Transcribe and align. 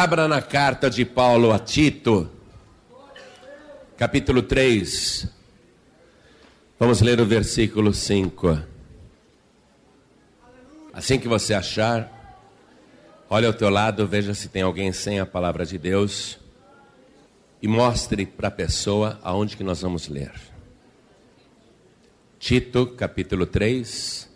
Abra 0.00 0.28
na 0.28 0.40
carta 0.40 0.88
de 0.88 1.04
Paulo 1.04 1.52
a 1.52 1.58
Tito, 1.58 2.30
capítulo 3.96 4.42
3. 4.42 5.26
Vamos 6.78 7.00
ler 7.00 7.20
o 7.20 7.26
versículo 7.26 7.92
5. 7.92 8.62
Assim 10.92 11.18
que 11.18 11.26
você 11.26 11.52
achar, 11.52 12.38
olhe 13.28 13.44
ao 13.44 13.52
teu 13.52 13.68
lado, 13.68 14.06
veja 14.06 14.34
se 14.34 14.48
tem 14.48 14.62
alguém 14.62 14.92
sem 14.92 15.18
a 15.18 15.26
palavra 15.26 15.66
de 15.66 15.76
Deus 15.76 16.38
e 17.60 17.66
mostre 17.66 18.24
para 18.24 18.46
a 18.46 18.52
pessoa 18.52 19.18
aonde 19.20 19.56
que 19.56 19.64
nós 19.64 19.82
vamos 19.82 20.06
ler. 20.06 20.32
Tito, 22.38 22.86
capítulo 22.86 23.46
3, 23.46 24.30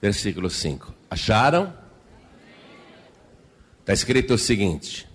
versículo 0.00 0.48
5. 0.48 0.94
Acharam? 1.10 1.87
Está 3.88 3.94
escrito 3.94 4.34
o 4.34 4.38
seguinte: 4.38 5.08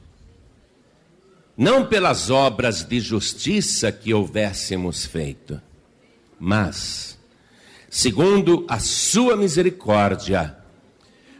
Não 1.56 1.86
pelas 1.86 2.32
obras 2.32 2.84
de 2.84 3.00
justiça 3.00 3.92
que 3.92 4.12
houvéssemos 4.12 5.06
feito, 5.06 5.62
mas, 6.40 7.16
segundo 7.88 8.66
a 8.68 8.80
sua 8.80 9.38
misericórdia, 9.38 10.58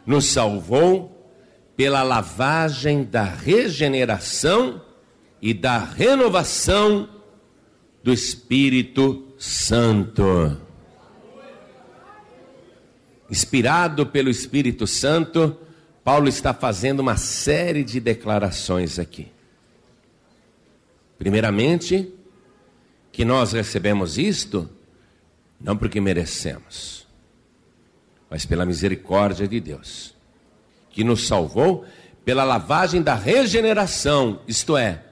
nos 0.06 0.26
salvou 0.26 1.28
pela 1.76 2.04
lavagem 2.04 3.02
da 3.02 3.24
regeneração 3.24 4.80
e 5.42 5.52
da 5.52 5.78
renovação 5.78 7.08
do 8.00 8.12
Espírito 8.12 9.34
Santo. 9.36 10.56
Inspirado 13.28 14.06
pelo 14.06 14.30
Espírito 14.30 14.86
Santo, 14.86 15.58
Paulo 16.04 16.28
está 16.28 16.52
fazendo 16.52 17.00
uma 17.00 17.16
série 17.16 17.82
de 17.82 17.98
declarações 17.98 18.98
aqui. 18.98 19.32
Primeiramente, 21.18 22.12
que 23.10 23.24
nós 23.24 23.52
recebemos 23.52 24.18
isto 24.18 24.68
não 25.58 25.76
porque 25.78 26.00
merecemos, 26.00 27.06
mas 28.28 28.44
pela 28.44 28.66
misericórdia 28.66 29.48
de 29.48 29.58
Deus, 29.60 30.14
que 30.90 31.02
nos 31.02 31.26
salvou 31.26 31.86
pela 32.22 32.44
lavagem 32.44 33.00
da 33.00 33.14
regeneração, 33.14 34.40
isto 34.46 34.76
é, 34.76 35.02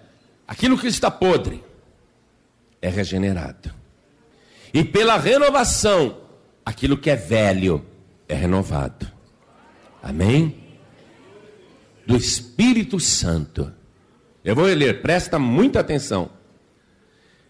aquilo 0.46 0.76
que 0.76 0.88
está 0.88 1.10
podre 1.10 1.64
é 2.82 2.90
regenerado. 2.90 3.72
E 4.74 4.84
pela 4.84 5.16
renovação, 5.16 6.18
aquilo 6.66 6.98
que 6.98 7.08
é 7.08 7.16
velho 7.16 7.84
é 8.28 8.34
renovado. 8.34 9.10
Amém? 10.02 10.61
Do 12.06 12.16
Espírito 12.16 12.98
Santo. 12.98 13.72
Eu 14.44 14.54
vou 14.56 14.64
ler, 14.64 15.02
presta 15.02 15.38
muita 15.38 15.80
atenção. 15.80 16.30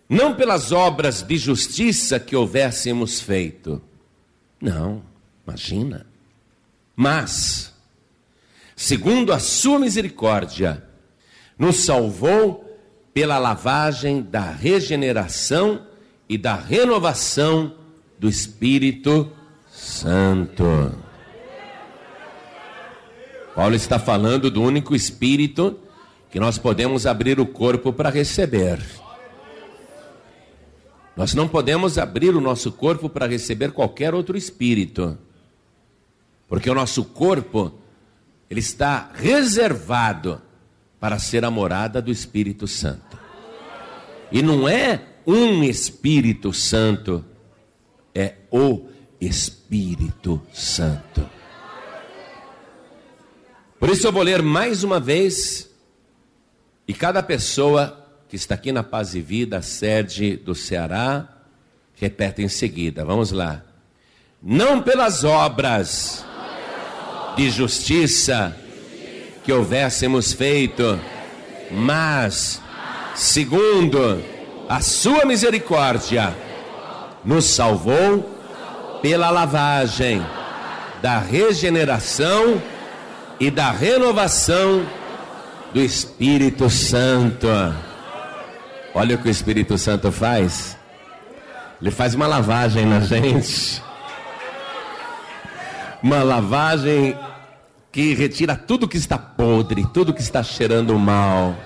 Não 0.08 0.34
pelas 0.34 0.72
obras 0.72 1.22
de 1.22 1.39
justiça 1.39 2.20
que 2.20 2.36
houvéssemos 2.36 3.20
feito. 3.20 3.80
Não, 4.61 5.03
imagina. 5.47 6.06
Mas, 6.95 7.73
segundo 8.77 9.33
a 9.33 9.39
sua 9.39 9.78
misericórdia, 9.78 10.84
nos 11.58 11.84
salvou 11.84 12.78
pela 13.14 13.39
lavagem 13.39 14.23
da 14.23 14.50
regeneração 14.50 15.86
e 16.28 16.36
da 16.36 16.55
renovação 16.55 17.75
do 18.19 18.28
Espírito 18.28 19.33
Santo. 19.70 20.95
Paulo 23.55 23.75
está 23.75 23.98
falando 23.98 24.50
do 24.50 24.62
único 24.62 24.95
Espírito 24.95 25.78
que 26.31 26.41
nós 26.41 26.56
podemos 26.56 27.06
abrir 27.06 27.39
o 27.39 27.47
corpo 27.47 27.92
para 27.92 28.08
receber. 28.08 28.81
Nós 31.14 31.34
não 31.34 31.47
podemos 31.47 31.98
abrir 31.98 32.34
o 32.34 32.41
nosso 32.41 32.73
corpo 32.73 33.08
para 33.08 33.27
receber 33.27 33.73
qualquer 33.73 34.14
outro 34.14 34.36
espírito. 34.36 35.18
Porque 36.48 36.70
o 36.70 36.74
nosso 36.74 37.05
corpo 37.05 37.73
ele 38.48 38.61
está 38.61 39.11
reservado 39.14 40.40
para 40.98 41.19
ser 41.19 41.45
a 41.45 41.51
morada 41.51 42.01
do 42.01 42.11
Espírito 42.11 42.67
Santo. 42.67 43.19
E 44.30 44.40
não 44.42 44.69
é 44.69 45.02
um 45.27 45.63
Espírito 45.63 46.52
Santo, 46.52 47.24
é 48.14 48.34
o 48.51 48.86
Espírito 49.20 50.40
Santo. 50.52 51.29
Por 53.83 53.91
isso 53.91 54.07
eu 54.07 54.13
vou 54.13 54.23
ler 54.23 54.43
mais 54.43 54.85
uma 54.85 55.01
vez, 55.01 55.69
e 56.87 56.95
cada 56.95 57.20
pessoa 57.20 57.98
que 58.29 58.37
está 58.37 58.55
aqui 58.55 58.70
na 58.70 58.85
Paz 58.85 59.13
e 59.17 59.20
Vida, 59.20 59.61
sede 59.61 60.37
do 60.37 60.55
Ceará, 60.55 61.27
repete 61.97 62.43
em 62.43 62.48
seguida. 62.48 63.05
Vamos 63.05 63.33
lá. 63.33 63.61
Não 64.41 64.81
pelas 64.81 65.25
obras 65.25 66.25
de 67.35 67.51
justiça 67.51 68.57
que 69.43 69.53
houvéssemos 69.53 70.33
feito, 70.33 70.97
mas, 71.69 72.63
segundo 73.17 74.23
a 74.69 74.81
sua 74.81 75.25
misericórdia, 75.25 76.33
nos 77.25 77.47
salvou 77.47 78.31
pela 79.03 79.29
lavagem 79.29 80.25
da 81.03 81.19
regeneração 81.19 82.63
e 83.42 83.51
da 83.51 83.73
renovação 83.73 84.86
do 85.75 85.80
Espírito 85.80 86.70
Santo. 86.70 87.48
Olha 88.95 89.17
o 89.17 89.19
que 89.19 89.27
o 89.27 89.30
Espírito 89.30 89.77
Santo 89.77 90.13
faz. 90.13 90.79
Ele 91.81 91.91
faz 91.91 92.14
uma 92.14 92.29
lavagem 92.29 92.86
na 92.86 93.01
gente. 93.01 93.83
Uma 96.01 96.23
lavagem 96.23 97.19
que 97.91 98.14
retira 98.14 98.55
tudo 98.55 98.86
que 98.86 98.97
está 98.97 99.19
podre, 99.19 99.85
tudo 99.92 100.14
que 100.14 100.23
está 100.23 100.45
cheirando 100.45 100.97
mal, 100.97 101.57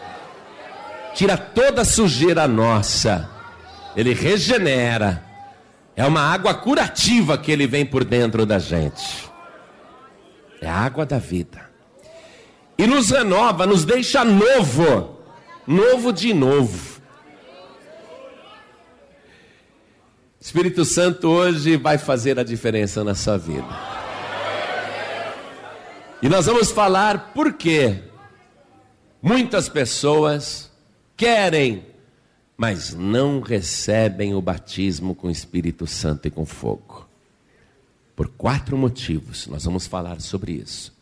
tira 1.14 1.36
toda 1.36 1.82
a 1.82 1.84
sujeira 1.84 2.48
nossa, 2.48 3.28
ele 3.94 4.14
regenera, 4.14 5.22
é 5.94 6.06
uma 6.06 6.22
água 6.22 6.54
curativa 6.54 7.36
que 7.36 7.52
ele 7.52 7.66
vem 7.66 7.84
por 7.86 8.02
dentro 8.02 8.44
da 8.44 8.58
gente, 8.58 9.30
é 10.60 10.68
a 10.68 10.74
água 10.74 11.06
da 11.06 11.18
vida, 11.18 11.65
e 12.78 12.86
nos 12.86 13.10
renova, 13.10 13.66
nos 13.66 13.84
deixa 13.84 14.24
novo, 14.24 15.18
novo 15.66 16.12
de 16.12 16.34
novo. 16.34 16.96
Espírito 20.40 20.84
Santo 20.84 21.28
hoje 21.28 21.76
vai 21.76 21.98
fazer 21.98 22.38
a 22.38 22.44
diferença 22.44 23.02
na 23.02 23.14
sua 23.14 23.36
vida. 23.36 23.66
E 26.22 26.28
nós 26.28 26.46
vamos 26.46 26.70
falar 26.70 27.32
por 27.32 27.54
que 27.54 27.98
muitas 29.20 29.68
pessoas 29.68 30.70
querem, 31.16 31.84
mas 32.56 32.94
não 32.94 33.40
recebem 33.40 34.34
o 34.34 34.40
batismo 34.40 35.14
com 35.14 35.26
o 35.26 35.30
Espírito 35.30 35.86
Santo 35.86 36.28
e 36.28 36.30
com 36.30 36.46
fogo. 36.46 37.08
Por 38.14 38.28
quatro 38.28 38.78
motivos, 38.78 39.46
nós 39.46 39.64
vamos 39.64 39.86
falar 39.86 40.20
sobre 40.20 40.52
isso. 40.52 40.95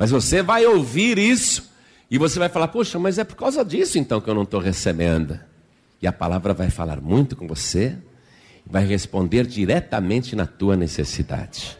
Mas 0.00 0.10
você 0.10 0.42
vai 0.42 0.64
ouvir 0.64 1.18
isso 1.18 1.70
e 2.10 2.16
você 2.16 2.38
vai 2.38 2.48
falar: 2.48 2.68
Poxa, 2.68 2.98
mas 2.98 3.18
é 3.18 3.22
por 3.24 3.36
causa 3.36 3.62
disso 3.62 3.98
então 3.98 4.18
que 4.18 4.30
eu 4.30 4.34
não 4.34 4.44
estou 4.44 4.58
recebendo. 4.58 5.38
E 6.00 6.06
a 6.06 6.12
palavra 6.12 6.54
vai 6.54 6.70
falar 6.70 7.02
muito 7.02 7.36
com 7.36 7.46
você, 7.46 7.98
vai 8.64 8.86
responder 8.86 9.46
diretamente 9.46 10.34
na 10.34 10.46
tua 10.46 10.74
necessidade. 10.74 11.76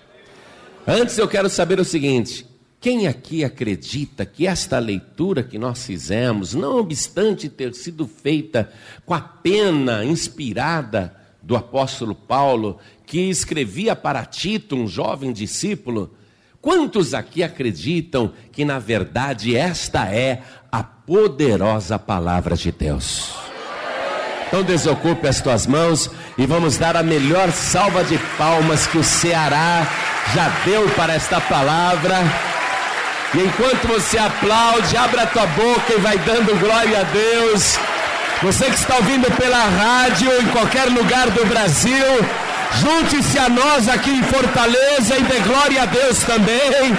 Antes 0.86 1.16
eu 1.16 1.26
quero 1.26 1.48
saber 1.48 1.80
o 1.80 1.84
seguinte: 1.84 2.46
quem 2.78 3.06
aqui 3.06 3.42
acredita 3.42 4.26
que 4.26 4.46
esta 4.46 4.78
leitura 4.78 5.42
que 5.42 5.58
nós 5.58 5.86
fizemos, 5.86 6.52
não 6.52 6.76
obstante 6.76 7.48
ter 7.48 7.72
sido 7.72 8.06
feita 8.06 8.70
com 9.06 9.14
a 9.14 9.20
pena 9.22 10.04
inspirada 10.04 11.16
do 11.42 11.56
apóstolo 11.56 12.14
Paulo, 12.14 12.80
que 13.06 13.30
escrevia 13.30 13.96
para 13.96 14.26
Tito, 14.26 14.76
um 14.76 14.86
jovem 14.86 15.32
discípulo, 15.32 16.14
quantos 16.60 17.14
aqui 17.14 17.42
acreditam 17.42 18.32
que 18.52 18.64
na 18.64 18.78
verdade 18.78 19.56
esta 19.56 20.06
é 20.06 20.42
a 20.70 20.82
poderosa 20.82 21.98
palavra 21.98 22.56
de 22.56 22.70
Deus? 22.72 23.32
Então 24.48 24.64
desocupe 24.64 25.28
as 25.28 25.40
tuas 25.40 25.66
mãos 25.66 26.10
e 26.36 26.44
vamos 26.44 26.76
dar 26.76 26.96
a 26.96 27.02
melhor 27.02 27.52
salva 27.52 28.02
de 28.02 28.18
palmas 28.36 28.86
que 28.86 28.98
o 28.98 29.04
Ceará 29.04 29.86
já 30.34 30.48
deu 30.64 30.88
para 30.90 31.14
esta 31.14 31.40
palavra. 31.40 32.16
E 33.32 33.38
enquanto 33.38 33.86
você 33.86 34.18
aplaude, 34.18 34.96
abra 34.96 35.22
a 35.22 35.26
tua 35.26 35.46
boca 35.46 35.92
e 35.92 36.00
vai 36.00 36.18
dando 36.18 36.58
glória 36.58 37.00
a 37.00 37.04
Deus. 37.04 37.78
Você 38.42 38.64
que 38.64 38.74
está 38.74 38.96
ouvindo 38.96 39.30
pela 39.36 39.62
rádio 39.62 40.28
em 40.40 40.46
qualquer 40.48 40.86
lugar 40.86 41.30
do 41.30 41.46
Brasil, 41.46 42.06
junte-se 42.78 43.38
a 43.38 43.48
nós 43.48 43.88
aqui 43.88 44.10
em 44.10 44.22
Fortaleza 44.22 45.16
e 45.16 45.22
dê 45.22 45.40
glória 45.40 45.82
a 45.82 45.86
Deus 45.86 46.18
também. 46.20 46.96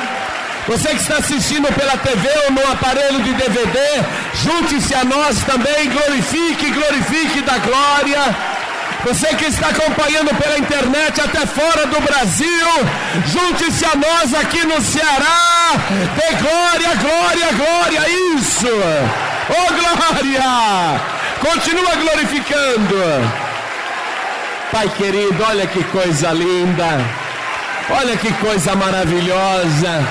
Você 0.67 0.89
que 0.89 1.01
está 1.01 1.17
assistindo 1.17 1.67
pela 1.73 1.97
TV 1.97 2.29
ou 2.45 2.51
no 2.51 2.71
aparelho 2.71 3.21
de 3.23 3.33
DVD, 3.33 3.79
junte-se 4.43 4.93
a 4.93 5.03
nós 5.03 5.43
também, 5.43 5.89
glorifique, 5.89 6.69
glorifique 6.71 7.41
da 7.41 7.57
glória. 7.57 8.35
Você 9.03 9.27
que 9.35 9.45
está 9.45 9.69
acompanhando 9.69 10.29
pela 10.35 10.59
internet 10.59 11.19
até 11.19 11.45
fora 11.47 11.87
do 11.87 11.99
Brasil, 12.01 12.67
junte-se 13.25 13.83
a 13.83 13.95
nós 13.95 14.33
aqui 14.35 14.63
no 14.65 14.79
Ceará. 14.79 15.71
Dê 16.15 16.35
glória, 16.35 16.95
glória, 16.95 17.51
glória. 17.53 18.09
Isso! 18.37 18.67
Oh 19.49 19.73
glória! 19.73 21.01
Continua 21.39 21.95
glorificando. 21.95 23.50
Pai 24.71 24.87
querido, 24.97 25.43
olha 25.43 25.67
que 25.67 25.83
coisa 25.85 26.31
linda. 26.31 27.05
Olha 27.89 28.15
que 28.15 28.31
coisa 28.35 28.73
maravilhosa. 28.73 30.07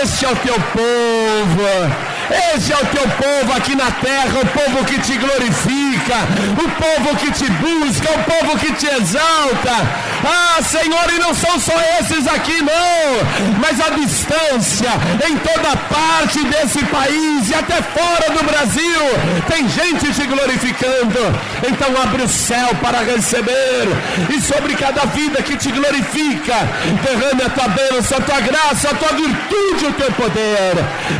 Este 0.00 0.24
é 0.24 0.28
o 0.30 0.36
teu 0.36 0.54
povo. 0.54 2.16
Esse 2.54 2.72
é 2.72 2.76
o 2.76 2.86
teu 2.86 3.02
povo 3.02 3.52
aqui 3.56 3.74
na 3.74 3.90
terra, 3.90 4.40
o 4.40 4.46
povo 4.46 4.84
que 4.84 4.98
te 5.00 5.16
glorifica, 5.16 5.95
o 6.14 6.68
povo 6.82 7.16
que 7.16 7.30
te 7.32 7.50
busca, 7.50 8.08
o 8.10 8.24
povo 8.24 8.58
que 8.58 8.72
te 8.72 8.86
exalta. 8.86 10.06
Ah, 10.24 10.62
Senhor, 10.62 11.12
e 11.14 11.18
não 11.18 11.34
são 11.34 11.58
só 11.58 11.74
esses 12.00 12.26
aqui, 12.26 12.62
não, 12.62 13.58
mas 13.60 13.80
a 13.80 13.90
distância, 13.90 14.90
em 15.28 15.36
toda 15.38 15.76
parte 15.76 16.42
desse 16.44 16.84
país 16.86 17.50
e 17.50 17.54
até 17.54 17.82
fora 17.82 18.30
do 18.32 18.44
Brasil, 18.44 19.00
tem 19.48 19.68
gente 19.68 20.12
te 20.12 20.26
glorificando. 20.26 21.20
Então 21.68 22.02
abre 22.02 22.22
o 22.22 22.28
céu 22.28 22.68
para 22.80 23.00
receber, 23.00 23.88
e 24.34 24.40
sobre 24.40 24.74
cada 24.74 25.04
vida 25.06 25.42
que 25.42 25.56
te 25.56 25.70
glorifica, 25.70 26.54
derrame 27.02 27.42
a 27.42 27.50
tua 27.50 27.68
bênção, 27.68 28.18
a 28.18 28.20
tua 28.20 28.40
graça, 28.40 28.90
a 28.90 28.94
tua 28.94 29.12
virtude, 29.12 29.86
o 29.86 29.92
teu 29.92 30.12
poder. 30.12 30.74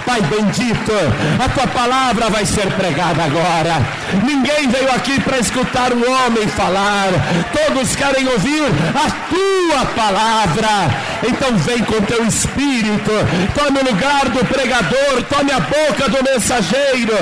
Pai 0.05 0.21
bendito, 0.23 0.93
a 1.45 1.49
tua 1.49 1.67
palavra 1.67 2.31
vai 2.31 2.45
ser 2.45 2.67
pregada 2.73 3.25
agora. 3.25 3.81
Ninguém 4.25 4.69
veio 4.77 4.93
aqui 4.93 5.21
para 5.21 5.39
escutar 5.39 5.93
um 5.93 6.03
homem 6.03 6.47
falar, 6.49 7.09
todos 7.53 7.97
querem 7.97 8.29
ouvir 8.29 8.65
a 8.95 9.11
tua 9.31 9.87
palavra. 9.95 10.69
Então 11.27 11.57
vem 11.59 11.83
com 11.85 12.01
teu 12.03 12.25
espírito, 12.27 13.11
tome 13.55 13.81
o 13.81 13.85
lugar 13.85 14.29
do 14.29 14.45
pregador, 14.45 15.23
tome 15.31 15.53
a 15.53 15.61
boca 15.61 16.09
do 16.09 16.23
mensageiro, 16.23 17.15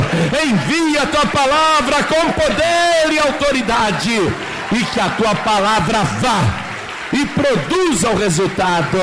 envia 0.45 1.03
a 1.03 1.07
tua 1.07 1.27
palavra 1.27 2.03
com 2.05 2.33
poder 2.33 3.13
e 3.13 3.19
autoridade, 3.19 4.33
e 4.73 4.85
que 4.85 5.01
a 5.01 5.09
tua 5.11 5.35
palavra 5.37 6.03
vá 6.21 6.43
e 7.13 7.25
produza 7.27 8.11
o 8.11 8.17
resultado 8.17 8.99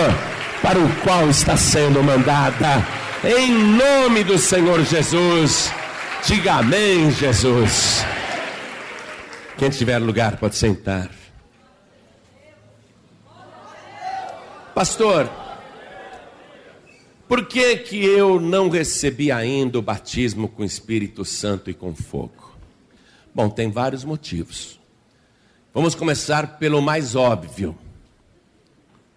para 0.61 0.77
o 0.77 0.89
qual 1.03 1.29
está 1.29 1.55
sendo 1.55 2.03
mandada 2.03 2.85
em 3.23 3.51
nome 3.51 4.23
do 4.23 4.37
Senhor 4.37 4.83
Jesus. 4.83 5.71
Diga 6.25 6.55
amém, 6.55 7.11
Jesus. 7.11 8.05
Quem 9.61 9.69
tiver 9.69 9.99
lugar 9.99 10.37
pode 10.37 10.55
sentar. 10.55 11.11
Pastor, 14.73 15.29
por 17.27 17.45
que 17.45 17.77
que 17.77 18.03
eu 18.03 18.39
não 18.39 18.69
recebi 18.69 19.31
ainda 19.31 19.77
o 19.77 19.81
batismo 19.83 20.49
com 20.49 20.63
Espírito 20.63 21.23
Santo 21.23 21.69
e 21.69 21.75
com 21.75 21.93
fogo? 21.93 22.57
Bom, 23.35 23.51
tem 23.51 23.69
vários 23.69 24.03
motivos. 24.03 24.79
Vamos 25.71 25.93
começar 25.93 26.57
pelo 26.57 26.81
mais 26.81 27.15
óbvio. 27.15 27.77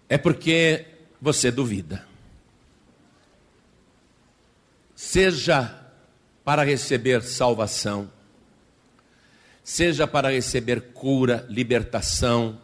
É 0.07 0.15
porque 0.15 0.85
você 1.19 1.49
duvida 1.49 2.05
seja 4.95 5.75
para 6.43 6.63
receber 6.63 7.23
salvação, 7.23 8.11
seja 9.65 10.05
para 10.05 10.29
receber 10.29 10.91
cura, 10.93 11.43
libertação, 11.49 12.61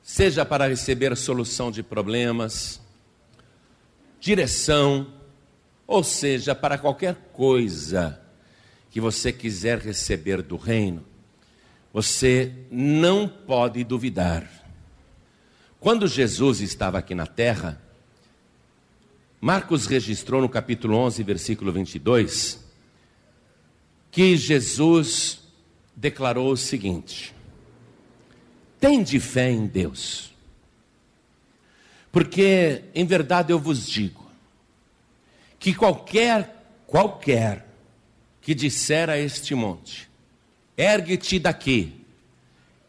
seja 0.00 0.44
para 0.44 0.68
receber 0.68 1.16
solução 1.16 1.68
de 1.68 1.82
problemas, 1.82 2.80
direção, 4.20 5.12
ou 5.84 6.04
seja, 6.04 6.54
para 6.54 6.78
qualquer 6.78 7.16
coisa 7.32 8.20
que 8.88 9.00
você 9.00 9.32
quiser 9.32 9.80
receber 9.80 10.42
do 10.42 10.56
reino, 10.56 11.04
você 11.92 12.52
não 12.70 13.28
pode 13.28 13.82
duvidar. 13.82 14.48
Quando 15.80 16.06
Jesus 16.06 16.60
estava 16.60 16.98
aqui 16.98 17.16
na 17.16 17.26
terra, 17.26 17.82
Marcos 19.40 19.86
registrou 19.86 20.40
no 20.40 20.48
capítulo 20.48 20.96
11, 20.98 21.20
versículo 21.24 21.72
22, 21.72 22.64
que 24.12 24.36
Jesus 24.36 25.45
declarou 25.96 26.52
o 26.52 26.56
seguinte: 26.56 27.34
Tende 28.78 29.18
fé 29.18 29.50
em 29.50 29.66
Deus, 29.66 30.30
porque 32.12 32.84
em 32.94 33.06
verdade 33.06 33.52
eu 33.52 33.58
vos 33.58 33.88
digo, 33.88 34.30
que 35.58 35.74
qualquer, 35.74 36.82
qualquer 36.86 37.66
que 38.42 38.54
disser 38.54 39.08
a 39.08 39.18
este 39.18 39.54
monte, 39.54 40.08
ergue-te 40.76 41.38
daqui 41.38 42.04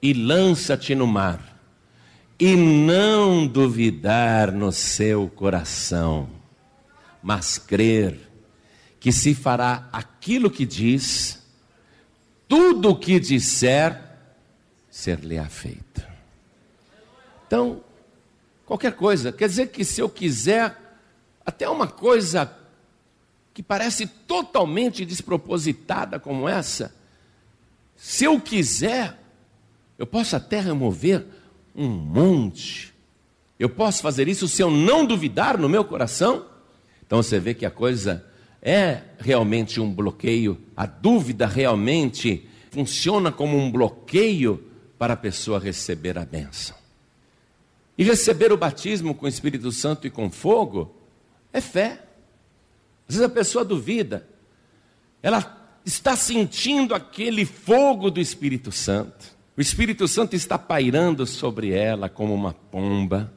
e 0.02 0.14
lança-te 0.14 0.94
no 0.94 1.08
mar, 1.08 1.58
e 2.40 2.56
não 2.56 3.48
duvidar 3.48 4.52
no 4.52 4.72
seu 4.72 5.28
coração, 5.28 6.30
mas 7.24 7.58
crer 7.58 8.28
que 9.00 9.12
se 9.12 9.34
fará 9.34 9.88
aquilo 9.92 10.52
que 10.52 10.66
diz, 10.66 11.37
tudo 12.48 12.90
o 12.92 12.96
que 12.96 13.20
disser, 13.20 14.02
ser-lhe-á 14.90 15.46
feito. 15.46 16.06
Então, 17.46 17.82
qualquer 18.66 18.94
coisa, 18.94 19.32
quer 19.32 19.48
dizer 19.48 19.68
que 19.68 19.84
se 19.86 20.02
eu 20.02 20.10
quiser, 20.10 20.76
até 21.46 21.70
uma 21.70 21.88
coisa 21.88 22.52
que 23.54 23.64
parece 23.64 24.06
totalmente 24.06 25.06
despropositada 25.06 26.20
como 26.20 26.48
essa, 26.48 26.94
se 27.96 28.26
eu 28.26 28.40
quiser, 28.40 29.18
eu 29.98 30.06
posso 30.06 30.36
até 30.36 30.60
remover 30.60 31.26
um 31.76 31.88
monte. 31.88 32.94
Eu 33.58 33.70
posso 33.70 34.02
fazer 34.02 34.28
isso 34.28 34.48
se 34.48 34.62
eu 34.62 34.70
não 34.70 35.06
duvidar 35.06 35.58
no 35.58 35.68
meu 35.68 35.84
coração? 35.84 36.46
Então 37.06 37.24
você 37.24 37.40
vê 37.40 37.54
que 37.54 37.66
a 37.66 37.72
coisa 37.72 38.24
é 38.62 39.02
realmente 39.20 39.80
um 39.80 39.94
bloqueio, 39.94 40.60
a 40.76 40.86
dúvida 40.86 41.46
realmente 41.48 42.48
funciona 42.72 43.32
como 43.32 43.58
um 43.58 43.72
bloqueio 43.72 44.64
para 44.98 45.14
a 45.14 45.18
pessoa 45.18 45.60
receber 45.60 46.18
a 46.18 46.26
bênção. 46.26 46.76
E 47.98 48.04
receber 48.04 48.52
o 48.52 48.58
batismo 48.58 49.16
com 49.16 49.26
o 49.26 49.30
Espírito 49.30 49.72
Santo 49.72 50.06
e 50.06 50.10
com 50.10 50.30
fogo 50.30 50.96
é 51.52 51.60
fé. 51.60 52.04
Às 53.08 53.16
vezes 53.16 53.22
a 53.22 53.30
pessoa 53.30 53.66
duvida, 53.66 54.28
ela 55.24 55.72
está 55.86 56.16
sentindo 56.16 56.94
aquele 56.94 57.46
fogo 57.46 58.12
do 58.12 58.20
Espírito 58.20 58.72
Santo. 58.72 59.36
O 59.56 59.62
Espírito 59.62 60.08
Santo 60.08 60.36
está 60.36 60.60
pairando 60.60 61.26
sobre 61.26 61.72
ela 61.72 62.10
como 62.10 62.34
uma 62.36 62.54
pomba. 62.54 63.34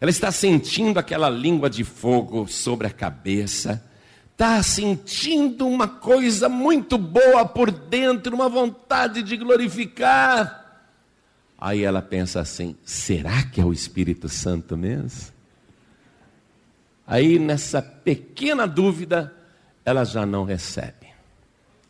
Ela 0.00 0.10
está 0.10 0.32
sentindo 0.32 0.98
aquela 0.98 1.28
língua 1.28 1.68
de 1.68 1.84
fogo 1.84 2.46
sobre 2.46 2.86
a 2.86 2.90
cabeça. 2.90 3.84
Está 4.40 4.62
sentindo 4.62 5.68
uma 5.68 5.86
coisa 5.86 6.48
muito 6.48 6.96
boa 6.96 7.44
por 7.44 7.70
dentro, 7.70 8.34
uma 8.34 8.48
vontade 8.48 9.22
de 9.22 9.36
glorificar. 9.36 10.80
Aí 11.58 11.82
ela 11.82 12.00
pensa 12.00 12.40
assim: 12.40 12.74
será 12.82 13.42
que 13.42 13.60
é 13.60 13.64
o 13.66 13.70
Espírito 13.70 14.30
Santo 14.30 14.78
mesmo? 14.78 15.30
Aí 17.06 17.38
nessa 17.38 17.82
pequena 17.82 18.66
dúvida, 18.66 19.30
ela 19.84 20.04
já 20.04 20.24
não 20.24 20.44
recebe. 20.44 21.08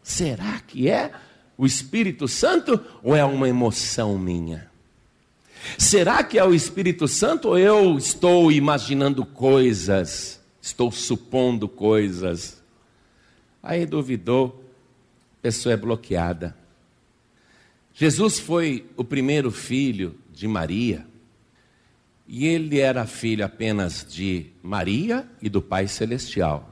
Será 0.02 0.59
que 0.59 0.90
é 0.90 1.12
o 1.57 1.64
Espírito 1.64 2.26
Santo 2.26 2.85
ou 3.00 3.14
é 3.14 3.25
uma 3.25 3.49
emoção 3.49 4.19
minha? 4.19 4.69
Será 5.78 6.25
que 6.25 6.37
é 6.37 6.45
o 6.45 6.52
Espírito 6.52 7.07
Santo 7.07 7.50
ou 7.50 7.57
eu 7.57 7.97
estou 7.97 8.50
imaginando 8.50 9.25
coisas, 9.25 10.39
estou 10.61 10.90
supondo 10.90 11.69
coisas? 11.69 12.62
Aí 13.62 13.85
duvidou, 13.87 14.64
a 15.38 15.43
pessoa 15.43 15.73
é 15.73 15.76
bloqueada. 15.76 16.57
Jesus 17.95 18.38
foi 18.38 18.87
o 18.97 19.05
primeiro 19.05 19.50
filho 19.50 20.14
de 20.33 20.49
Maria, 20.49 21.07
e 22.26 22.47
ele 22.47 22.79
era 22.79 23.07
filho 23.07 23.45
apenas 23.45 24.07
de 24.09 24.47
Maria 24.62 25.29
e 25.43 25.49
do 25.49 25.61
Pai 25.61 25.88
Celestial. 25.88 26.67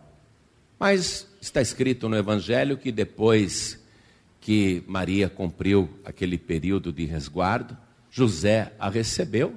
Mas 0.79 1.29
está 1.41 1.61
escrito 1.61 2.09
no 2.09 2.17
Evangelho 2.17 2.79
que 2.79 2.93
depois 2.93 3.83
que 4.41 4.83
Maria 4.87 5.29
cumpriu 5.29 5.91
aquele 6.05 6.39
período 6.39 6.93
de 6.93 7.05
resguardo, 7.05 7.77
José 8.11 8.73
a 8.79 8.89
recebeu 8.89 9.55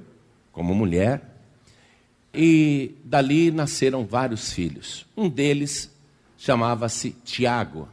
como 0.52 0.76
mulher 0.76 1.31
E 2.34 2.96
dali 3.04 3.52
nasceram 3.52 4.06
vários 4.06 4.54
filhos. 4.54 5.06
Um 5.16 5.28
deles 5.28 5.92
chamava-se 6.38 7.12
Tiago, 7.24 7.88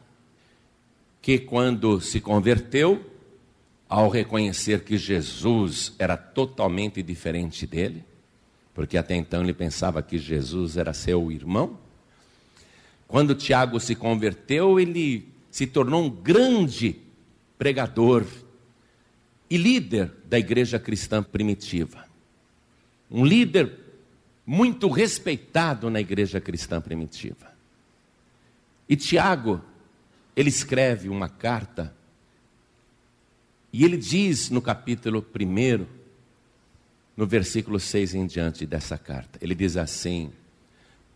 que 1.21 1.39
quando 1.39 2.01
se 2.01 2.21
converteu, 2.21 3.05
ao 3.89 4.09
reconhecer 4.09 4.85
que 4.85 4.99
Jesus 4.99 5.95
era 5.99 6.17
totalmente 6.17 7.03
diferente 7.03 7.67
dele, 7.67 8.05
porque 8.75 8.99
até 8.99 9.15
então 9.17 9.43
ele 9.43 9.55
pensava 9.55 10.03
que 10.03 10.19
Jesus 10.19 10.77
era 10.77 10.93
seu 10.93 11.33
irmão. 11.33 11.79
Quando 13.07 13.35
Tiago 13.35 13.81
se 13.81 13.95
converteu, 13.95 14.79
ele 14.79 15.27
se 15.51 15.67
tornou 15.67 16.05
um 16.05 16.11
grande 16.11 16.97
pregador 17.59 18.25
e 19.51 19.57
líder 19.57 20.13
da 20.27 20.39
igreja 20.39 20.79
cristã 20.79 21.23
primitiva. 21.23 22.05
Um 23.11 23.25
líder 23.25 23.88
muito 24.51 24.89
respeitado 24.89 25.91
na 25.91 26.01
igreja 26.01 26.41
cristã 26.41 26.81
primitiva. 26.81 27.53
E 28.89 28.97
Tiago, 28.97 29.63
ele 30.35 30.49
escreve 30.49 31.11
uma 31.11 31.29
carta, 31.29 31.95
e 33.71 33.85
ele 33.85 33.99
diz 33.99 34.49
no 34.49 34.63
capítulo 34.63 35.23
1, 35.39 35.87
no 37.15 37.27
versículo 37.27 37.79
6 37.79 38.15
em 38.15 38.27
diante 38.27 38.65
dessa 38.65 38.97
carta, 38.97 39.39
ele 39.43 39.55
diz 39.55 39.77
assim: 39.77 40.33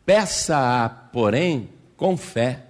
Peça, 0.05 0.91
porém, 1.11 1.71
com 1.97 2.19
fé. 2.19 2.67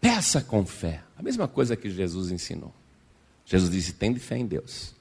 Peça 0.00 0.40
com 0.40 0.64
fé. 0.64 1.02
A 1.18 1.22
mesma 1.22 1.48
coisa 1.48 1.74
que 1.74 1.90
Jesus 1.90 2.30
ensinou. 2.30 2.72
Jesus 3.44 3.72
disse: 3.72 3.92
Tende 3.92 4.20
fé 4.20 4.38
em 4.38 4.46
Deus. 4.46 4.94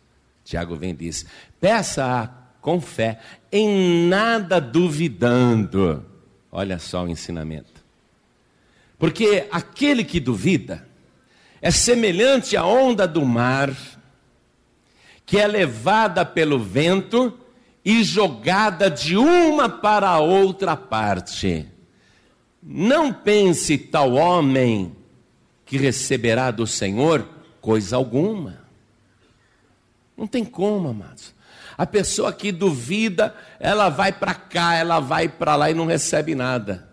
Tiago 0.44 0.76
vem 0.76 0.92
e 0.92 0.96
diz: 0.96 1.28
Peça 1.60 2.42
com 2.66 2.82
fé, 2.82 3.20
em 3.52 4.08
nada 4.08 4.60
duvidando. 4.60 6.04
Olha 6.52 6.80
só 6.80 7.06
o 7.06 7.08
ensinamento. 7.08 7.86
Porque 8.98 9.48
aquele 9.52 10.04
que 10.04 10.20
duvida 10.20 10.84
é 11.62 11.70
semelhante 11.70 12.58
à 12.58 12.66
onda 12.66 13.08
do 13.08 13.24
mar, 13.24 13.72
que 15.28 15.38
é 15.38 15.46
levada 15.46 16.26
pelo 16.26 16.58
vento 16.58 17.38
e 17.84 18.04
jogada 18.04 18.90
de 18.90 19.16
uma 19.16 19.70
para 19.70 20.10
a 20.10 20.18
outra 20.18 20.76
parte. 20.76 21.68
Não 22.64 23.14
pense 23.14 23.78
tal 23.78 24.14
homem 24.14 24.96
que 25.68 25.78
receberá 25.78 26.50
do 26.50 26.66
Senhor 26.66 27.30
coisa 27.62 27.96
alguma. 27.96 28.66
Não 30.18 30.26
tem 30.26 30.44
como, 30.44 30.90
amados. 30.90 31.35
A 31.78 31.86
pessoa 31.86 32.32
que 32.32 32.52
duvida, 32.52 33.36
ela 33.60 33.90
vai 33.90 34.12
para 34.12 34.34
cá, 34.34 34.76
ela 34.76 35.00
vai 35.00 35.28
para 35.28 35.56
lá 35.56 35.70
e 35.70 35.74
não 35.74 35.86
recebe 35.86 36.34
nada. 36.34 36.88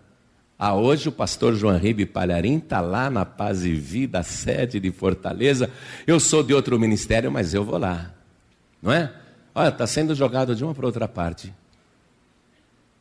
Ah, 0.59 0.75
hoje 0.75 1.09
o 1.09 1.11
pastor 1.11 1.55
João 1.55 1.77
Ribe 1.77 2.05
Palharim 2.05 2.57
está 2.57 2.79
lá 2.79 3.09
na 3.09 3.25
Paz 3.25 3.65
e 3.65 3.73
Vida, 3.73 4.23
sede 4.23 4.79
de 4.79 4.91
Fortaleza. 4.91 5.69
Eu 6.05 6.19
sou 6.19 6.43
de 6.43 6.53
outro 6.53 6.79
ministério, 6.79 7.31
mas 7.31 7.53
eu 7.53 7.63
vou 7.63 7.77
lá. 7.77 8.11
Não 8.81 8.91
é? 8.91 9.13
Olha, 9.55 9.69
está 9.69 9.85
sendo 9.87 10.15
jogado 10.15 10.55
de 10.55 10.63
uma 10.63 10.73
para 10.73 10.85
outra 10.85 11.07
parte. 11.07 11.53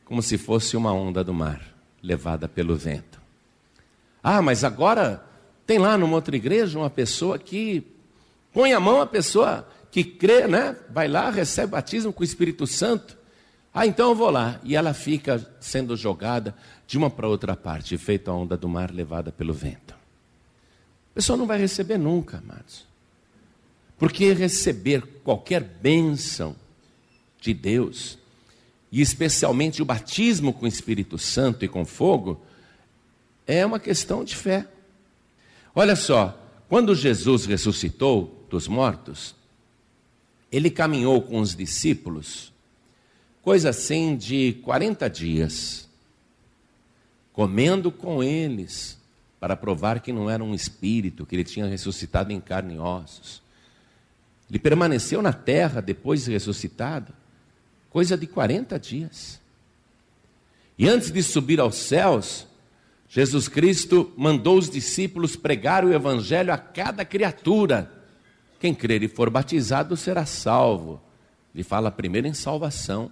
Como 0.04 0.22
se 0.22 0.36
fosse 0.36 0.76
uma 0.76 0.92
onda 0.92 1.22
do 1.24 1.32
mar, 1.32 1.60
levada 2.02 2.48
pelo 2.48 2.76
vento. 2.76 3.20
Ah, 4.22 4.42
mas 4.42 4.64
agora 4.64 5.22
tem 5.66 5.78
lá 5.78 5.96
numa 5.96 6.14
outra 6.14 6.36
igreja 6.36 6.78
uma 6.78 6.90
pessoa 6.90 7.38
que 7.38 7.86
põe 8.52 8.72
a 8.72 8.80
mão, 8.80 9.00
a 9.00 9.06
pessoa 9.06 9.66
que 9.92 10.02
crê, 10.02 10.48
né? 10.48 10.74
Vai 10.88 11.06
lá, 11.06 11.28
recebe 11.28 11.72
batismo 11.72 12.14
com 12.14 12.22
o 12.22 12.24
Espírito 12.24 12.66
Santo. 12.66 13.14
Ah, 13.74 13.86
então 13.86 14.08
eu 14.08 14.14
vou 14.14 14.30
lá. 14.30 14.58
E 14.64 14.74
ela 14.74 14.94
fica 14.94 15.46
sendo 15.60 15.94
jogada 15.98 16.56
de 16.86 16.96
uma 16.96 17.10
para 17.10 17.28
outra 17.28 17.54
parte, 17.54 17.98
feito 17.98 18.30
a 18.30 18.34
onda 18.34 18.56
do 18.56 18.66
mar 18.70 18.90
levada 18.90 19.30
pelo 19.30 19.52
vento. 19.52 19.92
A 19.92 21.14
pessoa 21.14 21.36
não 21.36 21.46
vai 21.46 21.58
receber 21.58 21.98
nunca, 21.98 22.38
amados. 22.38 22.86
Porque 23.98 24.32
receber 24.32 25.02
qualquer 25.22 25.62
bênção 25.62 26.56
de 27.38 27.52
Deus, 27.52 28.18
e 28.90 29.02
especialmente 29.02 29.82
o 29.82 29.84
batismo 29.84 30.54
com 30.54 30.64
o 30.64 30.68
Espírito 30.68 31.18
Santo 31.18 31.66
e 31.66 31.68
com 31.68 31.84
fogo, 31.84 32.42
é 33.46 33.64
uma 33.64 33.78
questão 33.78 34.24
de 34.24 34.34
fé. 34.34 34.66
Olha 35.74 35.96
só, 35.96 36.38
quando 36.66 36.94
Jesus 36.94 37.44
ressuscitou 37.44 38.46
dos 38.48 38.66
mortos, 38.66 39.34
ele 40.52 40.70
caminhou 40.70 41.22
com 41.22 41.40
os 41.40 41.56
discípulos, 41.56 42.52
coisa 43.40 43.70
assim 43.70 44.14
de 44.14 44.52
40 44.62 45.08
dias, 45.08 45.88
comendo 47.32 47.90
com 47.90 48.22
eles, 48.22 49.00
para 49.40 49.56
provar 49.56 50.00
que 50.00 50.12
não 50.12 50.30
era 50.30 50.44
um 50.44 50.54
espírito, 50.54 51.26
que 51.26 51.34
ele 51.34 51.42
tinha 51.42 51.66
ressuscitado 51.66 52.30
em 52.30 52.40
carne 52.40 52.74
e 52.74 52.78
ossos. 52.78 53.42
Ele 54.48 54.58
permaneceu 54.58 55.22
na 55.22 55.32
terra 55.32 55.80
depois 55.80 56.26
de 56.26 56.30
ressuscitado, 56.30 57.12
coisa 57.90 58.16
de 58.16 58.26
40 58.26 58.78
dias. 58.78 59.40
E 60.78 60.86
antes 60.88 61.10
de 61.10 61.22
subir 61.22 61.58
aos 61.58 61.74
céus, 61.74 62.46
Jesus 63.08 63.48
Cristo 63.48 64.12
mandou 64.16 64.58
os 64.58 64.70
discípulos 64.70 65.36
pregar 65.36 65.84
o 65.84 65.92
evangelho 65.92 66.52
a 66.52 66.58
cada 66.58 67.04
criatura. 67.04 68.01
Quem 68.62 68.72
crer 68.72 69.02
e 69.02 69.08
for 69.08 69.28
batizado 69.28 69.96
será 69.96 70.24
salvo. 70.24 71.02
Ele 71.52 71.64
fala 71.64 71.90
primeiro 71.90 72.28
em 72.28 72.32
salvação. 72.32 73.10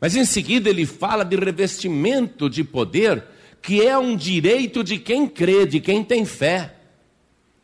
Mas 0.00 0.14
em 0.14 0.24
seguida 0.24 0.70
ele 0.70 0.86
fala 0.86 1.24
de 1.24 1.34
revestimento 1.34 2.48
de 2.48 2.62
poder, 2.62 3.24
que 3.60 3.84
é 3.84 3.98
um 3.98 4.16
direito 4.16 4.84
de 4.84 5.00
quem 5.00 5.26
crê, 5.26 5.66
de 5.66 5.80
quem 5.80 6.04
tem 6.04 6.24
fé. 6.24 6.76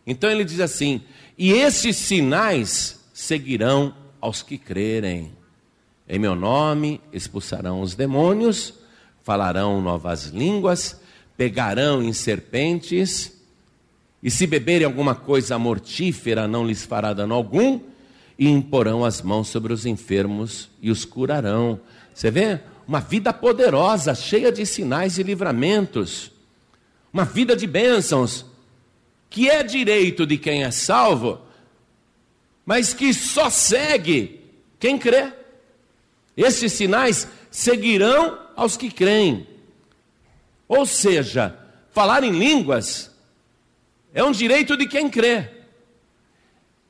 Então 0.04 0.28
ele 0.28 0.42
diz 0.42 0.58
assim: 0.58 1.02
E 1.38 1.52
esses 1.52 1.94
sinais 1.94 3.00
seguirão 3.14 3.94
aos 4.20 4.42
que 4.42 4.58
crerem. 4.58 5.30
Em 6.08 6.18
meu 6.18 6.34
nome 6.34 7.00
expulsarão 7.12 7.80
os 7.80 7.94
demônios, 7.94 8.74
falarão 9.22 9.80
novas 9.80 10.24
línguas, 10.24 11.00
pegarão 11.36 12.02
em 12.02 12.12
serpentes, 12.12 13.40
e 14.22 14.30
se 14.30 14.46
beberem 14.46 14.86
alguma 14.86 15.14
coisa 15.14 15.58
mortífera, 15.58 16.46
não 16.46 16.66
lhes 16.66 16.84
fará 16.84 17.12
dano 17.12 17.34
algum, 17.34 17.80
e 18.38 18.48
imporão 18.48 19.04
as 19.04 19.20
mãos 19.20 19.48
sobre 19.48 19.72
os 19.72 19.84
enfermos 19.84 20.70
e 20.80 20.90
os 20.90 21.04
curarão. 21.04 21.80
Você 22.14 22.30
vê? 22.30 22.60
Uma 22.86 23.00
vida 23.00 23.32
poderosa, 23.32 24.14
cheia 24.14 24.52
de 24.52 24.64
sinais 24.64 25.18
e 25.18 25.22
livramentos, 25.22 26.30
uma 27.12 27.24
vida 27.24 27.56
de 27.56 27.66
bênçãos, 27.66 28.46
que 29.28 29.48
é 29.50 29.62
direito 29.62 30.26
de 30.26 30.36
quem 30.38 30.62
é 30.62 30.70
salvo, 30.70 31.40
mas 32.64 32.94
que 32.94 33.12
só 33.12 33.50
segue 33.50 34.40
quem 34.78 34.98
crê. 34.98 35.32
Esses 36.36 36.72
sinais 36.72 37.28
seguirão 37.50 38.38
aos 38.56 38.76
que 38.76 38.90
creem. 38.90 39.46
Ou 40.68 40.86
seja, 40.86 41.56
falar 41.90 42.24
em 42.24 42.30
línguas 42.30 43.11
é 44.14 44.22
um 44.22 44.32
direito 44.32 44.76
de 44.76 44.86
quem 44.86 45.08
crê. 45.08 45.48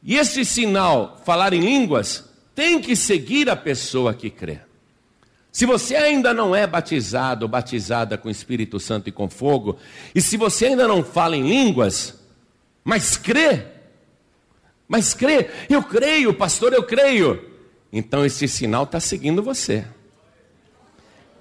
E 0.02 0.16
esse 0.16 0.44
sinal, 0.44 1.20
falar 1.24 1.52
em 1.52 1.60
línguas, 1.60 2.28
tem 2.54 2.80
que 2.80 2.96
seguir 2.96 3.48
a 3.48 3.56
pessoa 3.56 4.12
que 4.12 4.28
crê. 4.28 4.60
Se 5.52 5.66
você 5.66 5.94
ainda 5.94 6.32
não 6.32 6.56
é 6.56 6.66
batizado 6.66 7.46
batizada 7.46 8.16
com 8.16 8.30
Espírito 8.30 8.80
Santo 8.80 9.08
e 9.08 9.12
com 9.12 9.28
fogo, 9.28 9.76
e 10.14 10.20
se 10.20 10.36
você 10.38 10.66
ainda 10.66 10.88
não 10.88 11.04
fala 11.04 11.36
em 11.36 11.46
línguas, 11.46 12.18
mas 12.82 13.18
crê, 13.18 13.66
mas 14.88 15.12
crê, 15.12 15.50
eu 15.68 15.82
creio, 15.82 16.34
pastor, 16.34 16.72
eu 16.72 16.82
creio, 16.82 17.50
então 17.92 18.24
esse 18.24 18.48
sinal 18.48 18.84
está 18.84 18.98
seguindo 18.98 19.42
você, 19.42 19.84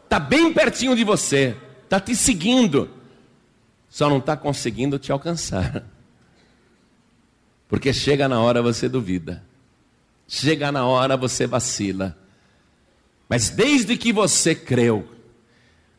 está 0.03 0.19
bem 0.19 0.51
pertinho 0.51 0.95
de 0.95 1.05
você, 1.05 1.55
está 1.85 1.97
te 1.99 2.13
seguindo, 2.13 2.89
só 3.91 4.09
não 4.09 4.19
está 4.19 4.37
conseguindo 4.37 4.97
te 4.97 5.11
alcançar. 5.11 5.83
Porque 7.67 7.91
chega 7.91 8.27
na 8.27 8.39
hora 8.39 8.61
você 8.61 8.87
duvida, 8.87 9.43
chega 10.25 10.71
na 10.71 10.85
hora 10.85 11.17
você 11.17 11.45
vacila. 11.45 12.17
Mas 13.27 13.49
desde 13.49 13.97
que 13.97 14.13
você 14.13 14.55
creu, 14.55 15.07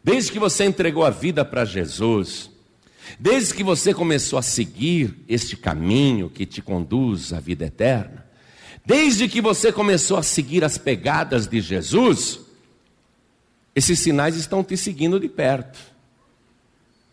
desde 0.02 0.32
que 0.32 0.38
você 0.38 0.64
entregou 0.64 1.04
a 1.04 1.10
vida 1.10 1.44
para 1.44 1.66
Jesus, 1.66 2.50
desde 3.20 3.54
que 3.54 3.62
você 3.62 3.92
começou 3.92 4.38
a 4.38 4.42
seguir 4.42 5.22
este 5.28 5.54
caminho 5.54 6.30
que 6.30 6.46
te 6.46 6.62
conduz 6.62 7.32
à 7.32 7.40
vida 7.40 7.66
eterna, 7.66 8.26
desde 8.86 9.28
que 9.28 9.40
você 9.40 9.70
começou 9.70 10.16
a 10.16 10.22
seguir 10.22 10.64
as 10.64 10.78
pegadas 10.78 11.46
de 11.46 11.60
Jesus, 11.60 12.40
esses 13.74 13.98
sinais 13.98 14.34
estão 14.34 14.64
te 14.64 14.78
seguindo 14.78 15.20
de 15.20 15.28
perto. 15.28 15.91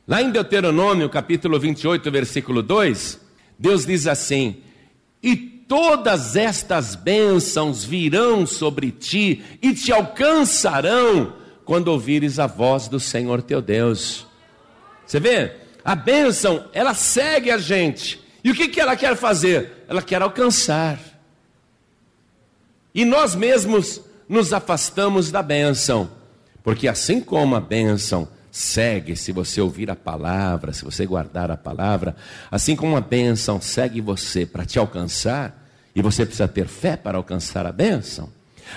Lá 0.09 0.23
em 0.23 0.31
Deuteronômio, 0.31 1.07
capítulo 1.07 1.59
28, 1.59 2.09
versículo 2.09 2.63
2, 2.63 3.19
Deus 3.59 3.85
diz 3.85 4.07
assim: 4.07 4.57
E 5.21 5.35
todas 5.35 6.35
estas 6.35 6.95
bênçãos 6.95 7.83
virão 7.83 8.43
sobre 8.43 8.89
ti 8.89 9.43
e 9.61 9.71
te 9.71 9.91
alcançarão 9.91 11.35
quando 11.63 11.89
ouvires 11.89 12.39
a 12.39 12.47
voz 12.47 12.87
do 12.87 12.99
Senhor 12.99 13.43
teu 13.43 13.61
Deus. 13.61 14.25
Você 15.05 15.19
vê? 15.19 15.57
A 15.85 15.93
bênção, 15.93 16.65
ela 16.73 16.95
segue 16.95 17.51
a 17.51 17.59
gente. 17.59 18.19
E 18.43 18.49
o 18.49 18.55
que, 18.55 18.67
que 18.67 18.81
ela 18.81 18.95
quer 18.95 19.15
fazer? 19.15 19.85
Ela 19.87 20.01
quer 20.01 20.23
alcançar. 20.23 20.99
E 22.95 23.05
nós 23.05 23.35
mesmos 23.35 24.01
nos 24.27 24.53
afastamos 24.53 25.29
da 25.29 25.43
bênção, 25.43 26.09
porque 26.63 26.87
assim 26.87 27.21
como 27.21 27.55
a 27.55 27.59
bênção 27.59 28.27
segue 28.51 29.15
se 29.15 29.31
você 29.31 29.61
ouvir 29.61 29.89
a 29.89 29.95
palavra, 29.95 30.73
se 30.73 30.83
você 30.83 31.05
guardar 31.05 31.51
a 31.51 31.57
palavra, 31.57 32.15
assim 32.49 32.75
como 32.75 32.95
a 32.95 33.01
bênção 33.01 33.61
segue 33.61 34.01
você 34.01 34.45
para 34.45 34.65
te 34.65 34.79
alcançar, 34.79 35.67
e 35.95 36.01
você 36.01 36.25
precisa 36.25 36.47
ter 36.47 36.67
fé 36.67 36.95
para 36.95 37.17
alcançar 37.17 37.65
a 37.65 37.71
bênção. 37.71 38.29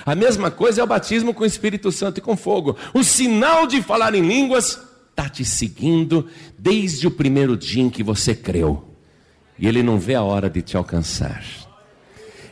A 0.05 0.15
mesma 0.15 0.49
coisa 0.49 0.81
é 0.81 0.83
o 0.83 0.87
batismo 0.87 1.33
com 1.33 1.43
o 1.43 1.47
Espírito 1.47 1.91
Santo 1.91 2.17
e 2.17 2.21
com 2.21 2.35
fogo. 2.35 2.75
O 2.93 3.03
sinal 3.03 3.67
de 3.67 3.81
falar 3.81 4.15
em 4.15 4.21
línguas 4.21 4.79
está 5.09 5.29
te 5.29 5.45
seguindo 5.45 6.27
desde 6.57 7.05
o 7.05 7.11
primeiro 7.11 7.55
dia 7.55 7.83
em 7.83 7.89
que 7.89 8.03
você 8.03 8.33
creu. 8.33 8.89
E 9.57 9.67
ele 9.67 9.83
não 9.83 9.99
vê 9.99 10.15
a 10.15 10.23
hora 10.23 10.49
de 10.49 10.61
te 10.61 10.75
alcançar. 10.75 11.43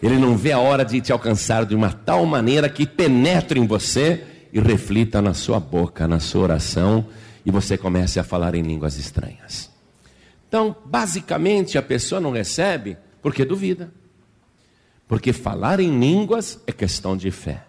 Ele 0.02 0.18
não 0.18 0.38
vê 0.38 0.52
a 0.52 0.60
hora 0.60 0.86
de 0.86 1.02
te 1.02 1.12
alcançar 1.12 1.66
de 1.66 1.76
uma 1.76 1.92
tal 1.92 2.26
maneira 2.26 2.70
que 2.70 2.86
penetre 2.86 3.60
em 3.60 3.68
você 3.68 4.24
e 4.54 4.60
reflita 4.60 5.22
na 5.22 5.34
sua 5.34 5.60
boca, 5.60 6.08
na 6.08 6.20
sua 6.20 6.44
oração, 6.44 7.08
e 7.46 7.52
você 7.52 7.78
comece 7.78 8.20
a 8.20 8.24
falar 8.24 8.56
em 8.56 8.62
línguas 8.62 8.98
estranhas. 8.98 9.70
Então, 10.48 10.76
basicamente, 10.86 11.78
a 11.78 11.82
pessoa 11.82 12.20
não 12.20 12.32
recebe 12.32 12.98
porque 13.22 13.46
duvida. 13.46 13.92
Porque 15.08 15.34
falar 15.34 15.80
em 15.80 16.00
línguas 16.00 16.60
é 16.68 16.72
questão 16.72 17.16
de 17.16 17.32
fé. 17.32 17.66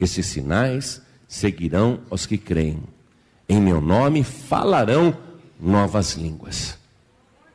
Esses 0.00 0.26
sinais 0.26 1.02
seguirão 1.28 2.00
os 2.10 2.26
que 2.26 2.38
creem. 2.38 2.82
Em 3.48 3.60
meu 3.60 3.80
nome 3.80 4.22
falarão 4.24 5.16
novas 5.60 6.14
línguas. 6.14 6.78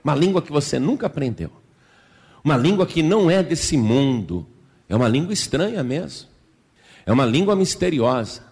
Uma 0.03 0.15
língua 0.15 0.41
que 0.41 0.51
você 0.51 0.79
nunca 0.79 1.07
aprendeu. 1.07 1.51
Uma 2.43 2.57
língua 2.57 2.85
que 2.85 3.03
não 3.03 3.29
é 3.29 3.43
desse 3.43 3.77
mundo. 3.77 4.47
É 4.87 4.95
uma 4.95 5.07
língua 5.07 5.33
estranha 5.33 5.83
mesmo. 5.83 6.27
É 7.05 7.11
uma 7.11 7.25
língua 7.25 7.55
misteriosa. 7.55 8.48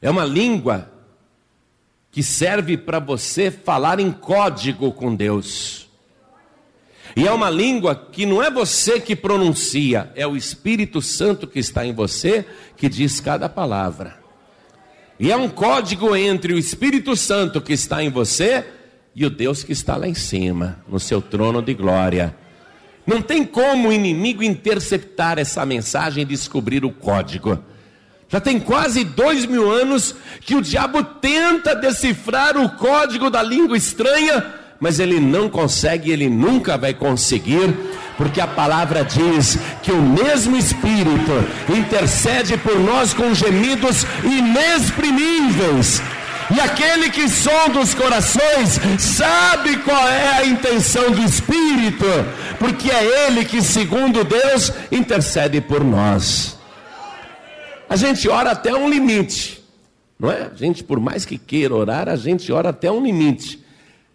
É 0.00 0.10
uma 0.10 0.24
língua 0.24 0.90
que 2.10 2.22
serve 2.22 2.76
para 2.76 2.98
você 2.98 3.50
falar 3.50 4.00
em 4.00 4.10
código 4.10 4.92
com 4.92 5.14
Deus. 5.14 5.86
E 7.14 7.26
é 7.26 7.32
uma 7.32 7.48
língua 7.48 7.94
que 7.94 8.26
não 8.26 8.42
é 8.42 8.50
você 8.50 9.00
que 9.00 9.16
pronuncia, 9.16 10.10
é 10.14 10.26
o 10.26 10.36
Espírito 10.36 11.00
Santo 11.00 11.46
que 11.46 11.58
está 11.58 11.84
em 11.84 11.92
você 11.92 12.44
que 12.76 12.88
diz 12.88 13.20
cada 13.20 13.48
palavra. 13.48 14.18
E 15.18 15.32
é 15.32 15.36
um 15.36 15.48
código 15.48 16.14
entre 16.14 16.52
o 16.52 16.58
Espírito 16.58 17.16
Santo 17.16 17.60
que 17.60 17.72
está 17.72 18.02
em 18.02 18.10
você 18.10 18.66
e 19.14 19.24
o 19.24 19.30
Deus 19.30 19.62
que 19.62 19.72
está 19.72 19.96
lá 19.96 20.06
em 20.06 20.14
cima, 20.14 20.78
no 20.86 21.00
seu 21.00 21.22
trono 21.22 21.62
de 21.62 21.72
glória. 21.72 22.36
Não 23.06 23.22
tem 23.22 23.44
como 23.44 23.88
o 23.88 23.92
inimigo 23.92 24.42
interceptar 24.42 25.38
essa 25.38 25.64
mensagem 25.64 26.22
e 26.22 26.26
descobrir 26.26 26.84
o 26.84 26.90
código. 26.90 27.58
Já 28.28 28.40
tem 28.40 28.58
quase 28.58 29.04
dois 29.04 29.46
mil 29.46 29.70
anos 29.70 30.14
que 30.40 30.56
o 30.56 30.62
diabo 30.62 31.02
tenta 31.02 31.76
decifrar 31.76 32.56
o 32.56 32.68
código 32.70 33.30
da 33.30 33.40
língua 33.42 33.76
estranha, 33.76 34.44
mas 34.80 34.98
ele 34.98 35.20
não 35.20 35.48
consegue, 35.48 36.10
ele 36.10 36.28
nunca 36.28 36.76
vai 36.76 36.92
conseguir, 36.92 37.72
porque 38.16 38.40
a 38.40 38.46
palavra 38.46 39.04
diz 39.04 39.56
que 39.82 39.92
o 39.92 40.02
mesmo 40.02 40.56
Espírito 40.56 41.32
intercede 41.68 42.56
por 42.56 42.78
nós 42.80 43.14
com 43.14 43.32
gemidos 43.32 44.04
inexprimíveis. 44.24 46.02
E 46.54 46.60
aquele 46.60 47.10
que 47.10 47.28
sonda 47.28 47.80
os 47.80 47.94
corações 47.94 48.80
sabe 48.98 49.76
qual 49.78 50.08
é 50.08 50.38
a 50.38 50.46
intenção 50.46 51.10
do 51.10 51.22
Espírito, 51.22 52.06
porque 52.58 52.90
é 52.90 53.26
Ele 53.26 53.44
que, 53.44 53.60
segundo 53.62 54.24
Deus, 54.24 54.72
intercede 54.90 55.60
por 55.60 55.82
nós. 55.82 56.55
A 57.88 57.96
gente 57.96 58.28
ora 58.28 58.50
até 58.50 58.74
um 58.74 58.88
limite, 58.88 59.62
não 60.18 60.30
é? 60.30 60.50
A 60.52 60.54
gente, 60.54 60.82
por 60.82 60.98
mais 60.98 61.24
que 61.24 61.38
queira 61.38 61.74
orar, 61.74 62.08
a 62.08 62.16
gente 62.16 62.50
ora 62.52 62.70
até 62.70 62.90
um 62.90 63.02
limite. 63.02 63.64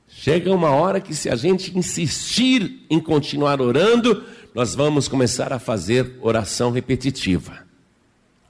Chega 0.07 0.53
uma 0.53 0.71
hora 0.71 0.99
que, 0.99 1.15
se 1.15 1.29
a 1.29 1.35
gente 1.35 1.77
insistir 1.77 2.85
em 2.89 2.99
continuar 2.99 3.61
orando, 3.61 4.23
nós 4.53 4.75
vamos 4.75 5.07
começar 5.07 5.53
a 5.53 5.59
fazer 5.59 6.17
oração 6.21 6.71
repetitiva. 6.71 7.59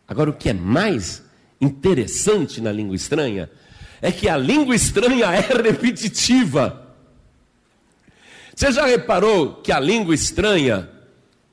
Agora, 0.07 0.31
o 0.31 0.33
que 0.33 0.49
é 0.49 0.53
mais 0.53 1.23
interessante 1.61 2.59
na 2.59 2.71
língua 2.71 2.95
estranha 2.95 3.49
é 4.01 4.11
que 4.11 4.27
a 4.27 4.35
língua 4.35 4.75
estranha 4.75 5.27
é 5.27 5.39
repetitiva. 5.39 6.87
Você 8.55 8.71
já 8.71 8.85
reparou 8.85 9.53
que 9.55 9.71
a 9.71 9.79
língua 9.79 10.15
estranha, 10.15 10.89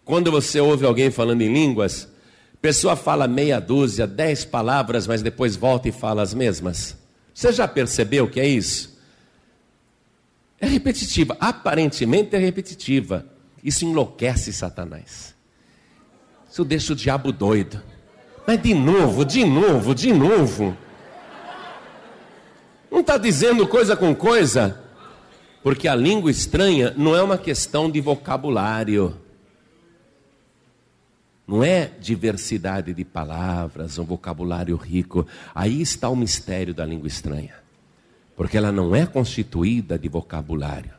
quando 0.04 0.30
você 0.30 0.58
ouve 0.58 0.86
alguém 0.86 1.10
falando 1.10 1.42
em 1.42 1.52
línguas, 1.52 2.07
pessoa 2.60 2.96
fala 2.96 3.28
meia 3.28 3.60
dúzia, 3.60 4.06
dez 4.06 4.44
palavras, 4.44 5.06
mas 5.06 5.22
depois 5.22 5.56
volta 5.56 5.88
e 5.88 5.92
fala 5.92 6.22
as 6.22 6.34
mesmas? 6.34 6.96
Você 7.32 7.52
já 7.52 7.68
percebeu 7.68 8.28
que 8.28 8.40
é 8.40 8.46
isso? 8.46 8.98
É 10.60 10.66
repetitiva, 10.66 11.36
aparentemente 11.38 12.34
é 12.34 12.38
repetitiva. 12.38 13.24
Isso 13.62 13.84
enlouquece 13.84 14.52
Satanás. 14.52 15.34
Isso 16.50 16.64
deixa 16.64 16.92
o 16.92 16.96
diabo 16.96 17.30
doido. 17.30 17.82
Mas 18.46 18.60
de 18.60 18.74
novo, 18.74 19.24
de 19.24 19.44
novo, 19.44 19.94
de 19.94 20.12
novo. 20.12 20.76
Não 22.90 23.00
está 23.00 23.18
dizendo 23.18 23.68
coisa 23.68 23.94
com 23.94 24.14
coisa, 24.14 24.80
porque 25.62 25.86
a 25.86 25.94
língua 25.94 26.30
estranha 26.30 26.94
não 26.96 27.14
é 27.14 27.22
uma 27.22 27.36
questão 27.36 27.90
de 27.90 28.00
vocabulário, 28.00 29.16
não 31.48 31.64
é 31.64 31.90
diversidade 31.98 32.92
de 32.92 33.04
palavras, 33.06 33.98
um 33.98 34.04
vocabulário 34.04 34.76
rico. 34.76 35.26
Aí 35.54 35.80
está 35.80 36.10
o 36.10 36.14
mistério 36.14 36.74
da 36.74 36.84
língua 36.84 37.08
estranha, 37.08 37.54
porque 38.36 38.58
ela 38.58 38.70
não 38.70 38.94
é 38.94 39.06
constituída 39.06 39.98
de 39.98 40.10
vocabulário, 40.10 40.92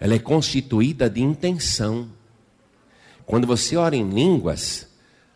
ela 0.00 0.14
é 0.14 0.18
constituída 0.18 1.10
de 1.10 1.20
intenção. 1.22 2.08
Quando 3.26 3.46
você 3.46 3.76
ora 3.76 3.94
em 3.94 4.08
línguas, 4.08 4.88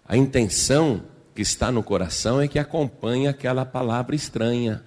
a 0.09 0.17
intenção 0.17 1.03
que 1.35 1.43
está 1.43 1.71
no 1.71 1.83
coração 1.83 2.41
é 2.41 2.49
que 2.49 2.59
acompanha 2.59 3.31
aquela 3.31 3.67
palavra 3.67 4.17
estranha. 4.17 4.83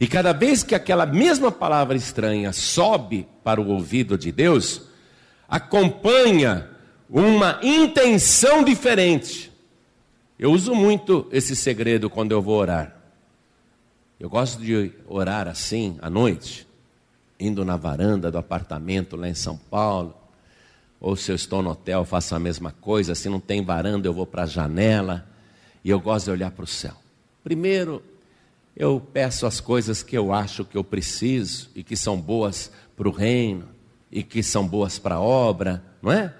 E 0.00 0.06
cada 0.06 0.32
vez 0.32 0.62
que 0.62 0.74
aquela 0.74 1.04
mesma 1.04 1.52
palavra 1.52 1.96
estranha 1.96 2.52
sobe 2.52 3.28
para 3.42 3.60
o 3.60 3.68
ouvido 3.68 4.16
de 4.16 4.32
Deus, 4.32 4.82
acompanha 5.48 6.73
uma 7.14 7.60
intenção 7.62 8.64
diferente. 8.64 9.52
Eu 10.36 10.50
uso 10.50 10.74
muito 10.74 11.28
esse 11.30 11.54
segredo 11.54 12.10
quando 12.10 12.32
eu 12.32 12.42
vou 12.42 12.56
orar. 12.56 12.96
Eu 14.18 14.28
gosto 14.28 14.60
de 14.60 14.90
orar 15.06 15.46
assim 15.46 15.96
à 16.02 16.10
noite, 16.10 16.66
indo 17.38 17.64
na 17.64 17.76
varanda 17.76 18.32
do 18.32 18.38
apartamento 18.38 19.14
lá 19.14 19.28
em 19.28 19.34
São 19.34 19.56
Paulo. 19.56 20.12
Ou 21.00 21.14
se 21.14 21.30
eu 21.30 21.36
estou 21.36 21.62
no 21.62 21.70
hotel, 21.70 22.04
faço 22.04 22.34
a 22.34 22.38
mesma 22.40 22.72
coisa. 22.72 23.14
Se 23.14 23.28
não 23.28 23.38
tem 23.38 23.64
varanda, 23.64 24.08
eu 24.08 24.12
vou 24.12 24.26
para 24.26 24.42
a 24.42 24.46
janela. 24.46 25.24
E 25.84 25.90
eu 25.90 26.00
gosto 26.00 26.24
de 26.24 26.30
olhar 26.32 26.50
para 26.50 26.64
o 26.64 26.66
céu. 26.66 26.96
Primeiro, 27.44 28.02
eu 28.76 29.00
peço 29.12 29.46
as 29.46 29.60
coisas 29.60 30.02
que 30.02 30.18
eu 30.18 30.32
acho 30.32 30.64
que 30.64 30.76
eu 30.76 30.82
preciso 30.82 31.70
e 31.76 31.84
que 31.84 31.94
são 31.94 32.20
boas 32.20 32.72
para 32.96 33.08
o 33.08 33.12
reino 33.12 33.68
e 34.10 34.24
que 34.24 34.42
são 34.42 34.66
boas 34.66 34.98
para 34.98 35.16
a 35.16 35.20
obra, 35.20 35.80
não 36.02 36.10
é? 36.10 36.34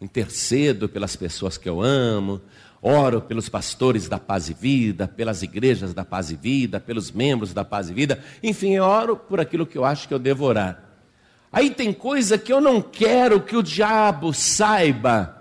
Intercedo 0.00 0.88
pelas 0.88 1.16
pessoas 1.16 1.58
que 1.58 1.68
eu 1.68 1.82
amo, 1.82 2.40
oro 2.80 3.20
pelos 3.20 3.48
pastores 3.48 4.08
da 4.08 4.18
paz 4.18 4.48
e 4.48 4.54
vida, 4.54 5.08
pelas 5.08 5.42
igrejas 5.42 5.92
da 5.92 6.04
paz 6.04 6.30
e 6.30 6.36
vida, 6.36 6.78
pelos 6.78 7.10
membros 7.10 7.52
da 7.52 7.64
paz 7.64 7.90
e 7.90 7.94
vida, 7.94 8.22
enfim, 8.42 8.74
eu 8.74 8.84
oro 8.84 9.16
por 9.16 9.40
aquilo 9.40 9.66
que 9.66 9.76
eu 9.76 9.84
acho 9.84 10.06
que 10.06 10.14
eu 10.14 10.18
devo 10.18 10.44
orar. 10.44 10.84
Aí 11.50 11.70
tem 11.70 11.92
coisa 11.92 12.38
que 12.38 12.52
eu 12.52 12.60
não 12.60 12.80
quero 12.80 13.40
que 13.40 13.56
o 13.56 13.62
diabo 13.62 14.32
saiba 14.32 15.34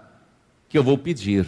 que 0.70 0.78
eu 0.78 0.84
vou 0.84 0.98
pedir. 0.98 1.46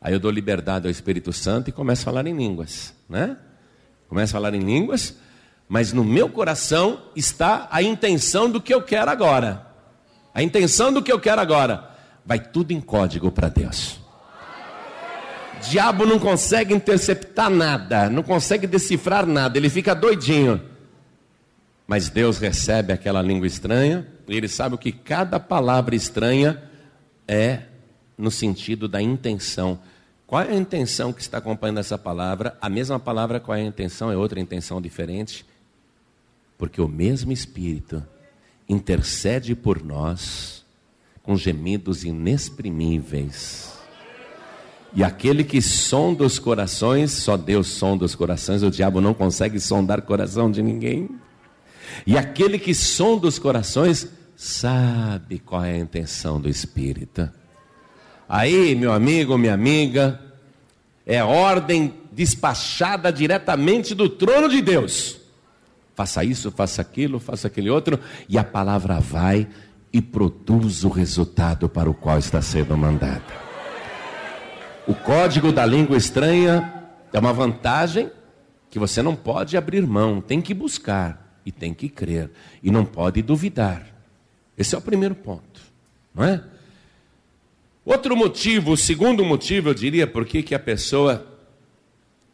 Aí 0.00 0.12
eu 0.12 0.20
dou 0.20 0.30
liberdade 0.30 0.86
ao 0.86 0.90
Espírito 0.90 1.32
Santo 1.32 1.68
e 1.68 1.72
começo 1.72 2.02
a 2.02 2.04
falar 2.06 2.26
em 2.26 2.36
línguas, 2.36 2.92
né? 3.08 3.36
Começo 4.08 4.32
a 4.32 4.38
falar 4.38 4.52
em 4.54 4.60
línguas, 4.60 5.16
mas 5.68 5.92
no 5.92 6.04
meu 6.04 6.28
coração 6.28 7.00
está 7.14 7.68
a 7.70 7.82
intenção 7.82 8.50
do 8.50 8.60
que 8.60 8.74
eu 8.74 8.82
quero 8.82 9.10
agora. 9.10 9.66
A 10.34 10.42
intenção 10.42 10.92
do 10.92 11.02
que 11.02 11.12
eu 11.12 11.20
quero 11.20 11.40
agora. 11.40 11.91
Vai 12.24 12.38
tudo 12.38 12.72
em 12.72 12.80
código 12.80 13.30
para 13.30 13.48
Deus. 13.48 14.00
Diabo 15.68 16.04
não 16.04 16.18
consegue 16.18 16.74
interceptar 16.74 17.48
nada, 17.48 18.10
não 18.10 18.22
consegue 18.22 18.66
decifrar 18.66 19.26
nada, 19.26 19.56
ele 19.56 19.70
fica 19.70 19.94
doidinho. 19.94 20.60
Mas 21.86 22.08
Deus 22.08 22.38
recebe 22.38 22.92
aquela 22.92 23.22
língua 23.22 23.46
estranha, 23.46 24.06
e 24.26 24.36
ele 24.36 24.48
sabe 24.48 24.74
o 24.74 24.78
que 24.78 24.92
cada 24.92 25.38
palavra 25.38 25.94
estranha 25.94 26.62
é 27.28 27.62
no 28.16 28.30
sentido 28.30 28.88
da 28.88 29.00
intenção. 29.00 29.78
Qual 30.26 30.42
é 30.42 30.50
a 30.50 30.54
intenção 30.54 31.12
que 31.12 31.20
está 31.20 31.38
acompanhando 31.38 31.78
essa 31.78 31.98
palavra? 31.98 32.56
A 32.60 32.68
mesma 32.68 32.98
palavra, 32.98 33.38
qual 33.38 33.56
é 33.56 33.60
a 33.60 33.64
intenção? 33.64 34.10
É 34.10 34.16
outra 34.16 34.40
intenção 34.40 34.80
diferente? 34.80 35.44
Porque 36.56 36.80
o 36.80 36.88
mesmo 36.88 37.32
Espírito 37.32 38.02
intercede 38.68 39.54
por 39.54 39.84
nós 39.84 40.61
com 41.22 41.36
gemidos 41.36 42.04
inexprimíveis. 42.04 43.72
E 44.94 45.02
aquele 45.02 45.42
que 45.42 45.62
sonda 45.62 46.24
os 46.24 46.38
corações, 46.38 47.12
só 47.12 47.36
Deus 47.36 47.68
sonda 47.68 48.04
os 48.04 48.14
corações, 48.14 48.62
o 48.62 48.70
diabo 48.70 49.00
não 49.00 49.14
consegue 49.14 49.58
sondar 49.58 50.00
o 50.00 50.02
coração 50.02 50.50
de 50.50 50.62
ninguém. 50.62 51.08
E 52.06 52.18
aquele 52.18 52.58
que 52.58 52.74
sonda 52.74 53.26
os 53.26 53.38
corações, 53.38 54.06
sabe 54.36 55.38
qual 55.38 55.64
é 55.64 55.72
a 55.72 55.78
intenção 55.78 56.40
do 56.40 56.48
Espírito. 56.48 57.30
Aí, 58.28 58.74
meu 58.74 58.92
amigo, 58.92 59.38
minha 59.38 59.54
amiga, 59.54 60.20
é 61.06 61.22
ordem 61.22 61.94
despachada 62.12 63.12
diretamente 63.12 63.94
do 63.94 64.08
trono 64.08 64.48
de 64.48 64.60
Deus. 64.60 65.18
Faça 65.94 66.24
isso, 66.24 66.50
faça 66.50 66.82
aquilo, 66.82 67.18
faça 67.18 67.46
aquele 67.46 67.70
outro, 67.70 67.98
e 68.28 68.38
a 68.38 68.44
palavra 68.44 69.00
vai 69.00 69.48
e 69.92 70.00
produz 70.00 70.84
o 70.84 70.88
resultado 70.88 71.68
para 71.68 71.90
o 71.90 71.94
qual 71.94 72.18
está 72.18 72.40
sendo 72.40 72.76
mandada. 72.76 73.42
O 74.86 74.94
código 74.94 75.52
da 75.52 75.64
língua 75.64 75.96
estranha 75.96 76.84
é 77.12 77.18
uma 77.18 77.32
vantagem 77.32 78.10
que 78.70 78.78
você 78.78 79.02
não 79.02 79.14
pode 79.14 79.56
abrir 79.56 79.86
mão, 79.86 80.20
tem 80.20 80.40
que 80.40 80.54
buscar 80.54 81.40
e 81.44 81.52
tem 81.52 81.74
que 81.74 81.88
crer 81.88 82.30
e 82.62 82.70
não 82.70 82.84
pode 82.84 83.20
duvidar. 83.20 83.86
Esse 84.56 84.74
é 84.74 84.78
o 84.78 84.82
primeiro 84.82 85.14
ponto, 85.14 85.60
não 86.14 86.24
é? 86.24 86.42
Outro 87.84 88.16
motivo, 88.16 88.72
o 88.72 88.76
segundo 88.76 89.24
motivo, 89.24 89.68
eu 89.68 89.74
diria, 89.74 90.06
por 90.06 90.24
que 90.24 90.54
a 90.54 90.58
pessoa 90.58 91.26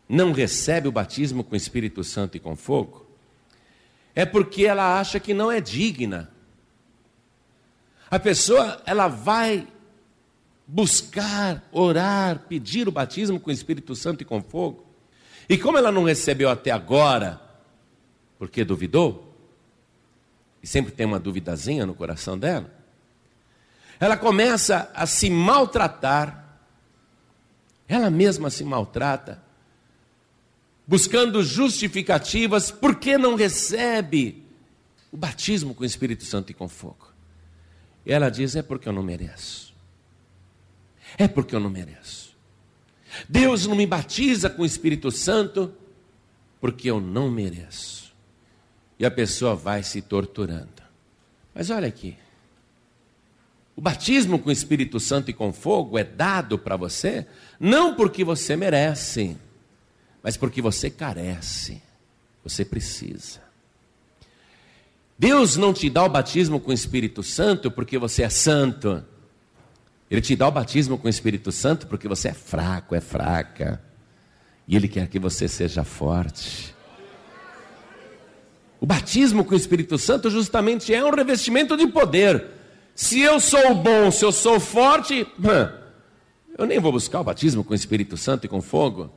não 0.09 0.33
recebe 0.33 0.88
o 0.88 0.92
batismo 0.92 1.44
com 1.44 1.55
o 1.55 1.57
Espírito 1.57 2.03
Santo 2.03 2.37
e 2.37 2.40
com 2.40 2.57
fogo, 2.57 3.07
é 4.14 4.25
porque 4.25 4.64
ela 4.64 4.99
acha 4.99 5.21
que 5.21 5.35
não 5.35 5.51
é 5.51 5.61
digna. 5.61 6.31
A 8.11 8.18
pessoa, 8.18 8.81
ela 8.87 9.09
vai 9.09 9.66
buscar, 10.66 11.66
orar, 11.73 12.40
pedir 12.49 12.88
o 12.88 12.92
batismo 12.92 13.40
com 13.40 13.51
o 13.51 13.53
Espírito 13.53 13.94
Santo 13.94 14.23
e 14.23 14.25
com 14.25 14.42
fogo, 14.42 14.87
e 15.49 15.57
como 15.57 15.79
ela 15.79 15.90
não 15.90 16.05
recebeu 16.05 16.51
até 16.51 16.71
agora, 16.71 17.40
porque 18.38 18.64
duvidou, 18.64 19.35
e 20.62 20.66
sempre 20.66 20.92
tem 20.92 21.07
uma 21.07 21.18
duvidazinha 21.18 21.87
no 21.87 21.94
coração 21.94 22.38
dela, 22.38 22.71
ela 23.99 24.16
começa 24.16 24.90
a 24.94 25.07
se 25.07 25.31
maltratar, 25.31 26.61
ela 27.88 28.11
mesma 28.11 28.51
se 28.51 28.62
maltrata, 28.62 29.42
buscando 30.87 31.42
justificativas 31.42 32.71
por 32.71 32.97
que 32.97 33.18
não 33.18 33.35
recebe 33.35 34.47
o 35.11 35.16
batismo 35.16 35.75
com 35.75 35.83
o 35.83 35.87
Espírito 35.87 36.25
Santo 36.25 36.51
e 36.51 36.55
com 36.55 36.68
fogo. 36.68 37.09
Ela 38.09 38.31
diz: 38.31 38.57
é 38.57 38.62
porque 38.62 38.88
eu 38.88 38.92
não 38.92 39.03
mereço. 39.03 39.75
É 41.16 41.29
porque 41.29 41.55
eu 41.55 41.61
não 41.61 41.71
mereço. 41.71 42.37
Deus 43.29 43.66
não 43.66 43.77
me 43.77 43.87
batiza 43.87 44.49
com 44.49 44.62
o 44.62 44.66
Espírito 44.66 45.11
Santo 45.11 45.73
porque 46.61 46.90
eu 46.90 47.01
não 47.01 47.31
mereço. 47.31 48.14
E 48.99 49.05
a 49.07 49.11
pessoa 49.11 49.55
vai 49.55 49.83
se 49.83 50.03
torturando. 50.03 50.83
Mas 51.55 51.71
olha 51.71 51.87
aqui. 51.87 52.16
O 53.77 53.81
batismo 53.81 54.38
com 54.38 54.49
o 54.49 54.53
Espírito 54.53 54.99
Santo 54.99 55.31
e 55.31 55.35
com 55.35 55.53
fogo 55.53 55.99
é 55.99 56.05
dado 56.05 56.59
para 56.59 56.77
você 56.77 57.27
não 57.61 57.94
porque 57.94 58.25
você 58.25 58.57
merece, 58.57 59.37
mas 60.21 60.37
porque 60.37 60.61
você 60.61 60.90
carece, 60.90 61.81
você 62.42 62.64
precisa. 62.64 63.47
Deus 65.18 65.57
não 65.57 65.72
te 65.72 65.90
dá 65.90 66.04
o 66.04 66.09
batismo 66.09 66.61
com 66.61 66.70
o 66.70 66.74
Espírito 66.74 67.22
Santo 67.22 67.70
porque 67.70 67.98
você 67.98 68.22
é 68.22 68.28
santo. 68.28 69.04
Ele 70.09 70.20
te 70.20 70.37
dá 70.37 70.46
o 70.46 70.52
batismo 70.52 70.96
com 70.96 71.09
o 71.09 71.11
Espírito 71.11 71.50
Santo 71.50 71.87
porque 71.87 72.07
você 72.07 72.28
é 72.28 72.33
fraco, 72.33 72.94
é 72.94 73.00
fraca. 73.00 73.83
E 74.66 74.76
Ele 74.76 74.87
quer 74.87 75.09
que 75.09 75.18
você 75.18 75.48
seja 75.48 75.83
forte. 75.83 76.74
O 78.81 78.87
batismo 78.87 79.44
com 79.44 79.54
o 79.54 79.57
Espírito 79.57 79.98
Santo 79.98 80.31
justamente 80.31 80.94
é 80.94 81.04
um 81.04 81.11
revestimento 81.11 81.76
de 81.76 81.88
poder. 81.88 82.46
Se 82.94 83.20
eu 83.20 83.40
sou 83.40 83.74
bom, 83.74 84.11
se 84.12 84.24
eu 84.24 84.31
sou 84.31 84.61
forte, 84.61 85.26
eu 86.57 86.64
nem 86.64 86.78
vou 86.78 86.92
buscar 86.92 87.20
o 87.20 87.24
batismo 87.24 87.64
com 87.64 87.72
o 87.72 87.76
Espírito 87.76 88.16
Santo 88.16 88.44
e 88.44 88.48
com 88.48 88.62
fogo. 88.62 89.11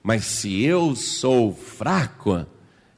Mas 0.00 0.24
se 0.24 0.62
eu 0.62 0.94
sou 0.94 1.52
fraco, 1.52 2.46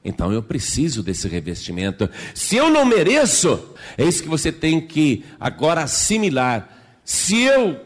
então 0.05 0.33
eu 0.33 0.43
preciso 0.43 1.03
desse 1.03 1.29
revestimento. 1.29 2.09
Se 2.35 2.57
eu 2.57 2.71
não 2.71 2.85
mereço, 2.85 3.75
é 3.99 4.05
isso 4.05 4.23
que 4.23 4.29
você 4.29 4.51
tem 4.51 4.81
que 4.81 5.25
agora 5.39 5.83
assimilar. 5.83 7.01
Se 7.05 7.43
eu 7.43 7.81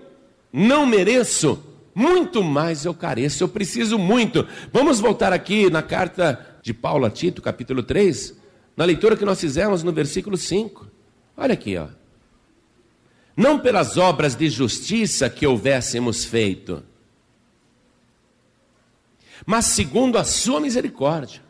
não 0.53 0.87
mereço, 0.87 1.63
muito 1.95 2.43
mais 2.43 2.85
eu 2.85 2.95
careço, 2.95 3.43
eu 3.43 3.49
preciso 3.49 3.99
muito. 3.99 4.47
Vamos 4.73 5.01
voltar 5.01 5.33
aqui 5.33 5.69
na 5.71 5.83
carta 5.83 6.59
de 6.63 6.73
Paulo 6.73 7.05
a 7.05 7.11
Tito, 7.11 7.43
capítulo 7.43 7.83
3, 7.83 8.35
na 8.77 8.85
leitura 8.85 9.17
que 9.17 9.25
nós 9.25 9.41
fizemos 9.41 9.83
no 9.83 9.93
versículo 9.93 10.37
5. 10.37 10.87
Olha 11.37 11.55
aqui, 11.55 11.77
ó 11.77 11.89
não 13.37 13.59
pelas 13.59 13.97
obras 13.97 14.37
de 14.37 14.49
justiça 14.49 15.29
que 15.29 15.47
houvéssemos 15.47 16.25
feito, 16.25 16.83
mas 19.45 19.67
segundo 19.67 20.17
a 20.17 20.25
sua 20.25 20.61
misericórdia. 20.61 21.43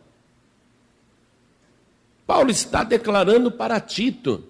Paulo 2.26 2.50
está 2.50 2.82
declarando 2.84 3.50
para 3.50 3.80
Tito 3.80 4.44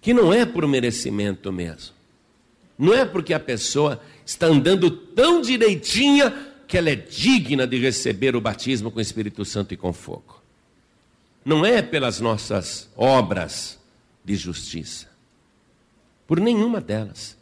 que 0.00 0.12
não 0.12 0.32
é 0.32 0.44
por 0.44 0.66
merecimento 0.66 1.52
mesmo. 1.52 1.94
Não 2.78 2.92
é 2.92 3.04
porque 3.04 3.32
a 3.32 3.38
pessoa 3.38 4.00
está 4.26 4.46
andando 4.46 4.90
tão 4.90 5.40
direitinha 5.40 6.34
que 6.66 6.76
ela 6.76 6.90
é 6.90 6.96
digna 6.96 7.66
de 7.66 7.78
receber 7.78 8.34
o 8.34 8.40
batismo 8.40 8.90
com 8.90 8.98
o 8.98 9.02
Espírito 9.02 9.44
Santo 9.44 9.72
e 9.74 9.76
com 9.76 9.92
fogo. 9.92 10.42
Não 11.44 11.64
é 11.64 11.82
pelas 11.82 12.20
nossas 12.20 12.88
obras 12.96 13.78
de 14.24 14.34
justiça 14.34 15.12
por 16.26 16.40
nenhuma 16.40 16.80
delas. 16.80 17.36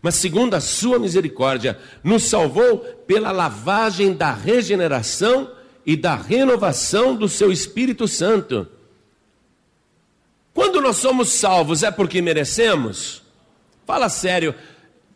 Mas, 0.00 0.14
segundo 0.16 0.54
a 0.54 0.60
sua 0.60 0.98
misericórdia, 0.98 1.78
nos 2.02 2.24
salvou 2.24 2.78
pela 2.78 3.30
lavagem 3.30 4.14
da 4.14 4.32
regeneração 4.32 5.50
e 5.84 5.96
da 5.96 6.14
renovação 6.14 7.14
do 7.14 7.28
seu 7.28 7.50
Espírito 7.50 8.06
Santo. 8.06 8.68
Quando 10.54 10.80
nós 10.80 10.96
somos 10.96 11.30
salvos, 11.30 11.82
é 11.82 11.90
porque 11.90 12.20
merecemos? 12.20 13.22
Fala 13.86 14.08
sério, 14.08 14.54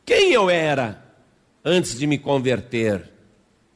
quem 0.05 0.33
eu 0.33 0.51
era 0.51 1.03
antes 1.65 1.99
de 1.99 2.07
me 2.07 2.19
converter? 2.19 3.11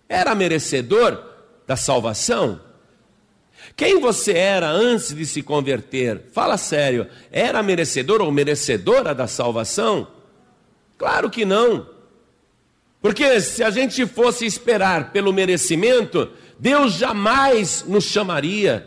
Era 0.09 0.35
merecedor 0.35 1.23
da 1.67 1.77
salvação? 1.77 2.61
Quem 3.77 4.01
você 4.01 4.33
era 4.33 4.69
antes 4.69 5.15
de 5.15 5.25
se 5.27 5.43
converter? 5.43 6.23
Fala 6.33 6.57
sério, 6.57 7.07
era 7.31 7.63
merecedor 7.63 8.21
ou 8.21 8.33
merecedora 8.33 9.15
da 9.15 9.27
salvação? 9.27 10.09
Claro 10.99 11.31
que 11.31 11.45
não. 11.45 11.89
Porque 13.01 13.41
se 13.41 13.63
a 13.63 13.71
gente 13.71 14.07
fosse 14.07 14.45
esperar 14.45 15.13
pelo 15.13 15.33
merecimento, 15.33 16.31
Deus 16.61 16.93
jamais 16.93 17.83
nos 17.89 18.05
chamaria, 18.05 18.87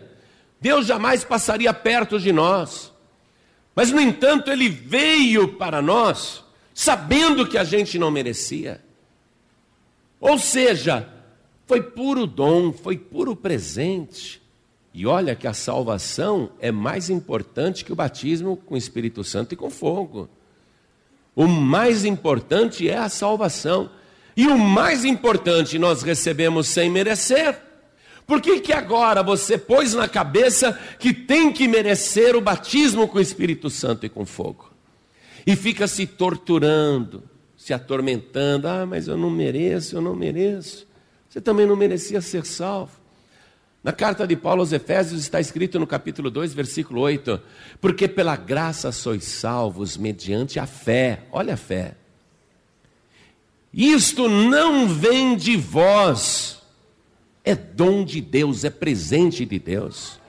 Deus 0.61 0.85
jamais 0.85 1.23
passaria 1.23 1.73
perto 1.73 2.19
de 2.19 2.31
nós. 2.31 2.93
Mas, 3.75 3.89
no 3.89 3.99
entanto, 3.99 4.51
Ele 4.51 4.69
veio 4.69 5.55
para 5.55 5.81
nós, 5.81 6.43
sabendo 6.71 7.47
que 7.47 7.57
a 7.57 7.63
gente 7.63 7.97
não 7.97 8.11
merecia. 8.11 8.79
Ou 10.21 10.37
seja, 10.37 11.09
foi 11.65 11.81
puro 11.81 12.27
dom, 12.27 12.71
foi 12.71 12.95
puro 12.95 13.35
presente. 13.35 14.39
E 14.93 15.07
olha 15.07 15.35
que 15.35 15.47
a 15.47 15.53
salvação 15.53 16.51
é 16.59 16.71
mais 16.71 17.09
importante 17.09 17.83
que 17.83 17.91
o 17.91 17.95
batismo 17.95 18.55
com 18.55 18.75
o 18.75 18.77
Espírito 18.77 19.23
Santo 19.23 19.53
e 19.53 19.57
com 19.57 19.71
fogo. 19.71 20.29
O 21.35 21.47
mais 21.47 22.05
importante 22.05 22.87
é 22.87 22.99
a 22.99 23.09
salvação. 23.09 23.89
E 24.35 24.47
o 24.47 24.57
mais 24.57 25.05
importante 25.05 25.77
nós 25.77 26.01
recebemos 26.01 26.67
sem 26.67 26.89
merecer. 26.89 27.57
Por 28.25 28.41
que, 28.41 28.59
que 28.59 28.73
agora 28.73 29.21
você 29.21 29.57
pôs 29.57 29.93
na 29.93 30.07
cabeça 30.07 30.79
que 30.97 31.13
tem 31.13 31.51
que 31.51 31.67
merecer 31.67 32.35
o 32.35 32.41
batismo 32.41 33.07
com 33.07 33.17
o 33.17 33.21
Espírito 33.21 33.69
Santo 33.69 34.05
e 34.05 34.09
com 34.09 34.25
fogo? 34.25 34.71
E 35.45 35.55
fica 35.55 35.87
se 35.87 36.07
torturando, 36.07 37.23
se 37.57 37.73
atormentando. 37.73 38.67
Ah, 38.67 38.85
mas 38.85 39.07
eu 39.07 39.17
não 39.17 39.29
mereço, 39.29 39.97
eu 39.97 40.01
não 40.01 40.15
mereço. 40.15 40.87
Você 41.29 41.41
também 41.41 41.65
não 41.65 41.75
merecia 41.75 42.21
ser 42.21 42.45
salvo. 42.45 43.03
Na 43.83 43.91
carta 43.91 44.25
de 44.25 44.37
Paulo 44.37 44.61
aos 44.61 44.71
Efésios 44.71 45.19
está 45.19 45.41
escrito 45.41 45.77
no 45.77 45.85
capítulo 45.85 46.31
2, 46.31 46.53
versículo 46.53 47.01
8: 47.01 47.41
Porque 47.81 48.07
pela 48.07 48.37
graça 48.37 48.93
sois 48.93 49.25
salvos 49.25 49.97
mediante 49.97 50.57
a 50.57 50.65
fé, 50.65 51.25
olha 51.29 51.55
a 51.55 51.57
fé, 51.57 51.95
Isto 53.73 54.29
não 54.29 54.87
vem 54.87 55.35
de 55.35 55.57
vós, 55.57 56.61
é 57.43 57.55
dom 57.55 58.05
de 58.05 58.21
Deus, 58.21 58.63
é 58.63 58.69
presente 58.69 59.45
de 59.45 59.57
Deus. 59.57 60.19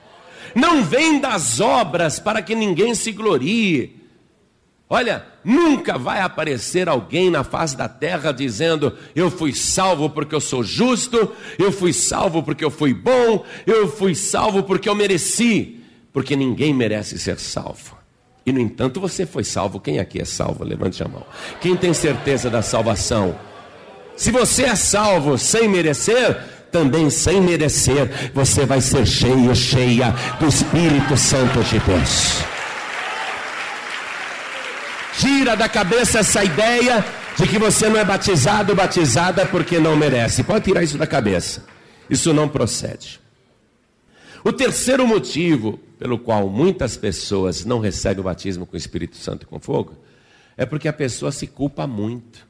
Não 0.55 0.83
vem 0.83 1.19
das 1.19 1.59
obras 1.59 2.19
para 2.19 2.41
que 2.41 2.55
ninguém 2.55 2.95
se 2.95 3.11
glorie. 3.11 4.01
Olha, 4.89 5.25
nunca 5.43 5.97
vai 5.97 6.21
aparecer 6.21 6.87
alguém 6.87 7.29
na 7.29 7.43
face 7.43 7.75
da 7.75 7.89
terra 7.89 8.31
dizendo: 8.31 8.97
Eu 9.15 9.29
fui 9.29 9.53
salvo 9.53 10.09
porque 10.09 10.33
eu 10.33 10.41
sou 10.41 10.63
justo, 10.63 11.31
eu 11.59 11.71
fui 11.71 11.91
salvo 11.91 12.41
porque 12.41 12.63
eu 12.63 12.71
fui 12.71 12.93
bom, 12.93 13.45
eu 13.67 13.87
fui 13.87 14.15
salvo 14.15 14.63
porque 14.63 14.87
eu 14.87 14.95
mereci. 14.95 15.81
Porque 16.13 16.35
ninguém 16.35 16.73
merece 16.73 17.19
ser 17.19 17.37
salvo. 17.37 17.94
E 18.45 18.51
no 18.51 18.59
entanto 18.59 19.01
você 19.01 19.25
foi 19.25 19.43
salvo. 19.43 19.79
Quem 19.79 19.99
aqui 19.99 20.21
é 20.21 20.25
salvo? 20.25 20.63
Levante 20.63 21.01
a 21.01 21.07
mão. 21.07 21.25
Quem 21.59 21.75
tem 21.75 21.93
certeza 21.93 22.49
da 22.49 22.61
salvação? 22.61 23.35
Se 24.15 24.31
você 24.31 24.63
é 24.65 24.75
salvo 24.75 25.37
sem 25.37 25.67
merecer, 25.67 26.37
também 26.71 27.09
sem 27.09 27.41
merecer, 27.41 28.31
você 28.33 28.65
vai 28.65 28.81
ser 28.81 29.05
cheio, 29.05 29.55
cheia 29.55 30.13
do 30.39 30.47
Espírito 30.47 31.17
Santo 31.17 31.63
de 31.63 31.79
Deus. 31.79 32.43
Tira 35.17 35.55
da 35.55 35.67
cabeça 35.67 36.19
essa 36.19 36.43
ideia 36.43 37.03
de 37.37 37.47
que 37.47 37.57
você 37.57 37.89
não 37.89 37.99
é 37.99 38.05
batizado, 38.05 38.75
batizada 38.75 39.45
porque 39.45 39.79
não 39.79 39.95
merece. 39.95 40.43
Pode 40.43 40.65
tirar 40.65 40.83
isso 40.83 40.97
da 40.97 41.07
cabeça. 41.07 41.63
Isso 42.09 42.33
não 42.33 42.47
procede. 42.47 43.19
O 44.43 44.51
terceiro 44.51 45.07
motivo 45.07 45.79
pelo 45.97 46.19
qual 46.19 46.49
muitas 46.49 46.97
pessoas 46.97 47.63
não 47.65 47.79
recebem 47.79 48.19
o 48.19 48.23
batismo 48.23 48.65
com 48.65 48.73
o 48.73 48.77
Espírito 48.77 49.17
Santo 49.17 49.43
e 49.43 49.45
com 49.45 49.59
fogo 49.59 49.95
é 50.57 50.65
porque 50.65 50.87
a 50.87 50.93
pessoa 50.93 51.31
se 51.31 51.47
culpa 51.47 51.85
muito. 51.85 52.47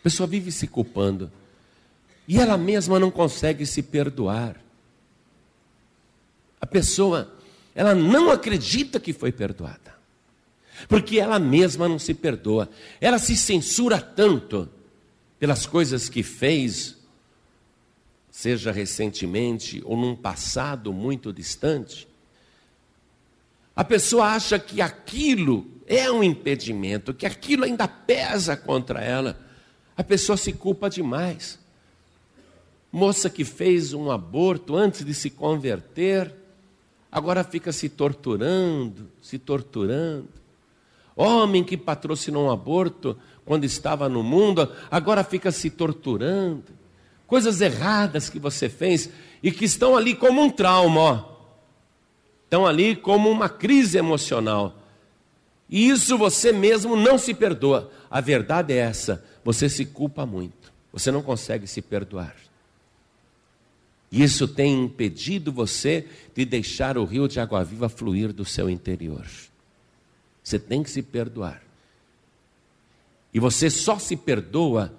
A 0.00 0.02
pessoa 0.02 0.26
vive 0.26 0.52
se 0.52 0.66
culpando 0.68 1.30
e 2.28 2.38
ela 2.38 2.56
mesma 2.56 2.98
não 2.98 3.10
consegue 3.10 3.66
se 3.66 3.82
perdoar. 3.82 4.56
A 6.60 6.66
pessoa, 6.66 7.32
ela 7.74 7.94
não 7.94 8.30
acredita 8.30 8.98
que 9.00 9.12
foi 9.12 9.30
perdoada, 9.30 9.94
porque 10.88 11.18
ela 11.18 11.38
mesma 11.38 11.88
não 11.88 11.98
se 11.98 12.14
perdoa. 12.14 12.68
Ela 13.00 13.18
se 13.18 13.36
censura 13.36 14.00
tanto 14.00 14.68
pelas 15.38 15.66
coisas 15.66 16.08
que 16.08 16.22
fez, 16.22 16.95
seja 18.36 18.70
recentemente 18.70 19.80
ou 19.86 19.96
num 19.96 20.14
passado 20.14 20.92
muito 20.92 21.32
distante. 21.32 22.06
A 23.74 23.82
pessoa 23.82 24.26
acha 24.26 24.58
que 24.58 24.82
aquilo 24.82 25.66
é 25.86 26.10
um 26.10 26.22
impedimento, 26.22 27.14
que 27.14 27.24
aquilo 27.24 27.64
ainda 27.64 27.88
pesa 27.88 28.54
contra 28.54 29.00
ela. 29.00 29.40
A 29.96 30.04
pessoa 30.04 30.36
se 30.36 30.52
culpa 30.52 30.90
demais 30.90 31.58
moça 32.92 33.28
que 33.28 33.44
fez 33.44 33.92
um 33.92 34.10
aborto 34.10 34.76
antes 34.76 35.04
de 35.04 35.12
se 35.12 35.30
converter, 35.30 36.34
agora 37.10 37.42
fica 37.42 37.72
se 37.72 37.88
torturando, 37.88 39.10
se 39.20 39.38
torturando. 39.38 40.28
Homem 41.14 41.64
que 41.64 41.76
patrocinou 41.76 42.46
um 42.46 42.50
aborto 42.50 43.18
quando 43.44 43.64
estava 43.64 44.08
no 44.08 44.22
mundo, 44.22 44.70
agora 44.90 45.24
fica 45.24 45.50
se 45.50 45.70
torturando. 45.70 46.75
Coisas 47.26 47.60
erradas 47.60 48.30
que 48.30 48.38
você 48.38 48.68
fez 48.68 49.10
e 49.42 49.50
que 49.50 49.64
estão 49.64 49.96
ali 49.96 50.14
como 50.14 50.42
um 50.42 50.50
trauma, 50.50 51.00
ó. 51.00 51.36
estão 52.44 52.66
ali 52.66 52.94
como 52.94 53.30
uma 53.30 53.48
crise 53.48 53.98
emocional. 53.98 54.76
E 55.68 55.88
isso 55.88 56.16
você 56.16 56.52
mesmo 56.52 56.94
não 56.94 57.18
se 57.18 57.34
perdoa. 57.34 57.90
A 58.10 58.20
verdade 58.20 58.72
é 58.72 58.76
essa: 58.76 59.24
você 59.44 59.68
se 59.68 59.84
culpa 59.84 60.24
muito, 60.24 60.72
você 60.92 61.10
não 61.10 61.22
consegue 61.22 61.66
se 61.66 61.82
perdoar. 61.82 62.34
Isso 64.10 64.46
tem 64.46 64.84
impedido 64.84 65.52
você 65.52 66.06
de 66.34 66.44
deixar 66.44 66.96
o 66.96 67.04
rio 67.04 67.26
de 67.26 67.40
água 67.40 67.64
viva 67.64 67.88
fluir 67.88 68.32
do 68.32 68.44
seu 68.44 68.70
interior. 68.70 69.26
Você 70.42 70.58
tem 70.58 70.82
que 70.82 70.90
se 70.90 71.02
perdoar. 71.02 71.60
E 73.34 73.40
você 73.40 73.68
só 73.68 73.98
se 73.98 74.16
perdoa 74.16 74.94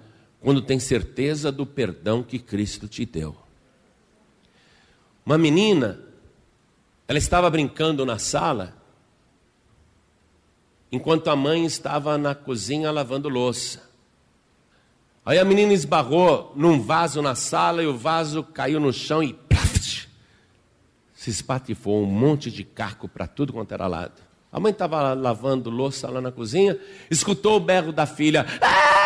quando 0.48 0.62
tem 0.62 0.80
certeza 0.80 1.52
do 1.52 1.66
perdão 1.66 2.22
que 2.22 2.38
Cristo 2.38 2.88
te 2.88 3.04
deu. 3.04 3.36
Uma 5.26 5.36
menina, 5.36 6.00
ela 7.06 7.18
estava 7.18 7.50
brincando 7.50 8.06
na 8.06 8.18
sala, 8.18 8.74
enquanto 10.90 11.28
a 11.28 11.36
mãe 11.36 11.66
estava 11.66 12.16
na 12.16 12.34
cozinha 12.34 12.90
lavando 12.90 13.28
louça. 13.28 13.90
Aí 15.22 15.38
a 15.38 15.44
menina 15.44 15.74
esbarrou 15.74 16.50
num 16.56 16.80
vaso 16.80 17.20
na 17.20 17.34
sala 17.34 17.82
e 17.82 17.86
o 17.86 17.98
vaso 17.98 18.42
caiu 18.42 18.80
no 18.80 18.90
chão 18.90 19.22
e 19.22 19.38
se 21.12 21.28
espatifou 21.28 22.02
um 22.02 22.06
monte 22.06 22.50
de 22.50 22.64
carco 22.64 23.06
para 23.06 23.26
tudo 23.26 23.52
quanto 23.52 23.72
era 23.72 23.86
lado. 23.86 24.22
A 24.50 24.58
mãe 24.58 24.72
estava 24.72 25.12
lavando 25.12 25.68
louça 25.68 26.08
lá 26.08 26.22
na 26.22 26.32
cozinha, 26.32 26.78
escutou 27.10 27.56
o 27.56 27.60
berro 27.60 27.92
da 27.92 28.06
filha. 28.06 28.46
Ah! 28.62 28.97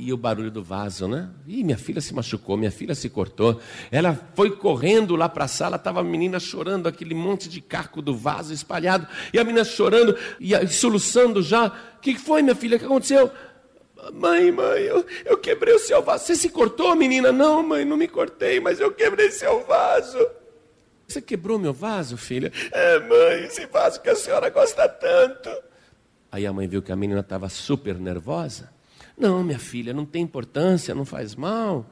E 0.00 0.12
o 0.12 0.16
barulho 0.16 0.48
do 0.48 0.62
vaso, 0.62 1.08
né? 1.08 1.28
Ih, 1.44 1.64
minha 1.64 1.76
filha 1.76 2.00
se 2.00 2.14
machucou, 2.14 2.56
minha 2.56 2.70
filha 2.70 2.94
se 2.94 3.10
cortou. 3.10 3.60
Ela 3.90 4.16
foi 4.36 4.52
correndo 4.52 5.16
lá 5.16 5.28
para 5.28 5.46
a 5.46 5.48
sala, 5.48 5.74
estava 5.74 5.98
a 5.98 6.04
menina 6.04 6.38
chorando, 6.38 6.86
aquele 6.86 7.16
monte 7.16 7.48
de 7.48 7.60
carco 7.60 8.00
do 8.00 8.16
vaso 8.16 8.54
espalhado, 8.54 9.08
e 9.34 9.40
a 9.40 9.42
menina 9.42 9.64
chorando 9.64 10.16
e 10.38 10.54
soluçando 10.68 11.42
já. 11.42 11.66
O 11.66 12.00
que 12.00 12.16
foi, 12.16 12.42
minha 12.42 12.54
filha? 12.54 12.76
O 12.76 12.78
que 12.78 12.84
aconteceu? 12.84 13.28
Mãe, 14.14 14.52
mãe, 14.52 14.82
eu, 14.82 15.04
eu 15.24 15.36
quebrei 15.36 15.74
o 15.74 15.80
seu 15.80 16.00
vaso. 16.00 16.26
Você 16.26 16.36
se 16.36 16.48
cortou, 16.48 16.94
menina? 16.94 17.32
Não, 17.32 17.66
mãe, 17.66 17.84
não 17.84 17.96
me 17.96 18.06
cortei, 18.06 18.60
mas 18.60 18.78
eu 18.78 18.92
quebrei 18.92 19.32
seu 19.32 19.64
vaso. 19.64 20.24
Você 21.08 21.20
quebrou 21.20 21.58
meu 21.58 21.72
vaso, 21.72 22.16
filha? 22.16 22.52
É, 22.70 23.00
mãe, 23.00 23.46
esse 23.46 23.66
vaso 23.66 24.00
que 24.00 24.10
a 24.10 24.14
senhora 24.14 24.48
gosta 24.48 24.88
tanto. 24.88 25.50
Aí 26.30 26.46
a 26.46 26.52
mãe 26.52 26.68
viu 26.68 26.82
que 26.82 26.92
a 26.92 26.96
menina 26.96 27.18
estava 27.18 27.48
super 27.48 27.98
nervosa. 27.98 28.77
Não, 29.18 29.42
minha 29.42 29.58
filha, 29.58 29.92
não 29.92 30.04
tem 30.04 30.22
importância, 30.22 30.94
não 30.94 31.04
faz 31.04 31.34
mal. 31.34 31.86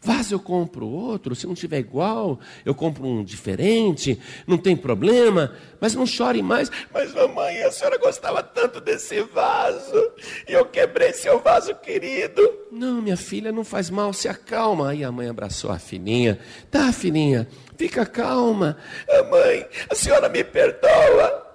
Vaso 0.00 0.34
eu 0.34 0.38
compro 0.38 0.86
outro, 0.86 1.34
se 1.34 1.46
não 1.46 1.54
tiver 1.54 1.78
igual, 1.78 2.38
eu 2.64 2.74
compro 2.74 3.04
um 3.04 3.24
diferente, 3.24 4.20
não 4.46 4.58
tem 4.58 4.76
problema, 4.76 5.54
mas 5.80 5.94
não 5.94 6.06
chore 6.06 6.42
mais. 6.42 6.70
Mas 6.92 7.12
mamãe, 7.14 7.62
a 7.62 7.72
senhora 7.72 7.98
gostava 7.98 8.42
tanto 8.42 8.80
desse 8.80 9.22
vaso, 9.22 10.12
e 10.48 10.52
eu 10.52 10.66
quebrei 10.66 11.12
seu 11.12 11.40
vaso 11.40 11.74
querido. 11.76 12.40
Não, 12.70 13.00
minha 13.00 13.16
filha, 13.16 13.50
não 13.50 13.64
faz 13.64 13.88
mal, 13.88 14.12
se 14.12 14.28
acalma. 14.28 14.90
Aí 14.90 15.02
a 15.02 15.10
mãe 15.10 15.28
abraçou 15.28 15.72
a 15.72 15.78
filhinha. 15.78 16.38
Tá, 16.70 16.92
filhinha, 16.92 17.48
fica 17.76 18.04
calma. 18.04 18.76
Ah, 19.08 19.22
mãe, 19.24 19.66
a 19.90 19.94
senhora 19.94 20.28
me 20.28 20.44
perdoa. 20.44 21.45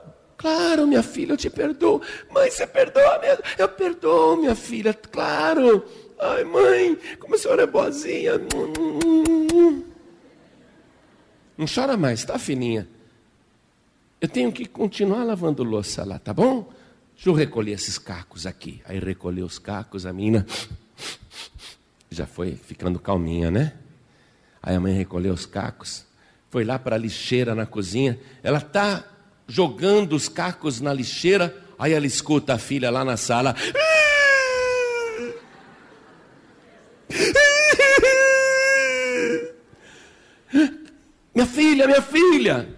Claro, 0.41 0.87
minha 0.87 1.03
filha, 1.03 1.33
eu 1.33 1.37
te 1.37 1.51
perdoo. 1.51 2.01
Mãe, 2.31 2.49
você 2.49 2.65
perdoa 2.65 3.19
mesmo? 3.19 3.43
Eu 3.59 3.69
perdoo, 3.69 4.37
minha 4.37 4.55
filha, 4.55 4.91
claro. 4.91 5.85
Ai, 6.19 6.43
mãe, 6.43 6.97
como 7.19 7.35
a 7.35 7.37
senhora 7.37 7.61
é 7.61 7.67
boazinha. 7.67 8.33
Não 11.55 11.67
chora 11.67 11.95
mais, 11.95 12.25
tá, 12.25 12.39
filhinha? 12.39 12.89
Eu 14.19 14.27
tenho 14.27 14.51
que 14.51 14.65
continuar 14.65 15.23
lavando 15.23 15.63
louça 15.63 16.03
lá, 16.03 16.17
tá 16.17 16.33
bom? 16.33 16.71
Deixa 17.13 17.29
eu 17.29 17.33
recolher 17.33 17.73
esses 17.73 17.99
cacos 17.99 18.47
aqui. 18.47 18.81
Aí 18.85 18.97
recolheu 18.97 19.45
os 19.45 19.59
cacos, 19.59 20.07
a 20.07 20.13
menina 20.13 20.43
já 22.09 22.25
foi 22.25 22.55
ficando 22.55 22.99
calminha, 22.99 23.51
né? 23.51 23.73
Aí 24.61 24.75
a 24.75 24.79
mãe 24.79 24.93
recolheu 24.93 25.33
os 25.33 25.45
cacos, 25.45 26.03
foi 26.49 26.63
lá 26.63 26.79
para 26.79 26.95
a 26.95 26.99
lixeira 26.99 27.53
na 27.53 27.67
cozinha. 27.67 28.19
Ela 28.41 28.59
tá 28.59 29.05
jogando 29.51 30.15
os 30.15 30.29
cacos 30.29 30.79
na 30.79 30.93
lixeira. 30.93 31.53
Aí 31.77 31.91
ela 31.91 32.07
escuta 32.07 32.53
a 32.53 32.57
filha 32.57 32.89
lá 32.89 33.03
na 33.03 33.17
sala. 33.17 33.53
Minha 41.35 41.47
filha, 41.47 41.87
minha 41.87 42.01
filha, 42.01 42.69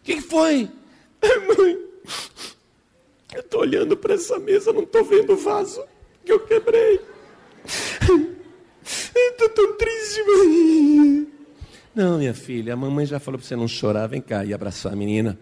o 0.00 0.02
que 0.02 0.20
foi? 0.20 0.68
Mãe, 1.22 1.78
eu 3.32 3.40
estou 3.40 3.60
olhando 3.60 3.96
para 3.96 4.14
essa 4.14 4.38
mesa, 4.38 4.72
não 4.72 4.82
estou 4.82 5.04
vendo 5.04 5.32
o 5.32 5.36
vaso 5.36 5.84
que 6.24 6.32
eu 6.32 6.40
quebrei. 6.40 7.00
Estou 8.84 9.48
tão 9.48 9.76
triste, 9.76 10.22
mãe. 10.24 11.28
Não, 11.94 12.18
minha 12.18 12.34
filha, 12.34 12.74
a 12.74 12.76
mamãe 12.76 13.06
já 13.06 13.18
falou 13.18 13.38
para 13.38 13.46
você 13.46 13.56
não 13.56 13.68
chorar. 13.68 14.06
Vem 14.06 14.20
cá 14.20 14.44
e 14.44 14.52
abraçar 14.52 14.92
a 14.92 14.96
menina. 14.96 15.38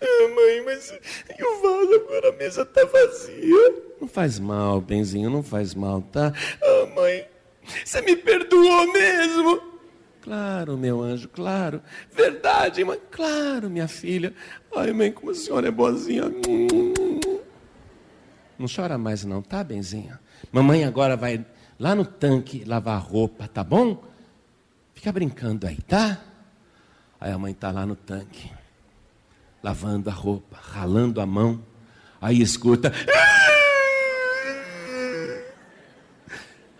Ah, 0.00 0.28
mãe, 0.34 0.62
mas 0.64 0.90
e 1.38 1.42
o 1.42 1.62
vaso 1.62 1.94
agora 1.94 2.28
a 2.30 2.36
mesa 2.36 2.62
está 2.62 2.84
vazia? 2.84 3.82
Não 4.00 4.08
faz 4.08 4.38
mal, 4.38 4.80
benzinho, 4.80 5.30
não 5.30 5.42
faz 5.42 5.74
mal, 5.74 6.02
tá? 6.02 6.32
Ah, 6.62 6.86
mãe, 6.94 7.26
você 7.84 8.00
me 8.02 8.16
perdoou 8.16 8.92
mesmo? 8.92 9.70
Claro, 10.22 10.76
meu 10.76 11.00
anjo, 11.00 11.28
claro. 11.28 11.82
Verdade, 12.12 12.84
mãe? 12.84 13.00
Claro, 13.10 13.70
minha 13.70 13.88
filha. 13.88 14.34
Ai, 14.76 14.92
mãe, 14.92 15.10
como 15.10 15.30
a 15.30 15.34
senhora 15.34 15.68
é 15.68 15.70
boazinha. 15.70 16.24
Não 18.58 18.66
chora 18.68 18.98
mais 18.98 19.24
não, 19.24 19.40
tá, 19.40 19.64
benzinha? 19.64 20.20
Mamãe 20.52 20.84
agora 20.84 21.16
vai 21.16 21.44
lá 21.78 21.94
no 21.94 22.04
tanque 22.04 22.64
lavar 22.64 23.00
roupa, 23.00 23.48
tá 23.48 23.64
bom? 23.64 24.04
Fica 24.92 25.10
brincando 25.10 25.66
aí, 25.66 25.80
tá? 25.80 26.20
Aí 27.18 27.32
a 27.32 27.38
mãe 27.38 27.52
está 27.52 27.70
lá 27.70 27.86
no 27.86 27.96
tanque, 27.96 28.50
lavando 29.62 30.10
a 30.10 30.12
roupa, 30.12 30.58
ralando 30.60 31.20
a 31.20 31.26
mão. 31.26 31.64
Aí 32.20 32.40
escuta. 32.40 32.92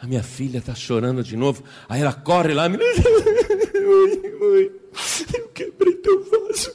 A 0.00 0.06
minha 0.06 0.22
filha 0.22 0.58
está 0.58 0.74
chorando 0.74 1.22
de 1.22 1.36
novo. 1.36 1.62
Aí 1.88 2.00
ela 2.00 2.12
corre 2.12 2.54
lá. 2.54 2.68
Mãe, 2.68 2.78
mãe, 2.78 4.70
eu 5.34 5.48
quebrei 5.48 5.94
teu 5.96 6.24
vaso. 6.24 6.74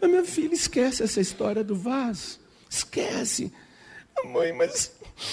A 0.00 0.06
minha 0.06 0.24
filha 0.24 0.54
esquece 0.54 1.02
essa 1.02 1.20
história 1.20 1.64
do 1.64 1.74
vaso. 1.74 2.40
Esquece. 2.70 3.52
Mãe, 4.24 4.52
mas 4.52 4.92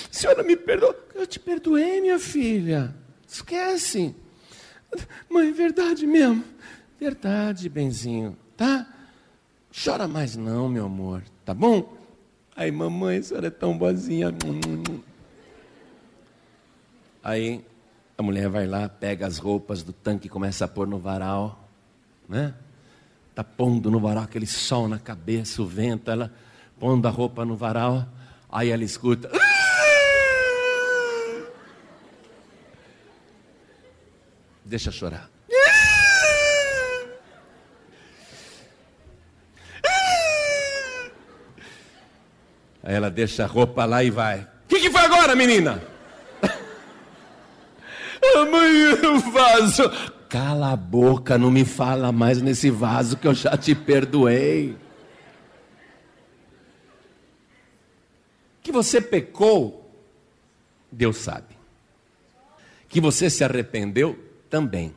a 0.10 0.14
senhora 0.14 0.44
me 0.44 0.56
perdoou. 0.56 0.96
Eu 1.14 1.28
te 1.28 1.40
perdoei, 1.40 2.02
minha 2.02 2.20
filha. 2.20 2.96
Esquece. 3.28 4.16
Mãe, 5.30 5.52
verdade 5.52 6.08
mesmo. 6.08 6.44
Verdade, 7.00 7.70
benzinho, 7.70 8.38
tá? 8.58 8.88
Chora 9.82 10.10
mais 10.10 10.36
não, 10.36 10.68
meu 10.68 10.88
amor, 10.88 11.24
tá 11.46 11.54
bom? 11.54 11.98
Aí, 12.54 12.70
mamãe, 12.70 13.20
a 13.20 13.24
senhora 13.24 13.48
é 13.48 13.50
tão 13.50 13.78
boazinha. 13.78 14.28
Aí 17.24 17.64
a 18.18 18.22
mulher 18.22 18.50
vai 18.50 18.68
lá, 18.68 18.90
pega 18.90 19.26
as 19.26 19.38
roupas 19.38 19.82
do 19.82 19.94
tanque 19.94 20.28
e 20.28 20.30
começa 20.30 20.66
a 20.66 20.68
pôr 20.68 20.86
no 20.86 21.00
varal, 21.00 21.70
né? 22.28 22.54
Tá 23.34 23.42
pondo 23.42 23.90
no 23.90 24.02
varal 24.02 24.26
aquele 24.26 24.46
sol 24.46 24.90
na 24.90 25.00
cabeça, 25.00 25.62
o 25.62 25.66
vento, 25.66 26.12
ela 26.12 26.34
pondo 26.78 27.08
a 27.08 27.12
roupa 27.12 27.46
no 27.46 27.56
varal, 27.56 28.06
aí 28.52 28.72
ela 28.72 28.84
escuta. 28.84 29.32
Deixa 34.66 34.92
chorar. 34.92 35.39
Aí 42.84 42.96
ela 42.96 43.10
deixa 43.10 43.44
a 43.44 43.48
roupa 43.48 43.86
lá 43.86 44.04
e 44.04 44.10
vai. 44.10 44.42
O 44.42 44.68
que, 44.68 44.80
que 44.80 44.92
foi 44.92 45.02
agora, 45.02 45.36
menina? 45.36 45.82
Amanhã 48.36 48.98
o 49.12 49.20
vaso. 49.32 49.84
Cala 50.30 50.72
a 50.72 50.76
boca, 50.76 51.38
não 51.38 51.50
me 51.50 51.66
fala 51.66 52.12
mais 52.12 52.42
nesse 52.42 52.70
vaso 52.70 53.18
que 53.18 53.28
eu 53.28 53.34
já 53.34 53.58
te 53.58 53.74
perdoei. 53.74 54.78
Que 58.62 58.72
você 58.72 59.02
pecou, 59.02 59.92
Deus 60.92 61.18
sabe. 61.18 61.58
Que 62.88 63.02
você 63.02 63.30
se 63.30 63.44
arrependeu, 63.44 64.18
também. 64.50 64.94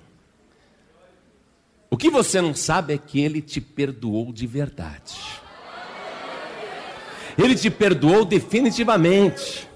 O 1.91 1.97
que 1.97 2.09
você 2.09 2.41
não 2.41 2.55
sabe 2.55 2.95
é 2.95 2.99
que 2.99 3.21
Ele 3.21 3.43
te 3.43 3.61
perdoou 3.61 4.33
de 4.33 4.47
verdade. 4.47 5.42
Ele 7.39 7.55
te 7.55 7.71
perdoou 7.71 8.25
definitivamente. 8.25 9.69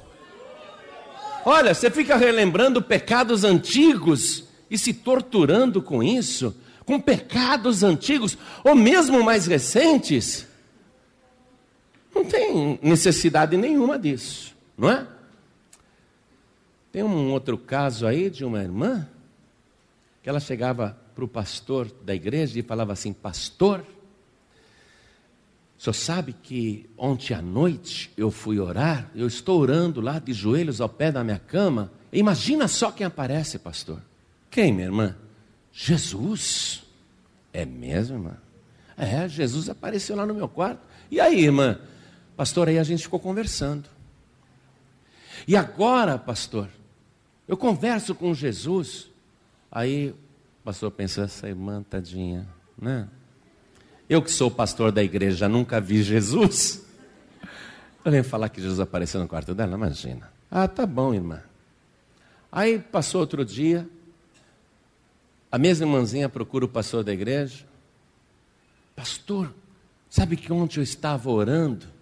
Olha, 1.44 1.74
você 1.74 1.90
fica 1.90 2.16
relembrando 2.16 2.82
pecados 2.82 3.44
antigos 3.44 4.44
e 4.70 4.76
se 4.76 4.92
torturando 4.92 5.80
com 5.80 6.02
isso, 6.02 6.56
com 6.84 7.00
pecados 7.00 7.82
antigos, 7.82 8.36
ou 8.64 8.74
mesmo 8.74 9.22
mais 9.22 9.46
recentes. 9.46 10.46
Não 12.14 12.24
tem 12.24 12.78
necessidade 12.82 13.56
nenhuma 13.56 13.98
disso, 13.98 14.56
não 14.76 14.90
é? 14.90 15.06
Tem 16.90 17.02
um 17.02 17.30
outro 17.30 17.58
caso 17.58 18.06
aí 18.06 18.30
de 18.30 18.44
uma 18.44 18.62
irmã 18.62 19.06
que 20.22 20.28
ela 20.28 20.40
chegava 20.40 20.98
para 21.14 21.24
o 21.24 21.28
pastor 21.28 21.90
da 22.02 22.14
igreja 22.14 22.58
e 22.58 22.62
falava 22.62 22.92
assim: 22.92 23.12
Pastor, 23.12 23.84
o 25.78 25.82
senhor 25.82 25.94
sabe 25.94 26.32
que 26.32 26.88
ontem 26.96 27.34
à 27.34 27.42
noite 27.42 28.10
eu 28.16 28.30
fui 28.30 28.58
orar, 28.58 29.10
eu 29.14 29.26
estou 29.26 29.60
orando 29.60 30.00
lá 30.00 30.18
de 30.18 30.32
joelhos 30.32 30.80
ao 30.80 30.88
pé 30.88 31.12
da 31.12 31.22
minha 31.22 31.38
cama. 31.38 31.92
Imagina 32.12 32.66
só 32.66 32.90
quem 32.90 33.06
aparece, 33.06 33.58
pastor. 33.58 34.00
Quem, 34.50 34.72
minha 34.72 34.86
irmã? 34.86 35.16
Jesus. 35.72 36.82
É 37.52 37.64
mesmo, 37.64 38.16
irmã? 38.16 38.36
É, 38.96 39.28
Jesus 39.28 39.68
apareceu 39.68 40.16
lá 40.16 40.24
no 40.24 40.34
meu 40.34 40.48
quarto. 40.48 40.80
E 41.10 41.20
aí, 41.20 41.44
irmã? 41.44 41.78
Pastor, 42.36 42.68
aí 42.68 42.78
a 42.78 42.84
gente 42.84 43.02
ficou 43.02 43.20
conversando. 43.20 43.88
E 45.46 45.54
agora, 45.54 46.18
pastor, 46.18 46.68
eu 47.46 47.56
converso 47.56 48.14
com 48.14 48.32
Jesus. 48.32 49.10
Aí 49.70 50.14
pastor 50.66 50.90
pensou, 50.90 51.22
essa 51.22 51.48
irmã 51.48 51.80
tadinha, 51.88 52.44
né? 52.76 53.08
Eu 54.08 54.22
que 54.22 54.30
sou 54.30 54.50
pastor 54.50 54.92
da 54.92 55.02
igreja, 55.02 55.48
nunca 55.48 55.80
vi 55.80 56.02
Jesus. 56.02 56.86
Eu 58.04 58.12
venho 58.12 58.22
falar 58.22 58.48
que 58.48 58.60
Jesus 58.60 58.78
apareceu 58.78 59.20
no 59.20 59.26
quarto 59.26 59.52
dela, 59.54 59.76
imagina. 59.76 60.30
Ah, 60.50 60.68
tá 60.68 60.86
bom, 60.86 61.12
irmã. 61.12 61.42
Aí 62.52 62.78
passou 62.78 63.20
outro 63.20 63.44
dia, 63.44 63.88
a 65.50 65.58
mesma 65.58 65.86
irmãzinha 65.86 66.28
procura 66.28 66.64
o 66.64 66.68
pastor 66.68 67.02
da 67.02 67.12
igreja. 67.12 67.64
Pastor, 68.94 69.52
sabe 70.08 70.36
que 70.36 70.52
ontem 70.52 70.78
eu 70.78 70.84
estava 70.84 71.28
orando 71.28 71.95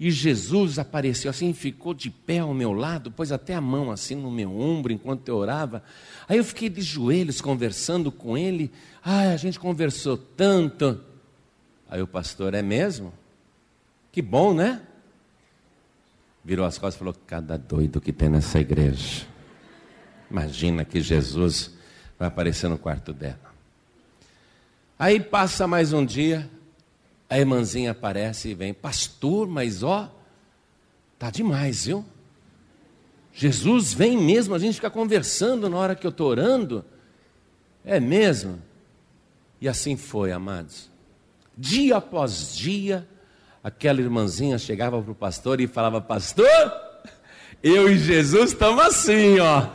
e 0.00 0.12
Jesus 0.12 0.78
apareceu 0.78 1.28
assim, 1.28 1.52
ficou 1.52 1.92
de 1.92 2.08
pé 2.08 2.38
ao 2.38 2.54
meu 2.54 2.72
lado, 2.72 3.10
pôs 3.10 3.32
até 3.32 3.54
a 3.54 3.60
mão 3.60 3.90
assim 3.90 4.14
no 4.14 4.30
meu 4.30 4.56
ombro 4.56 4.92
enquanto 4.92 5.28
eu 5.28 5.36
orava. 5.36 5.82
Aí 6.28 6.38
eu 6.38 6.44
fiquei 6.44 6.68
de 6.68 6.80
joelhos 6.80 7.40
conversando 7.40 8.12
com 8.12 8.38
ele. 8.38 8.70
Ah, 9.02 9.30
a 9.30 9.36
gente 9.36 9.58
conversou 9.58 10.16
tanto. 10.16 11.00
Aí 11.90 12.00
o 12.00 12.06
pastor, 12.06 12.54
é 12.54 12.62
mesmo? 12.62 13.12
Que 14.12 14.22
bom, 14.22 14.54
né? 14.54 14.82
Virou 16.44 16.64
as 16.64 16.78
costas 16.78 16.94
e 16.94 16.98
falou: 16.98 17.14
Cada 17.26 17.58
doido 17.58 18.00
que 18.00 18.12
tem 18.12 18.28
nessa 18.28 18.60
igreja. 18.60 19.26
Imagina 20.30 20.84
que 20.84 21.00
Jesus 21.00 21.76
vai 22.16 22.28
aparecer 22.28 22.68
no 22.68 22.78
quarto 22.78 23.12
dela. 23.12 23.48
Aí 24.96 25.18
passa 25.18 25.66
mais 25.66 25.92
um 25.92 26.04
dia, 26.04 26.48
a 27.28 27.38
irmãzinha 27.38 27.90
aparece 27.90 28.48
e 28.48 28.54
vem, 28.54 28.72
pastor, 28.72 29.46
mas 29.46 29.82
ó, 29.82 30.10
tá 31.18 31.30
demais, 31.30 31.86
viu? 31.86 32.04
Jesus 33.32 33.92
vem 33.92 34.16
mesmo, 34.16 34.54
a 34.54 34.58
gente 34.58 34.74
fica 34.74 34.90
conversando 34.90 35.68
na 35.68 35.76
hora 35.76 35.94
que 35.94 36.06
eu 36.06 36.10
estou 36.10 36.28
orando. 36.28 36.84
É 37.84 38.00
mesmo? 38.00 38.60
E 39.60 39.68
assim 39.68 39.96
foi, 39.96 40.32
amados. 40.32 40.90
Dia 41.56 41.98
após 41.98 42.56
dia, 42.56 43.06
aquela 43.62 44.00
irmãzinha 44.00 44.58
chegava 44.58 45.00
para 45.02 45.12
o 45.12 45.14
pastor 45.14 45.60
e 45.60 45.66
falava: 45.66 46.00
Pastor, 46.00 46.46
eu 47.62 47.88
e 47.90 47.98
Jesus 47.98 48.52
estamos 48.52 48.84
assim, 48.84 49.38
ó. 49.38 49.68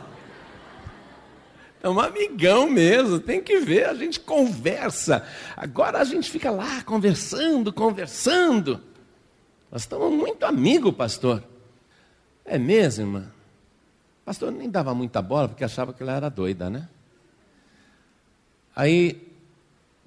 É 1.84 1.88
um 1.90 2.00
amigão 2.00 2.70
mesmo, 2.70 3.20
tem 3.20 3.42
que 3.42 3.60
ver, 3.60 3.84
a 3.84 3.92
gente 3.92 4.18
conversa. 4.18 5.22
Agora 5.54 5.98
a 5.98 6.04
gente 6.04 6.30
fica 6.30 6.50
lá 6.50 6.82
conversando, 6.82 7.70
conversando. 7.70 8.80
Nós 9.70 9.82
estamos 9.82 10.10
muito 10.10 10.46
amigos, 10.46 10.94
pastor. 10.94 11.44
É 12.42 12.56
mesmo, 12.56 13.04
irmã? 13.04 13.30
Pastor 14.24 14.50
nem 14.50 14.70
dava 14.70 14.94
muita 14.94 15.20
bola 15.20 15.46
porque 15.46 15.62
achava 15.62 15.92
que 15.92 16.02
ela 16.02 16.12
era 16.12 16.30
doida, 16.30 16.70
né? 16.70 16.88
Aí, 18.74 19.30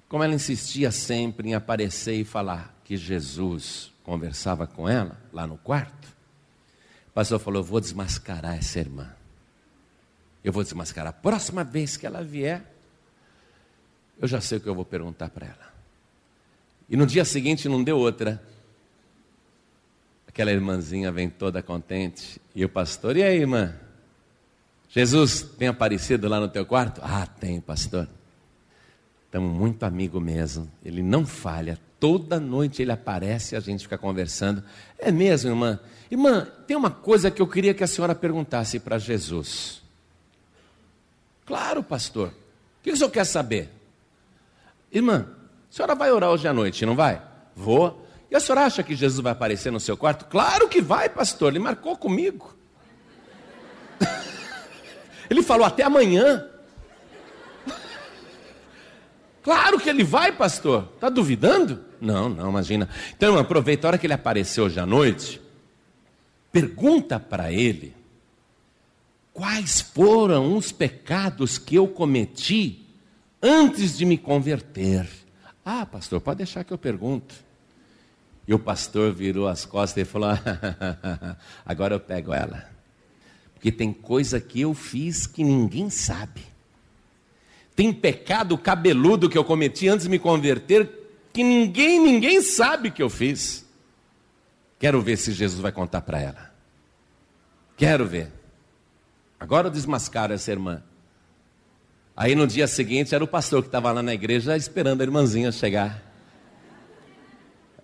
como 0.08 0.24
ela 0.24 0.34
insistia 0.34 0.90
sempre 0.90 1.50
em 1.50 1.54
aparecer 1.54 2.14
e 2.14 2.24
falar 2.24 2.74
que 2.82 2.96
Jesus 2.96 3.92
conversava 4.02 4.66
com 4.66 4.88
ela 4.88 5.16
lá 5.32 5.46
no 5.46 5.56
quarto, 5.56 6.08
o 7.06 7.12
pastor 7.12 7.38
falou: 7.38 7.62
Vou 7.62 7.80
desmascarar 7.80 8.58
essa 8.58 8.80
irmã. 8.80 9.16
Eu 10.48 10.52
vou 10.52 10.62
desmascarar. 10.62 11.10
A 11.10 11.12
próxima 11.12 11.62
vez 11.62 11.98
que 11.98 12.06
ela 12.06 12.24
vier, 12.24 12.64
eu 14.18 14.26
já 14.26 14.40
sei 14.40 14.56
o 14.56 14.60
que 14.62 14.66
eu 14.66 14.74
vou 14.74 14.82
perguntar 14.82 15.28
para 15.28 15.44
ela. 15.44 15.74
E 16.88 16.96
no 16.96 17.06
dia 17.06 17.22
seguinte 17.22 17.68
não 17.68 17.84
deu 17.84 17.98
outra. 17.98 18.42
Aquela 20.26 20.50
irmãzinha 20.50 21.12
vem 21.12 21.28
toda 21.28 21.62
contente. 21.62 22.40
E 22.54 22.64
o 22.64 22.68
pastor, 22.70 23.18
e 23.18 23.22
aí, 23.22 23.40
irmã? 23.40 23.74
Jesus 24.88 25.42
tem 25.42 25.68
aparecido 25.68 26.26
lá 26.30 26.40
no 26.40 26.48
teu 26.48 26.64
quarto? 26.64 27.02
Ah, 27.04 27.26
tem, 27.26 27.60
pastor. 27.60 28.08
Estamos 29.26 29.52
muito 29.54 29.82
amigo 29.82 30.18
mesmo. 30.18 30.66
Ele 30.82 31.02
não 31.02 31.26
falha. 31.26 31.78
Toda 32.00 32.40
noite 32.40 32.80
ele 32.80 32.92
aparece 32.92 33.54
e 33.54 33.58
a 33.58 33.60
gente 33.60 33.82
fica 33.82 33.98
conversando. 33.98 34.64
É 34.98 35.12
mesmo, 35.12 35.50
irmã? 35.50 35.78
Irmã, 36.10 36.48
tem 36.66 36.74
uma 36.74 36.90
coisa 36.90 37.30
que 37.30 37.42
eu 37.42 37.46
queria 37.46 37.74
que 37.74 37.84
a 37.84 37.86
senhora 37.86 38.14
perguntasse 38.14 38.80
para 38.80 38.96
Jesus. 38.96 39.86
Claro, 41.48 41.82
pastor. 41.82 42.28
O 42.28 42.82
que 42.82 42.92
o 42.92 42.96
senhor 42.96 43.08
quer 43.08 43.24
saber? 43.24 43.70
Irmã, 44.92 45.26
a 45.70 45.74
senhora 45.74 45.94
vai 45.94 46.12
orar 46.12 46.28
hoje 46.28 46.46
à 46.46 46.52
noite, 46.52 46.84
não 46.84 46.94
vai? 46.94 47.22
Vou. 47.56 48.06
E 48.30 48.36
a 48.36 48.40
senhora 48.40 48.66
acha 48.66 48.82
que 48.82 48.94
Jesus 48.94 49.22
vai 49.22 49.32
aparecer 49.32 49.72
no 49.72 49.80
seu 49.80 49.96
quarto? 49.96 50.26
Claro 50.26 50.68
que 50.68 50.82
vai, 50.82 51.08
pastor, 51.08 51.50
ele 51.50 51.58
marcou 51.58 51.96
comigo. 51.96 52.54
ele 55.30 55.42
falou 55.42 55.66
até 55.66 55.82
amanhã. 55.82 56.46
Claro 59.42 59.80
que 59.80 59.88
ele 59.88 60.04
vai, 60.04 60.30
pastor. 60.30 60.90
Está 60.96 61.08
duvidando? 61.08 61.82
Não, 61.98 62.28
não, 62.28 62.50
imagina. 62.50 62.86
Então 63.16 63.38
aproveita 63.38 63.86
a 63.86 63.88
hora 63.88 63.98
que 63.98 64.06
ele 64.06 64.12
apareceu 64.12 64.64
hoje 64.64 64.78
à 64.78 64.84
noite. 64.84 65.40
Pergunta 66.52 67.18
para 67.18 67.50
ele 67.50 67.96
quais 69.38 69.80
foram 69.80 70.56
os 70.56 70.72
pecados 70.72 71.58
que 71.58 71.76
eu 71.76 71.86
cometi 71.86 72.84
antes 73.40 73.96
de 73.96 74.04
me 74.04 74.18
converter. 74.18 75.08
Ah, 75.64 75.86
pastor, 75.86 76.20
pode 76.20 76.38
deixar 76.38 76.64
que 76.64 76.72
eu 76.72 76.78
pergunto. 76.78 77.36
E 78.48 78.52
o 78.52 78.58
pastor 78.58 79.12
virou 79.12 79.46
as 79.46 79.64
costas 79.64 80.02
e 80.02 80.04
falou: 80.04 80.30
agora 81.64 81.94
eu 81.94 82.00
pego 82.00 82.34
ela. 82.34 82.68
Porque 83.54 83.70
tem 83.70 83.92
coisa 83.92 84.40
que 84.40 84.60
eu 84.60 84.74
fiz 84.74 85.24
que 85.24 85.44
ninguém 85.44 85.88
sabe. 85.88 86.42
Tem 87.76 87.92
pecado 87.92 88.58
cabeludo 88.58 89.30
que 89.30 89.38
eu 89.38 89.44
cometi 89.44 89.86
antes 89.86 90.06
de 90.06 90.10
me 90.10 90.18
converter 90.18 90.90
que 91.32 91.44
ninguém, 91.44 92.00
ninguém 92.00 92.42
sabe 92.42 92.90
que 92.90 93.00
eu 93.04 93.08
fiz. 93.08 93.64
Quero 94.80 95.00
ver 95.00 95.16
se 95.16 95.30
Jesus 95.30 95.60
vai 95.60 95.70
contar 95.70 96.00
para 96.00 96.20
ela. 96.20 96.52
Quero 97.76 98.04
ver. 98.04 98.37
Agora 99.38 99.68
eu 99.68 99.70
desmascaro 99.70 100.32
essa 100.32 100.50
irmã. 100.50 100.82
Aí 102.16 102.34
no 102.34 102.46
dia 102.46 102.66
seguinte 102.66 103.14
era 103.14 103.22
o 103.22 103.28
pastor 103.28 103.62
que 103.62 103.68
estava 103.68 103.92
lá 103.92 104.02
na 104.02 104.12
igreja 104.12 104.56
esperando 104.56 105.00
a 105.00 105.04
irmãzinha 105.04 105.52
chegar. 105.52 106.02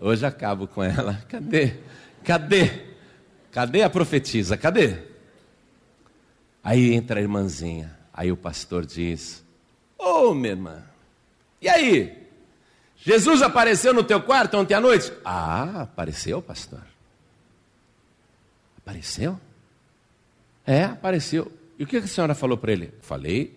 Hoje 0.00 0.26
acabo 0.26 0.66
com 0.66 0.82
ela. 0.82 1.22
Cadê? 1.28 1.76
Cadê? 2.24 2.94
Cadê 3.52 3.82
a 3.82 3.90
profetisa? 3.90 4.56
Cadê? 4.56 4.98
Aí 6.62 6.94
entra 6.94 7.20
a 7.20 7.22
irmãzinha. 7.22 7.96
Aí 8.12 8.32
o 8.32 8.36
pastor 8.36 8.84
diz: 8.84 9.44
Ô 9.96 10.30
oh, 10.30 10.34
minha 10.34 10.50
irmã, 10.50 10.82
e 11.60 11.68
aí? 11.68 12.24
Jesus 12.96 13.42
apareceu 13.42 13.92
no 13.92 14.02
teu 14.02 14.20
quarto 14.20 14.56
ontem 14.56 14.74
à 14.74 14.80
noite? 14.80 15.12
Ah, 15.24 15.82
apareceu, 15.82 16.40
pastor. 16.40 16.82
Apareceu? 18.78 19.38
É, 20.66 20.84
apareceu. 20.84 21.50
E 21.78 21.84
o 21.84 21.86
que 21.86 21.96
a 21.96 22.06
senhora 22.06 22.34
falou 22.34 22.56
para 22.56 22.72
ele? 22.72 22.92
Falei, 23.00 23.56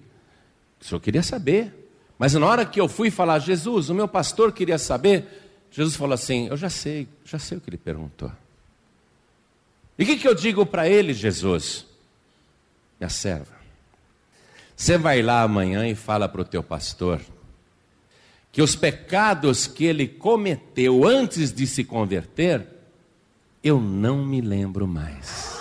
o 0.80 0.86
senhor 0.86 1.00
queria 1.00 1.24
saber. 1.24 1.74
Mas 2.18 2.34
na 2.34 2.46
hora 2.46 2.66
que 2.66 2.80
eu 2.80 2.88
fui 2.88 3.12
falar, 3.12 3.40
Jesus, 3.40 3.90
o 3.90 3.96
meu 3.96 4.08
pastor 4.08 4.52
queria 4.52 4.78
saber, 4.78 5.26
Jesus 5.72 5.96
falou 5.96 6.14
assim: 6.14 6.48
Eu 6.48 6.58
já 6.58 6.70
sei, 6.70 7.08
já 7.24 7.38
sei 7.38 7.58
o 7.58 7.62
que 7.62 7.70
ele 7.70 7.78
perguntou. 7.78 8.32
E 9.98 10.04
o 10.04 10.06
que, 10.06 10.18
que 10.18 10.28
eu 10.28 10.34
digo 10.34 10.66
para 10.66 10.88
ele, 10.88 11.14
Jesus? 11.14 11.86
Minha 13.00 13.10
serva, 13.10 13.56
você 14.76 14.98
vai 14.98 15.22
lá 15.22 15.44
amanhã 15.44 15.88
e 15.88 15.96
fala 15.96 16.28
para 16.28 16.42
o 16.42 16.46
teu 16.46 16.64
pastor 16.64 17.22
que 18.52 18.62
os 18.62 18.76
pecados 18.76 19.68
que 19.68 19.86
ele 19.86 20.08
cometeu 20.08 21.06
antes 21.06 21.52
de 21.52 21.68
se 21.68 21.84
converter, 21.84 22.68
eu 23.64 23.80
não 23.80 24.26
me 24.26 24.42
lembro 24.42 24.88
mais. 24.88 25.57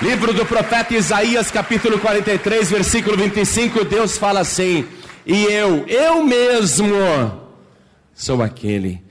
Livro 0.00 0.34
do 0.34 0.44
profeta 0.44 0.94
Isaías, 0.94 1.50
capítulo 1.50 1.98
43, 1.98 2.70
versículo 2.70 3.16
25, 3.16 3.82
Deus 3.84 4.18
fala 4.18 4.40
assim: 4.40 4.86
E 5.24 5.44
eu, 5.44 5.86
eu 5.88 6.22
mesmo, 6.22 7.40
sou 8.14 8.42
aquele 8.42 9.02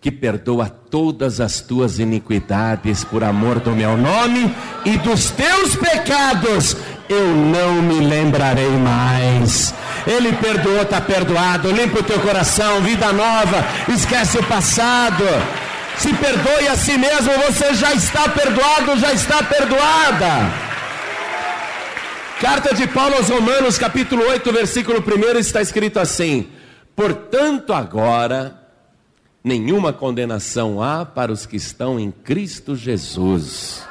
que 0.00 0.10
perdoa 0.10 0.68
todas 0.68 1.40
as 1.40 1.60
tuas 1.60 2.00
iniquidades 2.00 3.04
por 3.04 3.22
amor 3.22 3.60
do 3.60 3.70
meu 3.70 3.96
nome 3.96 4.52
e 4.84 4.98
dos 4.98 5.30
teus 5.30 5.76
pecados 5.76 6.76
eu 7.08 7.28
não 7.28 7.80
me 7.80 8.00
lembrarei 8.00 8.70
mais. 8.70 9.72
Ele 10.06 10.32
perdoou, 10.32 10.82
está 10.82 11.00
perdoado. 11.00 11.70
Limpa 11.70 12.00
o 12.00 12.02
teu 12.02 12.18
coração, 12.18 12.80
vida 12.80 13.12
nova, 13.12 13.64
esquece 13.88 14.38
o 14.38 14.42
passado. 14.44 15.24
Se 15.98 16.12
perdoe 16.14 16.68
a 16.68 16.76
si 16.76 16.98
mesmo, 16.98 17.32
você 17.46 17.74
já 17.74 17.92
está 17.92 18.28
perdoado, 18.28 18.98
já 18.98 19.12
está 19.12 19.42
perdoada. 19.42 20.72
Carta 22.40 22.74
de 22.74 22.88
Paulo 22.88 23.14
aos 23.14 23.28
Romanos, 23.28 23.78
capítulo 23.78 24.28
8, 24.28 24.52
versículo 24.52 24.98
1 24.98 25.38
está 25.38 25.62
escrito 25.62 26.00
assim: 26.00 26.48
Portanto, 26.96 27.72
agora, 27.72 28.58
nenhuma 29.44 29.92
condenação 29.92 30.82
há 30.82 31.06
para 31.06 31.30
os 31.30 31.46
que 31.46 31.56
estão 31.56 32.00
em 32.00 32.10
Cristo 32.10 32.74
Jesus, 32.74 33.86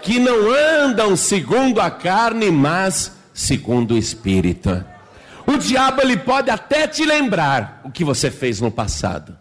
que 0.00 0.18
não 0.18 0.50
andam 0.50 1.14
segundo 1.16 1.82
a 1.82 1.90
carne, 1.90 2.50
mas 2.50 3.12
segundo 3.34 3.92
o 3.92 3.98
Espírito. 3.98 4.82
O 5.46 5.58
diabo 5.58 6.00
ele 6.00 6.16
pode 6.16 6.48
até 6.48 6.86
te 6.86 7.04
lembrar 7.04 7.82
o 7.84 7.90
que 7.90 8.04
você 8.04 8.30
fez 8.30 8.58
no 8.58 8.70
passado. 8.70 9.36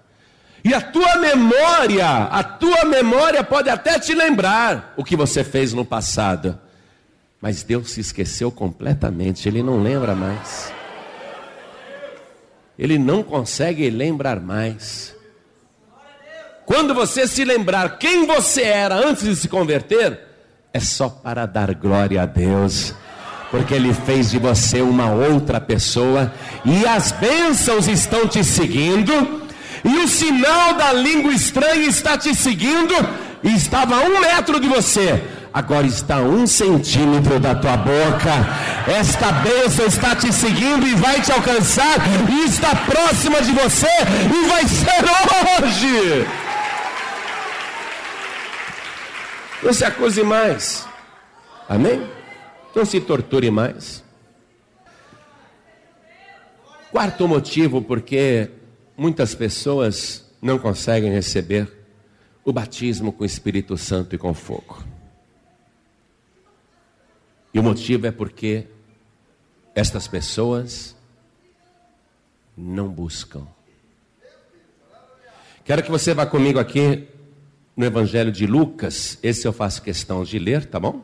E 0.64 0.74
a 0.74 0.80
tua 0.80 1.18
memória, 1.18 2.08
a 2.08 2.42
tua 2.44 2.86
memória 2.86 3.44
pode 3.44 3.70
até 3.70 4.00
te 4.00 4.16
lembrar 4.16 4.94
o 4.96 5.04
que 5.04 5.16
você 5.16 5.44
fez 5.44 5.74
no 5.74 5.84
passado. 5.84 6.58
Mas 7.42 7.64
Deus 7.64 7.92
se 7.92 8.00
esqueceu 8.00 8.50
completamente, 8.50 9.50
ele 9.50 9.62
não 9.62 9.84
lembra 9.84 10.16
mais. 10.16 10.72
Ele 12.80 12.98
não 12.98 13.22
consegue 13.22 13.90
lembrar 13.90 14.40
mais. 14.40 15.14
Quando 16.66 16.94
você 16.94 17.28
se 17.28 17.44
lembrar 17.44 17.98
quem 17.98 18.26
você 18.26 18.62
era 18.62 18.96
antes 18.96 19.24
de 19.26 19.36
se 19.36 19.50
converter, 19.50 20.18
é 20.74 20.80
só 20.80 21.10
para 21.10 21.46
dar 21.46 21.76
glória 21.76 22.22
a 22.22 22.26
Deus 22.26 22.96
porque 23.54 23.76
Ele 23.76 23.94
fez 23.94 24.32
de 24.32 24.40
você 24.40 24.82
uma 24.82 25.12
outra 25.12 25.62
pessoa, 25.62 26.34
e 26.66 26.88
as 26.88 27.12
bênçãos 27.12 27.88
estão 27.88 28.28
te 28.28 28.44
seguindo, 28.44 29.43
e 29.84 29.98
o 30.00 30.08
sinal 30.08 30.74
da 30.76 30.94
língua 30.94 31.34
estranha 31.34 31.88
está 31.88 32.18
te 32.18 32.34
seguindo, 32.34 32.94
e 33.44 33.56
estava 33.56 33.96
a 33.96 34.00
um 34.00 34.22
metro 34.22 34.60
de 34.60 34.68
você, 34.68 35.22
agora 35.54 35.86
está 35.86 36.18
um 36.20 36.48
centímetro 36.48 37.40
da 37.40 37.54
tua 37.54 37.76
boca. 37.76 38.32
Esta 38.88 39.32
bênção 39.32 39.86
está 39.86 40.16
te 40.16 40.32
seguindo 40.32 40.88
e 40.88 40.96
vai 40.96 41.22
te 41.22 41.32
alcançar, 41.32 41.98
e 42.32 42.46
está 42.46 42.74
próxima 42.76 43.42
de 43.42 43.52
você, 43.52 43.88
e 44.34 44.48
vai 44.48 44.66
ser 44.68 45.64
hoje. 45.64 46.28
Não 49.62 49.74
se 49.74 49.86
acuse 49.86 50.24
mais. 50.24 50.88
Amém? 51.70 52.06
Não 52.76 52.86
se 52.86 53.00
torture 53.00 53.50
mais. 53.52 54.04
Quarto 56.92 57.28
motivo, 57.28 57.82
porque 57.82 58.50
muitas 58.96 59.34
pessoas 59.36 60.26
não 60.42 60.60
conseguem 60.60 61.12
receber 61.12 61.72
o 62.44 62.52
batismo 62.52 63.12
com 63.14 63.24
o 63.24 63.26
Espírito 63.26 63.78
Santo 63.78 64.16
e 64.16 64.18
com 64.18 64.34
fogo. 64.34 64.84
E 67.54 67.60
o 67.60 67.64
motivo 67.64 68.08
é 68.08 68.12
porque 68.12 68.68
estas 69.76 70.08
pessoas 70.08 70.96
não 72.58 72.90
buscam. 72.90 73.48
Quero 75.64 75.82
que 75.82 75.90
você 75.90 76.14
vá 76.14 76.26
comigo 76.26 76.60
aqui 76.60 77.08
no 77.76 77.86
Evangelho 77.86 78.32
de 78.32 78.46
Lucas, 78.46 79.18
esse 79.24 79.48
eu 79.48 79.54
faço 79.54 79.82
questão 79.82 80.24
de 80.24 80.38
ler, 80.38 80.66
tá 80.66 80.80
bom? 80.80 81.02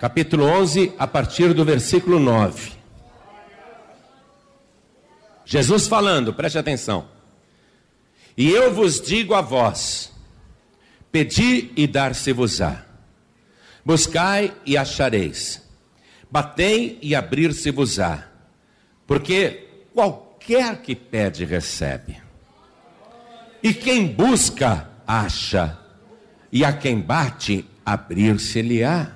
Capítulo 0.00 0.44
11, 0.44 0.92
a 0.98 1.06
partir 1.06 1.52
do 1.52 1.64
versículo 1.64 2.18
9. 2.18 2.72
Jesus 5.46 5.86
falando, 5.86 6.34
preste 6.34 6.58
atenção. 6.58 7.08
E 8.36 8.50
eu 8.50 8.74
vos 8.74 9.00
digo 9.00 9.32
a 9.32 9.40
vós: 9.40 10.12
pedi 11.10 11.70
e 11.76 11.86
dar-se-vos-á, 11.86 12.84
buscai 13.84 14.52
e 14.66 14.76
achareis, 14.76 15.62
batei 16.28 16.98
e 17.00 17.14
abrir-se-vos-á, 17.14 18.28
porque 19.06 19.68
qualquer 19.94 20.82
que 20.82 20.96
pede, 20.96 21.44
recebe, 21.44 22.20
e 23.62 23.72
quem 23.72 24.06
busca, 24.08 24.90
acha, 25.06 25.78
e 26.52 26.64
a 26.64 26.72
quem 26.72 27.00
bate, 27.00 27.64
abrir-se-lhe-á. 27.84 29.12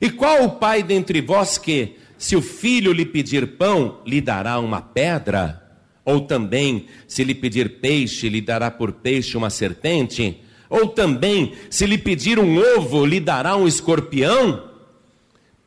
E 0.00 0.10
qual 0.10 0.44
o 0.44 0.50
pai 0.52 0.82
dentre 0.82 1.20
vós 1.20 1.58
que, 1.58 1.97
se 2.18 2.34
o 2.34 2.42
filho 2.42 2.92
lhe 2.92 3.06
pedir 3.06 3.56
pão, 3.56 4.00
lhe 4.04 4.20
dará 4.20 4.58
uma 4.58 4.82
pedra? 4.82 5.62
Ou 6.04 6.22
também, 6.22 6.86
se 7.06 7.22
lhe 7.22 7.34
pedir 7.34 7.80
peixe, 7.80 8.28
lhe 8.28 8.40
dará 8.40 8.70
por 8.70 8.92
peixe 8.92 9.36
uma 9.36 9.50
serpente? 9.50 10.42
Ou 10.68 10.88
também, 10.88 11.52
se 11.70 11.86
lhe 11.86 11.96
pedir 11.96 12.38
um 12.38 12.58
ovo, 12.76 13.06
lhe 13.06 13.20
dará 13.20 13.56
um 13.56 13.68
escorpião? 13.68 14.68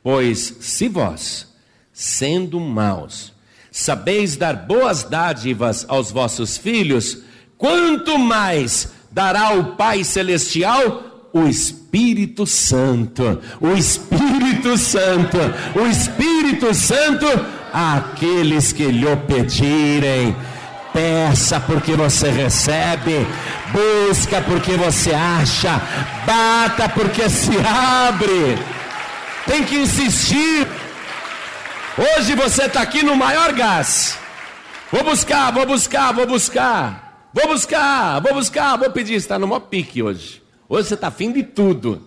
Pois, 0.03 0.57
se 0.59 0.89
vós, 0.89 1.47
sendo 1.93 2.59
maus, 2.59 3.33
sabeis 3.71 4.35
dar 4.35 4.53
boas 4.53 5.03
dádivas 5.03 5.85
aos 5.87 6.11
vossos 6.11 6.57
filhos, 6.57 7.19
quanto 7.57 8.19
mais 8.19 8.91
dará 9.11 9.53
o 9.53 9.75
Pai 9.75 10.03
Celestial 10.03 11.29
o 11.33 11.47
Espírito 11.47 11.80
Santo, 12.45 13.41
o 13.59 13.73
Espírito 13.73 14.77
Santo, 14.77 15.37
o 15.75 15.87
Espírito 15.87 16.73
Santo 16.73 17.27
àqueles 17.73 18.71
que 18.71 18.85
lhe 18.85 19.15
pedirem. 19.27 20.35
Peça 20.93 21.59
porque 21.59 21.93
você 21.93 22.29
recebe, 22.29 23.25
busca 23.71 24.41
porque 24.41 24.71
você 24.73 25.13
acha, 25.13 25.81
bata 26.25 26.89
porque 26.89 27.29
se 27.29 27.51
abre. 27.65 28.57
Tem 29.45 29.63
que 29.63 29.75
insistir. 29.75 30.67
Hoje 31.97 32.35
você 32.35 32.65
está 32.65 32.81
aqui 32.81 33.03
no 33.03 33.15
maior 33.15 33.53
gás. 33.53 34.17
Vou 34.91 35.03
buscar, 35.03 35.51
vou 35.51 35.65
buscar, 35.65 36.13
vou 36.13 36.27
buscar. 36.27 37.29
Vou 37.33 37.47
buscar, 37.47 38.19
vou 38.19 38.33
buscar, 38.33 38.77
vou 38.77 38.91
pedir. 38.91 39.15
Está 39.15 39.39
no 39.39 39.47
maior 39.47 39.61
pique 39.61 40.03
hoje. 40.03 40.40
Hoje 40.73 40.87
você 40.87 40.93
está 40.93 41.09
afim 41.09 41.33
de 41.33 41.43
tudo. 41.43 42.01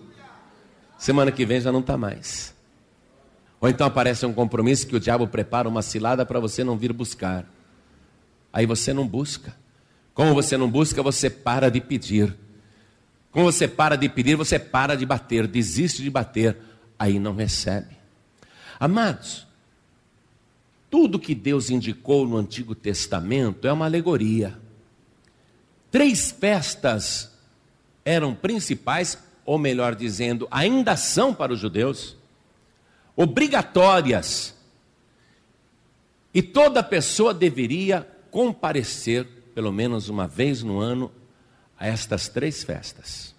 Semana 0.97 1.31
que 1.31 1.45
vem 1.45 1.61
já 1.61 1.71
não 1.71 1.81
está 1.81 1.95
mais. 1.95 2.51
Ou 3.61 3.69
então 3.69 3.85
aparece 3.85 4.25
um 4.25 4.33
compromisso 4.33 4.87
que 4.87 4.95
o 4.95 4.99
diabo 4.99 5.27
prepara 5.27 5.69
uma 5.69 5.83
cilada 5.83 6.25
para 6.25 6.39
você 6.39 6.63
não 6.63 6.75
vir 6.75 6.91
buscar. 6.91 7.45
Aí 8.51 8.65
você 8.65 8.91
não 8.91 9.07
busca. 9.07 9.55
Como 10.15 10.33
você 10.33 10.57
não 10.57 10.67
busca, 10.67 11.03
você 11.03 11.29
para 11.29 11.69
de 11.69 11.79
pedir. 11.79 12.35
Como 13.29 13.45
você 13.45 13.67
para 13.67 13.95
de 13.95 14.09
pedir, 14.09 14.35
você 14.35 14.57
para 14.57 14.95
de 14.95 15.05
bater, 15.05 15.45
desiste 15.45 16.01
de 16.01 16.09
bater, 16.09 16.57
aí 16.97 17.19
não 17.19 17.35
recebe. 17.35 17.95
Amados, 18.79 19.45
tudo 20.89 21.19
que 21.19 21.35
Deus 21.35 21.69
indicou 21.69 22.27
no 22.27 22.35
Antigo 22.35 22.73
Testamento 22.73 23.67
é 23.67 23.71
uma 23.71 23.85
alegoria. 23.85 24.57
Três 25.91 26.31
festas 26.31 27.34
eram 28.05 28.35
principais, 28.35 29.17
ou 29.43 29.57
melhor 29.57 29.95
dizendo, 29.95 30.47
ainda 30.51 30.95
são 30.95 31.33
para 31.33 31.51
os 31.51 31.59
judeus, 31.59 32.15
obrigatórias. 33.15 34.55
E 36.31 36.43
toda 36.43 36.83
pessoa 36.83 37.33
deveria 37.33 38.07
comparecer, 38.29 39.25
pelo 39.55 39.71
menos 39.71 40.07
uma 40.07 40.27
vez 40.27 40.61
no 40.61 40.79
ano, 40.79 41.11
a 41.79 41.87
estas 41.87 42.29
três 42.29 42.63
festas. 42.63 43.33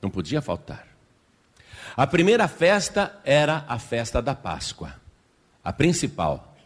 Não 0.00 0.08
podia 0.08 0.40
faltar. 0.40 0.86
A 1.96 2.06
primeira 2.06 2.46
festa 2.46 3.18
era 3.24 3.64
a 3.68 3.78
festa 3.78 4.20
da 4.20 4.34
Páscoa, 4.34 4.94
a 5.62 5.72
principal. 5.72 6.56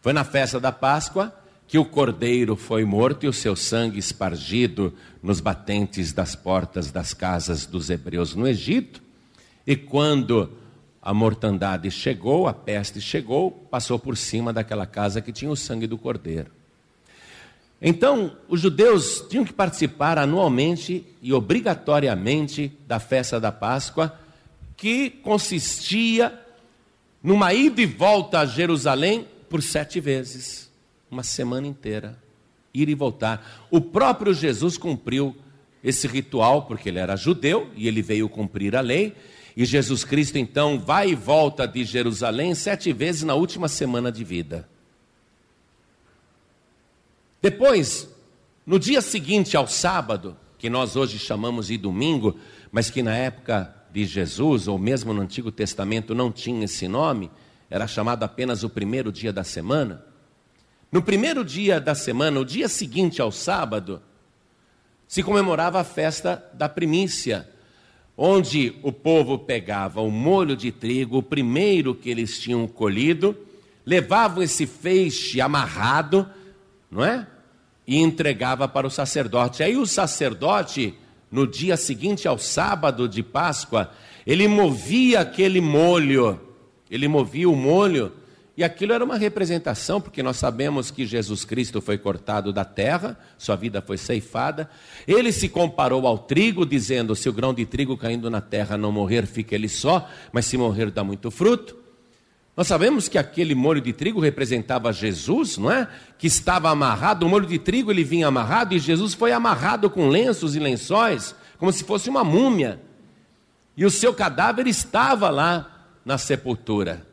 Foi 0.00 0.12
na 0.12 0.24
festa 0.24 0.60
da 0.60 0.72
Páscoa 0.72 1.34
que 1.70 1.78
o 1.78 1.84
cordeiro 1.84 2.56
foi 2.56 2.84
morto 2.84 3.24
e 3.24 3.28
o 3.28 3.32
seu 3.32 3.54
sangue 3.54 3.96
espargido 3.96 4.92
nos 5.22 5.38
batentes 5.38 6.12
das 6.12 6.34
portas 6.34 6.90
das 6.90 7.14
casas 7.14 7.64
dos 7.64 7.88
hebreus 7.90 8.34
no 8.34 8.48
Egito. 8.48 9.00
E 9.64 9.76
quando 9.76 10.50
a 11.00 11.14
mortandade 11.14 11.88
chegou, 11.88 12.48
a 12.48 12.52
peste 12.52 13.00
chegou, 13.00 13.52
passou 13.70 14.00
por 14.00 14.16
cima 14.16 14.52
daquela 14.52 14.84
casa 14.84 15.20
que 15.20 15.30
tinha 15.30 15.48
o 15.48 15.56
sangue 15.56 15.86
do 15.86 15.96
cordeiro. 15.96 16.50
Então, 17.80 18.36
os 18.48 18.60
judeus 18.60 19.24
tinham 19.30 19.44
que 19.44 19.52
participar 19.52 20.18
anualmente 20.18 21.06
e 21.22 21.32
obrigatoriamente 21.32 22.72
da 22.84 22.98
festa 22.98 23.38
da 23.38 23.52
Páscoa, 23.52 24.18
que 24.76 25.08
consistia 25.08 26.36
numa 27.22 27.54
ida 27.54 27.80
e 27.80 27.86
volta 27.86 28.40
a 28.40 28.44
Jerusalém 28.44 29.24
por 29.48 29.62
sete 29.62 30.00
vezes, 30.00 30.69
uma 31.10 31.22
semana 31.22 31.66
inteira, 31.66 32.16
ir 32.72 32.88
e 32.88 32.94
voltar. 32.94 33.66
O 33.70 33.80
próprio 33.80 34.32
Jesus 34.32 34.78
cumpriu 34.78 35.36
esse 35.82 36.06
ritual, 36.06 36.66
porque 36.66 36.88
ele 36.88 36.98
era 36.98 37.16
judeu 37.16 37.70
e 37.74 37.88
ele 37.88 38.02
veio 38.02 38.28
cumprir 38.28 38.76
a 38.76 38.80
lei, 38.80 39.14
e 39.56 39.64
Jesus 39.64 40.04
Cristo 40.04 40.38
então 40.38 40.78
vai 40.78 41.10
e 41.10 41.14
volta 41.14 41.66
de 41.66 41.84
Jerusalém 41.84 42.54
sete 42.54 42.92
vezes 42.92 43.22
na 43.22 43.34
última 43.34 43.68
semana 43.68 44.12
de 44.12 44.22
vida. 44.22 44.68
Depois, 47.42 48.08
no 48.64 48.78
dia 48.78 49.00
seguinte 49.00 49.56
ao 49.56 49.66
sábado, 49.66 50.36
que 50.58 50.68
nós 50.68 50.94
hoje 50.94 51.18
chamamos 51.18 51.68
de 51.68 51.78
domingo, 51.78 52.38
mas 52.70 52.90
que 52.90 53.02
na 53.02 53.16
época 53.16 53.74
de 53.90 54.04
Jesus, 54.04 54.68
ou 54.68 54.78
mesmo 54.78 55.12
no 55.12 55.22
Antigo 55.22 55.50
Testamento, 55.50 56.14
não 56.14 56.30
tinha 56.30 56.64
esse 56.64 56.86
nome, 56.86 57.30
era 57.68 57.86
chamado 57.86 58.22
apenas 58.22 58.62
o 58.62 58.68
primeiro 58.68 59.10
dia 59.10 59.32
da 59.32 59.42
semana. 59.42 60.04
No 60.92 61.00
primeiro 61.00 61.44
dia 61.44 61.80
da 61.80 61.94
semana, 61.94 62.40
o 62.40 62.44
dia 62.44 62.68
seguinte 62.68 63.22
ao 63.22 63.30
sábado, 63.30 64.02
se 65.06 65.22
comemorava 65.22 65.80
a 65.80 65.84
festa 65.84 66.44
da 66.52 66.68
primícia, 66.68 67.48
onde 68.16 68.74
o 68.82 68.92
povo 68.92 69.38
pegava 69.38 70.00
o 70.00 70.10
molho 70.10 70.56
de 70.56 70.72
trigo, 70.72 71.18
o 71.18 71.22
primeiro 71.22 71.94
que 71.94 72.10
eles 72.10 72.40
tinham 72.40 72.66
colhido, 72.66 73.36
levavam 73.86 74.42
esse 74.42 74.66
feixe 74.66 75.40
amarrado, 75.40 76.28
não 76.90 77.04
é? 77.04 77.24
E 77.86 77.96
entregava 77.98 78.66
para 78.66 78.86
o 78.86 78.90
sacerdote. 78.90 79.62
Aí 79.62 79.76
o 79.76 79.86
sacerdote, 79.86 80.94
no 81.30 81.46
dia 81.46 81.76
seguinte 81.76 82.26
ao 82.26 82.36
sábado 82.36 83.08
de 83.08 83.22
Páscoa, 83.22 83.92
ele 84.26 84.48
movia 84.48 85.20
aquele 85.20 85.60
molho, 85.60 86.38
ele 86.90 87.06
movia 87.06 87.48
o 87.48 87.54
molho 87.54 88.12
e 88.60 88.62
aquilo 88.62 88.92
era 88.92 89.02
uma 89.02 89.16
representação, 89.16 90.02
porque 90.02 90.22
nós 90.22 90.36
sabemos 90.36 90.90
que 90.90 91.06
Jesus 91.06 91.46
Cristo 91.46 91.80
foi 91.80 91.96
cortado 91.96 92.52
da 92.52 92.62
terra, 92.62 93.18
sua 93.38 93.56
vida 93.56 93.80
foi 93.80 93.96
ceifada. 93.96 94.68
Ele 95.08 95.32
se 95.32 95.48
comparou 95.48 96.06
ao 96.06 96.18
trigo, 96.18 96.66
dizendo: 96.66 97.16
se 97.16 97.26
o 97.26 97.32
grão 97.32 97.54
de 97.54 97.64
trigo 97.64 97.96
caindo 97.96 98.28
na 98.28 98.42
terra 98.42 98.76
não 98.76 98.92
morrer, 98.92 99.24
fica 99.24 99.54
ele 99.54 99.66
só, 99.66 100.06
mas 100.30 100.44
se 100.44 100.58
morrer, 100.58 100.90
dá 100.90 101.02
muito 101.02 101.30
fruto. 101.30 101.74
Nós 102.54 102.66
sabemos 102.66 103.08
que 103.08 103.16
aquele 103.16 103.54
molho 103.54 103.80
de 103.80 103.94
trigo 103.94 104.20
representava 104.20 104.92
Jesus, 104.92 105.56
não 105.56 105.72
é? 105.72 105.88
Que 106.18 106.26
estava 106.26 106.68
amarrado, 106.68 107.24
o 107.24 107.30
molho 107.30 107.46
de 107.46 107.58
trigo 107.58 107.90
ele 107.90 108.04
vinha 108.04 108.26
amarrado 108.26 108.74
e 108.74 108.78
Jesus 108.78 109.14
foi 109.14 109.32
amarrado 109.32 109.88
com 109.88 110.06
lenços 110.10 110.54
e 110.54 110.58
lençóis, 110.58 111.34
como 111.56 111.72
se 111.72 111.82
fosse 111.82 112.10
uma 112.10 112.22
múmia. 112.22 112.78
E 113.74 113.86
o 113.86 113.90
seu 113.90 114.12
cadáver 114.12 114.66
estava 114.66 115.30
lá 115.30 115.88
na 116.04 116.18
sepultura 116.18 117.08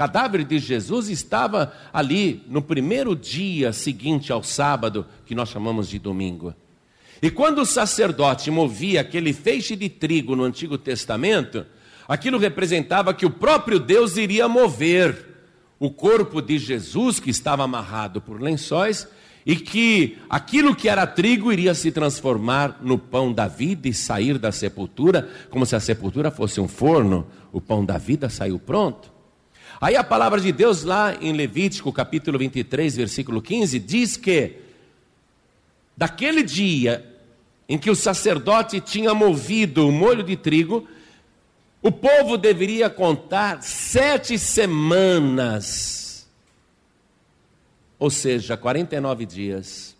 cadáver 0.00 0.44
de 0.44 0.58
Jesus 0.58 1.10
estava 1.10 1.74
ali 1.92 2.42
no 2.48 2.62
primeiro 2.62 3.14
dia 3.14 3.70
seguinte 3.70 4.32
ao 4.32 4.42
sábado, 4.42 5.04
que 5.26 5.34
nós 5.34 5.50
chamamos 5.50 5.90
de 5.90 5.98
domingo. 5.98 6.54
E 7.20 7.30
quando 7.30 7.60
o 7.60 7.66
sacerdote 7.66 8.50
movia 8.50 9.02
aquele 9.02 9.34
feixe 9.34 9.76
de 9.76 9.90
trigo 9.90 10.34
no 10.34 10.44
Antigo 10.44 10.78
Testamento, 10.78 11.66
aquilo 12.08 12.38
representava 12.38 13.12
que 13.12 13.26
o 13.26 13.30
próprio 13.30 13.78
Deus 13.78 14.16
iria 14.16 14.48
mover 14.48 15.22
o 15.78 15.90
corpo 15.90 16.40
de 16.40 16.56
Jesus, 16.56 17.20
que 17.20 17.28
estava 17.28 17.62
amarrado 17.62 18.22
por 18.22 18.40
lençóis, 18.40 19.06
e 19.44 19.54
que 19.54 20.16
aquilo 20.30 20.74
que 20.74 20.88
era 20.88 21.06
trigo 21.06 21.52
iria 21.52 21.74
se 21.74 21.92
transformar 21.92 22.78
no 22.80 22.98
pão 22.98 23.34
da 23.34 23.46
vida 23.46 23.86
e 23.86 23.92
sair 23.92 24.38
da 24.38 24.50
sepultura, 24.50 25.28
como 25.50 25.66
se 25.66 25.76
a 25.76 25.80
sepultura 25.80 26.30
fosse 26.30 26.58
um 26.58 26.66
forno, 26.66 27.26
o 27.52 27.60
pão 27.60 27.84
da 27.84 27.98
vida 27.98 28.30
saiu 28.30 28.58
pronto. 28.58 29.19
Aí 29.80 29.96
a 29.96 30.04
palavra 30.04 30.38
de 30.38 30.52
Deus, 30.52 30.82
lá 30.82 31.16
em 31.22 31.32
Levítico 31.32 31.90
capítulo 31.90 32.38
23, 32.38 32.96
versículo 32.96 33.40
15, 33.40 33.78
diz 33.78 34.14
que 34.14 34.56
daquele 35.96 36.42
dia 36.42 37.06
em 37.66 37.78
que 37.78 37.88
o 37.88 37.96
sacerdote 37.96 38.78
tinha 38.78 39.14
movido 39.14 39.88
o 39.88 39.92
molho 39.92 40.22
de 40.22 40.36
trigo, 40.36 40.86
o 41.80 41.90
povo 41.90 42.36
deveria 42.36 42.90
contar 42.90 43.62
sete 43.62 44.38
semanas, 44.38 46.28
ou 47.98 48.10
seja, 48.10 48.58
49 48.58 49.24
dias. 49.24 49.96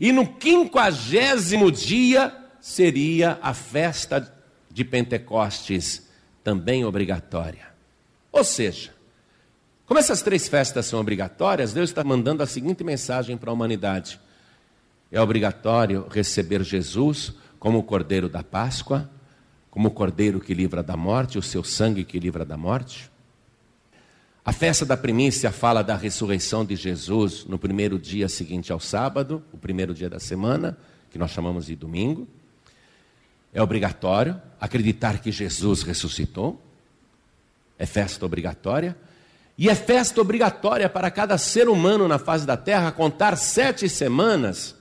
E 0.00 0.10
no 0.10 0.26
quinquagésimo 0.26 1.70
dia 1.70 2.36
seria 2.60 3.38
a 3.40 3.54
festa 3.54 4.34
de 4.68 4.84
Pentecostes, 4.84 6.08
também 6.42 6.84
obrigatória. 6.84 7.69
Ou 8.32 8.44
seja, 8.44 8.92
como 9.90 9.98
essas 9.98 10.22
três 10.22 10.46
festas 10.48 10.86
são 10.86 11.00
obrigatórias, 11.00 11.72
Deus 11.72 11.90
está 11.90 12.04
mandando 12.04 12.42
a 12.42 12.46
seguinte 12.46 12.84
mensagem 12.84 13.36
para 13.36 13.50
a 13.50 13.52
humanidade: 13.52 14.20
é 15.10 15.20
obrigatório 15.20 16.06
receber 16.08 16.62
Jesus 16.62 17.32
como 17.58 17.78
o 17.78 17.82
cordeiro 17.82 18.28
da 18.28 18.42
Páscoa, 18.42 19.10
como 19.68 19.88
o 19.88 19.90
cordeiro 19.90 20.40
que 20.40 20.54
livra 20.54 20.82
da 20.82 20.96
morte, 20.96 21.38
o 21.38 21.42
seu 21.42 21.64
sangue 21.64 22.04
que 22.04 22.20
livra 22.20 22.44
da 22.44 22.56
morte. 22.56 23.10
A 24.44 24.52
festa 24.52 24.86
da 24.86 24.96
primícia 24.96 25.50
fala 25.50 25.82
da 25.82 25.96
ressurreição 25.96 26.64
de 26.64 26.76
Jesus 26.76 27.44
no 27.44 27.58
primeiro 27.58 27.98
dia 27.98 28.28
seguinte 28.28 28.72
ao 28.72 28.80
sábado, 28.80 29.42
o 29.52 29.58
primeiro 29.58 29.92
dia 29.92 30.08
da 30.08 30.20
semana, 30.20 30.78
que 31.10 31.18
nós 31.18 31.32
chamamos 31.32 31.66
de 31.66 31.74
domingo. 31.74 32.28
É 33.52 33.60
obrigatório 33.60 34.40
acreditar 34.60 35.20
que 35.20 35.32
Jesus 35.32 35.82
ressuscitou 35.82 36.69
é 37.80 37.86
festa 37.86 38.26
obrigatória. 38.26 38.94
E 39.56 39.70
é 39.70 39.74
festa 39.74 40.20
obrigatória 40.20 40.88
para 40.88 41.10
cada 41.10 41.38
ser 41.38 41.66
humano 41.66 42.06
na 42.06 42.18
face 42.18 42.46
da 42.46 42.56
terra 42.56 42.92
contar 42.92 43.36
sete 43.36 43.88
semanas 43.88 44.76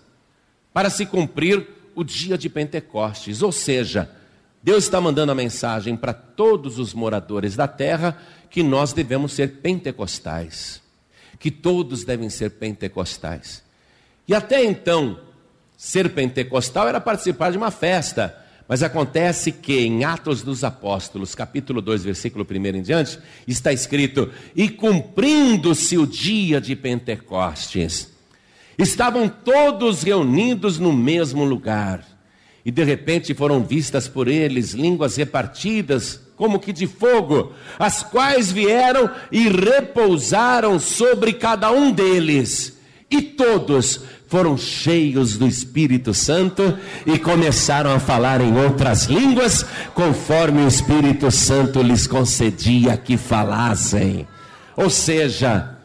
para 0.73 0.89
se 0.89 1.05
cumprir 1.05 1.65
o 1.95 2.03
dia 2.03 2.37
de 2.37 2.49
Pentecostes. 2.49 3.41
Ou 3.41 3.53
seja, 3.53 4.11
Deus 4.61 4.83
está 4.83 4.99
mandando 4.99 5.31
a 5.31 5.35
mensagem 5.35 5.95
para 5.95 6.11
todos 6.13 6.77
os 6.77 6.93
moradores 6.93 7.55
da 7.55 7.69
terra 7.69 8.17
que 8.49 8.61
nós 8.61 8.91
devemos 8.91 9.31
ser 9.31 9.61
pentecostais, 9.61 10.81
que 11.39 11.49
todos 11.49 12.03
devem 12.03 12.29
ser 12.29 12.51
pentecostais. 12.51 13.63
E 14.27 14.35
até 14.35 14.63
então, 14.65 15.21
ser 15.77 16.13
pentecostal 16.13 16.89
era 16.89 16.99
participar 16.99 17.51
de 17.51 17.57
uma 17.57 17.71
festa. 17.71 18.45
Mas 18.69 18.83
acontece 18.83 19.51
que 19.51 19.79
em 19.79 20.03
Atos 20.03 20.43
dos 20.43 20.63
Apóstolos, 20.63 21.33
capítulo 21.33 21.81
2, 21.81 22.03
versículo 22.03 22.45
1 22.47 22.77
em 22.77 22.81
diante, 22.83 23.17
está 23.47 23.73
escrito: 23.73 24.29
E 24.55 24.69
cumprindo-se 24.69 25.97
o 25.97 26.05
dia 26.05 26.61
de 26.61 26.75
Pentecostes, 26.75 28.11
estavam 28.77 29.27
todos 29.27 30.03
reunidos 30.03 30.77
no 30.77 30.93
mesmo 30.93 31.43
lugar. 31.43 32.05
E 32.63 32.69
de 32.69 32.83
repente 32.83 33.33
foram 33.33 33.63
vistas 33.63 34.07
por 34.07 34.27
eles 34.27 34.73
línguas 34.73 35.15
repartidas, 35.15 36.21
como 36.35 36.59
que 36.59 36.71
de 36.71 36.85
fogo, 36.85 37.53
as 37.79 38.03
quais 38.03 38.51
vieram 38.51 39.09
e 39.31 39.49
repousaram 39.49 40.79
sobre 40.79 41.33
cada 41.33 41.71
um 41.71 41.91
deles. 41.91 42.77
E 43.09 43.19
todos 43.19 44.03
foram 44.29 44.55
cheios 44.55 45.37
do 45.37 45.47
Espírito 45.47 46.13
Santo 46.13 46.77
e 47.03 47.17
começaram 47.17 47.91
a 47.91 47.99
falar 47.99 48.39
em 48.41 48.55
outras 48.55 49.05
línguas, 49.05 49.65
conforme 49.95 50.61
o 50.61 50.67
Espírito 50.67 51.31
Santo 51.31 51.81
lhes 51.81 52.05
concedia 52.05 52.95
que 52.95 53.17
falassem. 53.17 54.27
Ou 54.77 54.87
seja, 54.87 55.75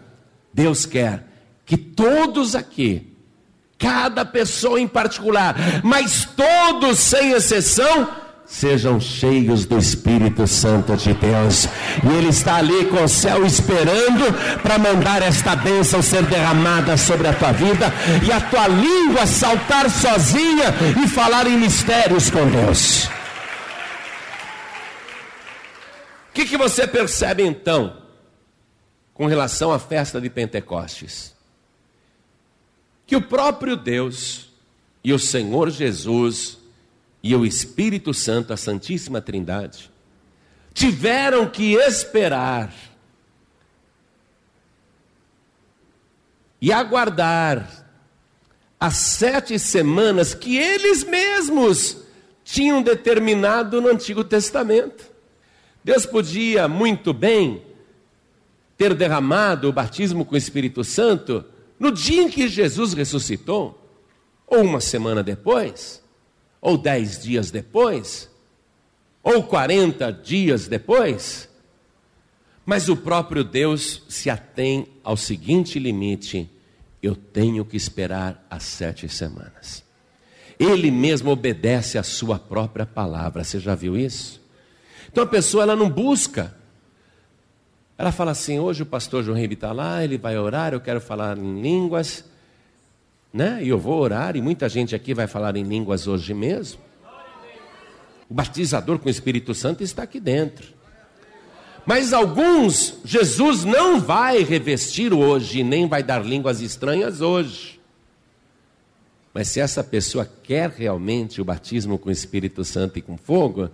Deus 0.52 0.84
quer 0.84 1.24
que 1.64 1.78
todos 1.78 2.54
aqui, 2.54 3.16
cada 3.78 4.26
pessoa 4.26 4.78
em 4.78 4.86
particular, 4.86 5.80
mas 5.82 6.28
todos 6.36 6.98
sem 6.98 7.32
exceção, 7.32 8.08
sejam 8.46 9.00
cheios 9.00 9.64
do 9.64 9.78
Espírito 9.78 10.46
Santo 10.46 10.96
de 10.96 11.12
Deus. 11.14 11.66
E 12.04 12.08
Ele 12.18 12.28
está 12.28 12.56
ali 12.56 12.86
com 12.86 13.02
o 13.02 13.08
céu 13.08 13.44
esperando 13.44 14.60
para 14.62 14.78
mandar 14.78 15.22
esta 15.22 15.56
bênção 15.56 16.02
ser 16.02 16.22
derramada 16.24 16.96
sobre 16.96 17.26
a 17.28 17.34
tua 17.34 17.52
vida 17.52 17.92
e 18.26 18.30
a 18.30 18.40
tua 18.40 18.68
língua 18.68 19.26
saltar 19.26 19.90
sozinha 19.90 20.74
e 21.02 21.08
falar 21.08 21.46
em 21.46 21.58
mistérios 21.58 22.30
com 22.30 22.46
Deus. 22.48 23.04
O 26.30 26.34
que, 26.34 26.46
que 26.46 26.56
você 26.56 26.86
percebe 26.86 27.44
então 27.44 27.96
com 29.14 29.26
relação 29.26 29.72
à 29.72 29.78
festa 29.78 30.20
de 30.20 30.28
Pentecostes? 30.28 31.32
Que 33.06 33.14
o 33.14 33.22
próprio 33.22 33.76
Deus 33.76 34.48
e 35.02 35.12
o 35.12 35.18
Senhor 35.18 35.70
Jesus 35.70 36.63
e 37.24 37.34
o 37.34 37.46
Espírito 37.46 38.12
Santo, 38.12 38.52
a 38.52 38.56
Santíssima 38.56 39.18
Trindade, 39.18 39.90
tiveram 40.74 41.48
que 41.48 41.72
esperar 41.72 42.70
e 46.60 46.70
aguardar 46.70 47.86
as 48.78 48.96
sete 48.96 49.58
semanas 49.58 50.34
que 50.34 50.58
eles 50.58 51.02
mesmos 51.02 51.96
tinham 52.44 52.82
determinado 52.82 53.80
no 53.80 53.88
Antigo 53.88 54.22
Testamento. 54.22 55.10
Deus 55.82 56.04
podia 56.04 56.68
muito 56.68 57.14
bem 57.14 57.62
ter 58.76 58.92
derramado 58.92 59.70
o 59.70 59.72
batismo 59.72 60.26
com 60.26 60.34
o 60.34 60.38
Espírito 60.38 60.84
Santo 60.84 61.42
no 61.78 61.90
dia 61.90 62.20
em 62.20 62.28
que 62.28 62.48
Jesus 62.48 62.92
ressuscitou, 62.92 63.80
ou 64.46 64.60
uma 64.60 64.80
semana 64.80 65.22
depois 65.22 66.03
ou 66.64 66.78
dez 66.78 67.22
dias 67.22 67.50
depois, 67.50 68.30
ou 69.22 69.42
quarenta 69.42 70.10
dias 70.10 70.66
depois, 70.66 71.46
mas 72.64 72.88
o 72.88 72.96
próprio 72.96 73.44
Deus 73.44 74.02
se 74.08 74.30
atém 74.30 74.86
ao 75.04 75.14
seguinte 75.14 75.78
limite: 75.78 76.50
eu 77.02 77.14
tenho 77.14 77.66
que 77.66 77.76
esperar 77.76 78.46
as 78.48 78.62
sete 78.62 79.06
semanas. 79.10 79.84
Ele 80.58 80.90
mesmo 80.90 81.30
obedece 81.30 81.98
à 81.98 82.02
sua 82.02 82.38
própria 82.38 82.86
palavra. 82.86 83.44
Você 83.44 83.60
já 83.60 83.74
viu 83.74 83.94
isso? 83.94 84.40
Então 85.12 85.22
a 85.22 85.26
pessoa 85.26 85.64
ela 85.64 85.76
não 85.76 85.90
busca. 85.90 86.56
Ela 87.98 88.10
fala 88.10 88.30
assim: 88.30 88.58
hoje 88.58 88.82
o 88.82 88.86
pastor 88.86 89.22
João 89.22 89.36
Ribe 89.36 89.52
está 89.52 89.70
lá, 89.70 90.02
ele 90.02 90.16
vai 90.16 90.38
orar, 90.38 90.72
eu 90.72 90.80
quero 90.80 91.00
falar 91.02 91.36
em 91.36 91.60
línguas 91.60 92.24
né? 93.34 93.58
E 93.60 93.68
eu 93.68 93.78
vou 93.80 94.00
orar, 94.00 94.36
e 94.36 94.40
muita 94.40 94.68
gente 94.68 94.94
aqui 94.94 95.12
vai 95.12 95.26
falar 95.26 95.56
em 95.56 95.64
línguas 95.64 96.06
hoje 96.06 96.32
mesmo. 96.32 96.80
O 98.30 98.32
batizador 98.32 99.00
com 99.00 99.08
o 99.08 99.10
Espírito 99.10 99.52
Santo 99.52 99.82
está 99.82 100.04
aqui 100.04 100.20
dentro. 100.20 100.72
Mas 101.84 102.12
alguns, 102.12 103.00
Jesus 103.04 103.64
não 103.64 104.00
vai 104.00 104.44
revestir 104.44 105.12
hoje, 105.12 105.64
nem 105.64 105.88
vai 105.88 106.02
dar 106.02 106.24
línguas 106.24 106.60
estranhas 106.60 107.20
hoje. 107.20 107.80
Mas 109.34 109.48
se 109.48 109.58
essa 109.58 109.82
pessoa 109.82 110.30
quer 110.44 110.70
realmente 110.70 111.40
o 111.40 111.44
batismo 111.44 111.98
com 111.98 112.10
o 112.10 112.12
Espírito 112.12 112.64
Santo 112.64 113.00
e 113.00 113.02
com 113.02 113.18
fogo, 113.18 113.68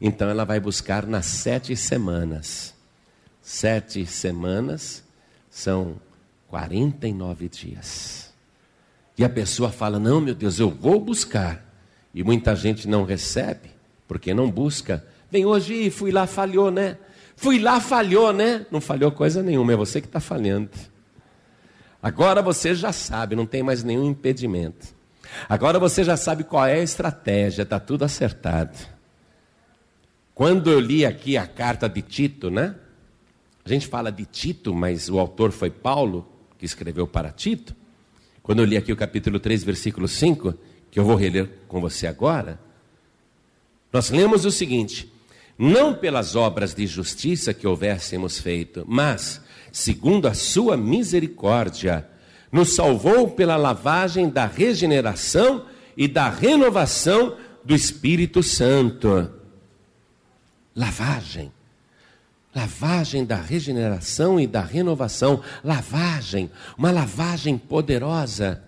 então 0.00 0.28
ela 0.28 0.44
vai 0.44 0.58
buscar 0.58 1.06
nas 1.06 1.26
sete 1.26 1.76
semanas. 1.76 2.74
Sete 3.40 4.04
semanas 4.06 5.04
são 5.48 6.00
49 6.48 7.48
dias. 7.48 8.33
E 9.16 9.24
a 9.24 9.28
pessoa 9.28 9.70
fala: 9.70 9.98
Não, 9.98 10.20
meu 10.20 10.34
Deus, 10.34 10.58
eu 10.58 10.70
vou 10.70 11.00
buscar. 11.00 11.64
E 12.12 12.22
muita 12.22 12.54
gente 12.54 12.88
não 12.88 13.04
recebe, 13.04 13.70
porque 14.06 14.32
não 14.32 14.50
busca. 14.50 15.04
Vem 15.30 15.44
hoje 15.44 15.90
fui 15.90 16.12
lá, 16.12 16.26
falhou, 16.26 16.70
né? 16.70 16.96
Fui 17.36 17.58
lá, 17.58 17.80
falhou, 17.80 18.32
né? 18.32 18.66
Não 18.70 18.80
falhou 18.80 19.10
coisa 19.10 19.42
nenhuma, 19.42 19.72
é 19.72 19.76
você 19.76 20.00
que 20.00 20.06
está 20.06 20.20
falhando. 20.20 20.70
Agora 22.00 22.42
você 22.42 22.74
já 22.74 22.92
sabe, 22.92 23.34
não 23.34 23.46
tem 23.46 23.62
mais 23.62 23.82
nenhum 23.82 24.04
impedimento. 24.04 24.94
Agora 25.48 25.78
você 25.78 26.04
já 26.04 26.16
sabe 26.16 26.44
qual 26.44 26.66
é 26.66 26.74
a 26.74 26.82
estratégia, 26.82 27.62
está 27.62 27.80
tudo 27.80 28.04
acertado. 28.04 28.76
Quando 30.34 30.70
eu 30.70 30.78
li 30.78 31.04
aqui 31.04 31.36
a 31.36 31.46
carta 31.46 31.88
de 31.88 32.02
Tito, 32.02 32.50
né? 32.50 32.74
A 33.64 33.68
gente 33.68 33.86
fala 33.86 34.12
de 34.12 34.24
Tito, 34.24 34.74
mas 34.74 35.08
o 35.08 35.18
autor 35.18 35.50
foi 35.50 35.70
Paulo, 35.70 36.28
que 36.58 36.66
escreveu 36.66 37.06
para 37.06 37.30
Tito. 37.30 37.74
Quando 38.44 38.58
eu 38.58 38.66
li 38.66 38.76
aqui 38.76 38.92
o 38.92 38.96
capítulo 38.96 39.40
3, 39.40 39.64
versículo 39.64 40.06
5, 40.06 40.52
que 40.90 41.00
eu 41.00 41.04
vou 41.04 41.16
reler 41.16 41.48
com 41.66 41.80
você 41.80 42.06
agora, 42.06 42.60
nós 43.90 44.10
lemos 44.10 44.44
o 44.44 44.50
seguinte: 44.50 45.10
Não 45.58 45.94
pelas 45.94 46.36
obras 46.36 46.74
de 46.74 46.86
justiça 46.86 47.54
que 47.54 47.66
houvéssemos 47.66 48.38
feito, 48.38 48.84
mas, 48.86 49.40
segundo 49.72 50.28
a 50.28 50.34
sua 50.34 50.76
misericórdia, 50.76 52.06
nos 52.52 52.74
salvou 52.74 53.30
pela 53.30 53.56
lavagem 53.56 54.28
da 54.28 54.44
regeneração 54.44 55.64
e 55.96 56.06
da 56.06 56.28
renovação 56.28 57.38
do 57.64 57.74
Espírito 57.74 58.42
Santo. 58.42 59.30
Lavagem 60.76 61.50
lavagem 62.54 63.24
da 63.24 63.36
regeneração 63.36 64.38
e 64.38 64.46
da 64.46 64.60
renovação. 64.60 65.42
Lavagem, 65.62 66.50
uma 66.78 66.90
lavagem 66.90 67.58
poderosa. 67.58 68.62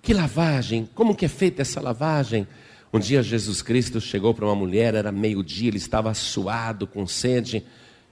Que 0.00 0.12
lavagem? 0.12 0.88
Como 0.94 1.14
que 1.14 1.24
é 1.24 1.28
feita 1.28 1.62
essa 1.62 1.80
lavagem? 1.80 2.46
Um 2.92 2.98
dia 3.00 3.22
Jesus 3.22 3.60
Cristo 3.60 4.00
chegou 4.00 4.32
para 4.32 4.44
uma 4.44 4.54
mulher, 4.54 4.94
era 4.94 5.10
meio-dia, 5.10 5.68
ele 5.68 5.78
estava 5.78 6.14
suado, 6.14 6.86
com 6.86 7.06
sede, 7.06 7.64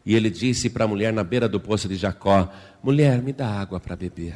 e 0.04 0.14
ele 0.14 0.28
disse 0.28 0.68
para 0.68 0.86
a 0.86 0.88
mulher 0.88 1.12
na 1.12 1.22
beira 1.22 1.48
do 1.48 1.60
poço 1.60 1.88
de 1.88 1.94
Jacó: 1.94 2.50
Mulher, 2.82 3.22
me 3.22 3.32
dá 3.32 3.46
água 3.46 3.78
para 3.78 3.94
beber. 3.94 4.34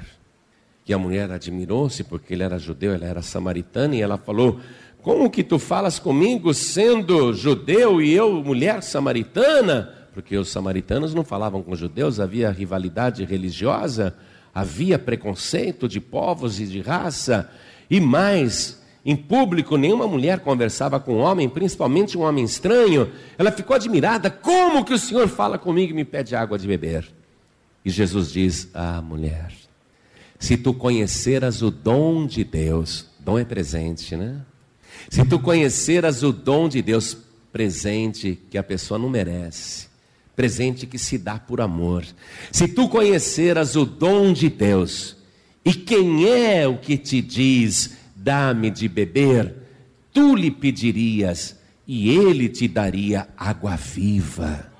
E 0.86 0.94
a 0.94 0.98
mulher 0.98 1.32
admirou-se, 1.32 2.04
porque 2.04 2.32
ele 2.32 2.44
era 2.44 2.61
judeu, 2.61 2.94
ela 2.94 3.04
era 3.04 3.22
samaritana, 3.22 3.96
e 3.96 4.00
ela 4.00 4.16
falou: 4.16 4.61
Como 5.07 5.30
que 5.30 5.44
tu 5.44 5.57
falas 5.57 6.00
comigo 6.00 6.52
sendo 6.52 7.32
judeu 7.32 8.02
e 8.02 8.12
eu 8.12 8.42
mulher 8.42 8.82
samaritana? 8.82 9.96
porque 10.12 10.34
os 10.36 10.48
samaritanos 10.48 11.12
não 11.12 11.22
falavam 11.22 11.62
com 11.62 11.76
judeus, 11.76 12.18
havia 12.18 12.50
rivalidade 12.50 13.22
religiosa, 13.22 14.16
havia 14.52 14.98
preconceito 14.98 15.86
de 15.86 16.00
povos 16.00 16.59
e 16.59 16.66
de 16.66 16.80
raça, 16.80 17.50
e 17.90 18.00
mais, 18.00 18.82
em 19.04 19.14
público, 19.14 19.76
nenhuma 19.76 20.09
mulher 20.09 20.40
conversava 20.40 20.98
com 20.98 21.16
um 21.16 21.20
homem, 21.20 21.50
principalmente 21.50 22.16
um 22.16 22.22
homem 22.22 22.44
estranho. 22.44 23.12
Ela 23.36 23.52
ficou 23.52 23.76
admirada: 23.76 24.30
como 24.30 24.86
que 24.86 24.94
o 24.94 24.98
Senhor 24.98 25.28
fala 25.28 25.59
comigo 25.59 25.92
e 25.92 25.94
me 25.94 26.04
pede 26.04 26.34
água 26.34 26.59
de 26.59 26.66
beber? 26.66 27.07
E 27.84 27.90
Jesus 27.90 28.32
diz: 28.32 28.70
Ah, 28.72 29.02
mulher, 29.02 29.52
se 30.38 30.57
tu 30.57 30.72
conheceras 30.72 31.61
o 31.61 31.70
dom 31.70 32.26
de 32.26 32.42
Deus, 32.42 33.07
dom 33.20 33.38
é 33.38 33.44
presente, 33.44 34.16
né? 34.16 34.40
Se 35.11 35.24
tu 35.24 35.38
conheceras 35.38 36.22
o 36.22 36.32
dom 36.32 36.68
de 36.68 36.82
Deus 36.82 37.16
presente 37.53 38.38
que 38.51 38.59
a 38.59 38.62
pessoa 38.62 38.99
não 38.99 39.09
merece, 39.09 39.88
presente 40.34 40.86
que 40.86 40.99
se 40.99 41.16
dá 41.16 41.38
por 41.38 41.61
amor. 41.61 42.05
Se 42.53 42.68
tu 42.68 42.88
conheceras 42.88 43.76
o 43.76 43.84
dom 43.86 44.32
de 44.32 44.49
Deus, 44.51 45.16
e 45.64 45.72
quem 45.72 46.28
é 46.28 46.68
o 46.68 46.78
que 46.78 46.99
te 46.99 47.20
diz, 47.20 47.97
dá-me 48.14 48.70
de 48.70 48.88
beber, 48.88 49.55
tu 50.12 50.34
lhe 50.34 50.51
pedirias, 50.51 51.57
e 51.86 52.11
ele 52.11 52.49
te 52.49 52.68
daria 52.68 53.28
água 53.36 53.76
viva. 53.76 54.70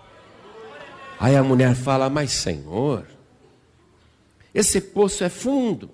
Aí 1.19 1.35
a 1.35 1.43
mulher 1.43 1.75
fala: 1.75 2.11
Mas 2.11 2.33
Senhor, 2.33 3.07
esse 4.55 4.81
poço 4.81 5.25
é 5.25 5.29
fundo, 5.29 5.91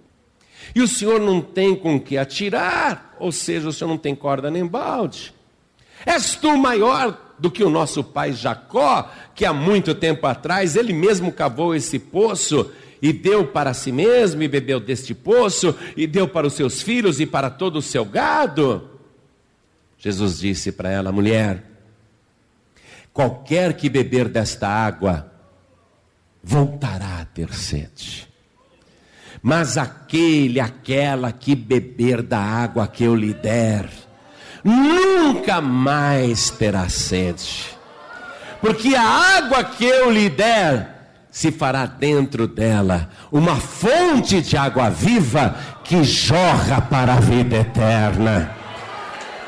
e 0.75 0.81
o 0.81 0.89
senhor 0.89 1.21
não 1.21 1.41
tem 1.41 1.75
com 1.75 2.01
que 2.01 2.17
atirar, 2.17 3.15
ou 3.19 3.33
seja, 3.33 3.69
o 3.69 3.73
senhor 3.73 3.89
não 3.89 3.99
tem 3.99 4.15
corda 4.15 4.51
nem 4.51 4.67
balde. 4.67 5.35
És 6.05 6.35
tu 6.35 6.57
maior 6.57 7.35
do 7.39 7.51
que 7.51 7.65
o 7.65 7.71
nosso 7.71 8.05
pai 8.05 8.33
Jacó, 8.33 9.11
que 9.35 9.45
há 9.45 9.53
muito 9.53 9.95
tempo 9.95 10.27
atrás 10.27 10.77
ele 10.77 10.93
mesmo 10.93 11.33
cavou 11.33 11.75
esse 11.75 11.99
poço 11.99 12.71
e 13.01 13.13
deu 13.13 13.47
para 13.49 13.75
si 13.75 13.91
mesmo 13.91 14.43
e 14.43 14.49
bebeu 14.49 14.79
deste 14.79 15.13
poço 15.13 15.75
e 15.97 16.07
deu 16.07 16.29
para 16.29 16.47
os 16.47 16.53
seus 16.53 16.81
filhos 16.81 17.19
e 17.19 17.27
para 17.27 17.51
todo 17.51 17.77
o 17.77 17.83
seu 17.83 18.05
gado? 18.05 18.91
Jesus 19.99 20.39
disse 20.39 20.73
para 20.73 20.91
ela, 20.91 21.11
mulher, 21.11 21.65
qualquer 23.13 23.77
que 23.77 23.89
beber 23.89 24.29
desta 24.29 24.69
água 24.69 25.33
voltará 26.43 27.21
a 27.21 27.25
ter 27.25 27.53
sede. 27.53 28.32
Mas 29.43 29.77
aquele, 29.77 30.61
aquela 30.61 31.33
que 31.33 31.57
beber 31.57 32.23
da 32.23 32.39
água 32.39 32.87
que 32.87 33.03
eu 33.03 33.17
lhe 33.17 33.35
der, 33.35 33.89
nunca 34.63 35.61
mais 35.61 36.51
terá 36.51 36.89
sede, 36.89 37.77
porque 38.61 38.95
a 38.95 39.03
água 39.03 39.65
que 39.65 39.85
eu 39.85 40.13
lhe 40.13 40.31
der, 40.31 40.93
se 41.33 41.51
fará 41.51 41.87
dentro 41.87 42.47
dela 42.47 43.09
uma 43.33 43.57
fonte 43.57 44.43
de 44.43 44.55
água 44.55 44.91
viva 44.91 45.57
que 45.83 46.05
jorra 46.05 46.83
para 46.83 47.15
a 47.15 47.21
vida 47.21 47.57
eterna. 47.57 48.55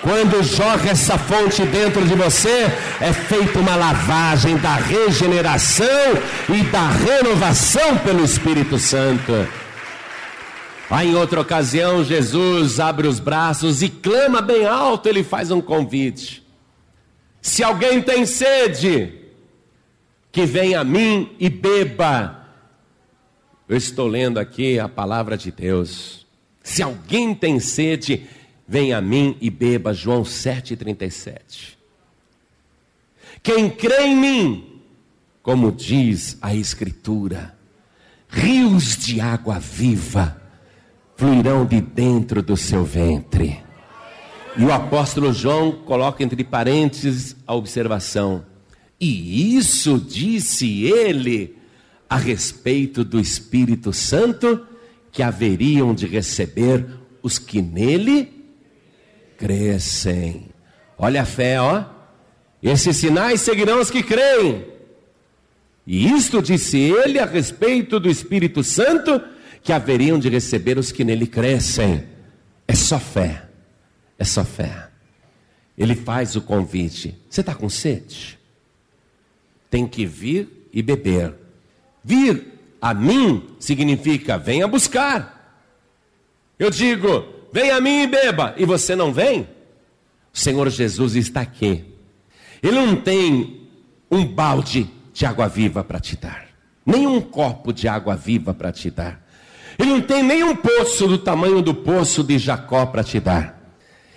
Quando 0.00 0.42
jorra 0.42 0.90
essa 0.90 1.16
fonte 1.16 1.64
dentro 1.66 2.04
de 2.04 2.14
você, 2.14 2.70
é 3.00 3.12
feita 3.12 3.58
uma 3.58 3.76
lavagem 3.76 4.56
da 4.56 4.74
regeneração 4.74 5.86
e 6.48 6.62
da 6.64 6.88
renovação 6.88 7.96
pelo 7.98 8.24
Espírito 8.24 8.78
Santo. 8.78 9.46
Aí 10.90 11.08
em 11.08 11.14
outra 11.14 11.40
ocasião, 11.40 12.04
Jesus 12.04 12.78
abre 12.78 13.08
os 13.08 13.18
braços 13.18 13.82
e 13.82 13.88
clama 13.88 14.42
bem 14.42 14.66
alto, 14.66 15.08
ele 15.08 15.24
faz 15.24 15.50
um 15.50 15.60
convite. 15.60 16.44
Se 17.40 17.62
alguém 17.62 18.02
tem 18.02 18.26
sede, 18.26 19.24
que 20.34 20.44
venha 20.44 20.80
a 20.80 20.84
mim 20.84 21.30
e 21.38 21.48
beba. 21.48 22.48
Eu 23.68 23.76
estou 23.76 24.06
lendo 24.06 24.38
aqui 24.38 24.80
a 24.80 24.88
palavra 24.88 25.36
de 25.36 25.52
Deus. 25.52 26.26
Se 26.62 26.82
alguém 26.82 27.34
tem 27.34 27.60
sede, 27.60 28.26
venha 28.66 28.98
a 28.98 29.00
mim 29.00 29.36
e 29.40 29.48
beba. 29.48 29.94
João 29.94 30.22
7,37. 30.22 31.76
Quem 33.42 33.70
crê 33.70 34.06
em 34.06 34.16
mim, 34.16 34.82
como 35.40 35.70
diz 35.70 36.36
a 36.42 36.54
Escritura, 36.54 37.56
rios 38.28 38.96
de 38.96 39.20
água 39.20 39.60
viva 39.60 40.43
fluirão 41.16 41.64
de 41.64 41.80
dentro 41.80 42.42
do 42.42 42.56
seu 42.56 42.84
ventre. 42.84 43.62
E 44.56 44.64
o 44.64 44.72
apóstolo 44.72 45.32
João 45.32 45.72
coloca 45.72 46.22
entre 46.22 46.44
parênteses 46.44 47.36
a 47.46 47.54
observação. 47.54 48.44
E 49.00 49.56
isso 49.56 49.98
disse 49.98 50.84
ele 50.84 51.56
a 52.08 52.16
respeito 52.16 53.04
do 53.04 53.18
Espírito 53.18 53.92
Santo 53.92 54.66
que 55.10 55.22
haveriam 55.22 55.94
de 55.94 56.06
receber 56.06 56.86
os 57.22 57.38
que 57.38 57.60
nele 57.60 58.32
crescem. 59.36 60.48
Olha 60.96 61.22
a 61.22 61.26
fé, 61.26 61.60
ó. 61.60 61.84
Esses 62.62 62.96
sinais 62.96 63.40
seguirão 63.40 63.80
os 63.80 63.90
que 63.90 64.02
creem. 64.02 64.64
E 65.86 66.08
isto 66.08 66.40
disse 66.40 66.78
ele 66.78 67.18
a 67.18 67.26
respeito 67.26 68.00
do 68.00 68.08
Espírito 68.08 68.62
Santo 68.62 69.20
que 69.64 69.72
haveriam 69.72 70.18
de 70.18 70.28
receber 70.28 70.78
os 70.78 70.92
que 70.92 71.02
nele 71.02 71.26
crescem. 71.26 72.04
É 72.68 72.74
só 72.74 73.00
fé. 73.00 73.48
É 74.18 74.24
só 74.24 74.44
fé. 74.44 74.88
Ele 75.76 75.94
faz 75.96 76.36
o 76.36 76.42
convite. 76.42 77.18
Você 77.28 77.40
está 77.40 77.54
com 77.54 77.68
sede? 77.70 78.38
Tem 79.70 79.88
que 79.88 80.04
vir 80.04 80.68
e 80.70 80.82
beber. 80.82 81.34
Vir 82.04 82.52
a 82.80 82.92
mim 82.92 83.56
significa 83.58 84.36
venha 84.36 84.68
buscar. 84.68 85.64
Eu 86.58 86.68
digo, 86.68 87.24
venha 87.50 87.76
a 87.76 87.80
mim 87.80 88.02
e 88.02 88.06
beba, 88.06 88.54
e 88.58 88.66
você 88.66 88.94
não 88.94 89.12
vem? 89.12 89.48
O 90.32 90.38
Senhor 90.38 90.68
Jesus 90.68 91.16
está 91.16 91.40
aqui. 91.40 91.84
Ele 92.62 92.76
não 92.76 92.94
tem 92.94 93.68
um 94.10 94.24
balde 94.26 94.88
de 95.14 95.24
água 95.24 95.48
viva 95.48 95.82
para 95.82 95.98
te 95.98 96.16
dar, 96.16 96.46
nem 96.84 97.06
um 97.06 97.20
copo 97.20 97.72
de 97.72 97.88
água 97.88 98.14
viva 98.14 98.52
para 98.52 98.70
te 98.70 98.90
dar. 98.90 99.23
Ele 99.78 99.90
não 99.90 100.00
tem 100.00 100.22
nenhum 100.22 100.54
poço 100.54 101.06
do 101.06 101.18
tamanho 101.18 101.62
do 101.62 101.74
poço 101.74 102.22
de 102.22 102.38
Jacó 102.38 102.86
para 102.86 103.04
te 103.04 103.20
dar. 103.20 103.60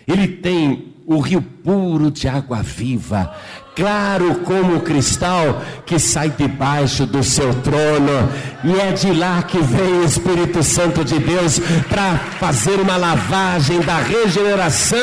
Ele 0.08 0.28
tem 0.28 0.93
o 1.05 1.20
rio 1.20 1.41
puro 1.41 2.12
de 2.12 2.28
água 2.28 2.62
viva, 2.62 3.34
claro 3.74 4.41
como 4.43 4.76
o 4.76 4.82
cristal 4.82 5.62
que 5.86 5.97
sai 5.97 6.30
debaixo 6.30 7.05
do 7.05 7.24
seu 7.24 7.53
trono, 7.62 8.30
e 8.62 8.78
é 8.78 8.91
de 8.91 9.14
lá 9.14 9.41
que 9.41 9.58
vem 9.58 10.01
o 10.01 10.03
Espírito 10.03 10.62
Santo 10.62 11.05
de 11.05 11.18
Deus 11.18 11.60
para 11.88 12.18
fazer 12.39 12.78
uma 12.82 12.97
lavagem 12.97 13.80
da 13.80 13.97
regeneração 13.99 14.99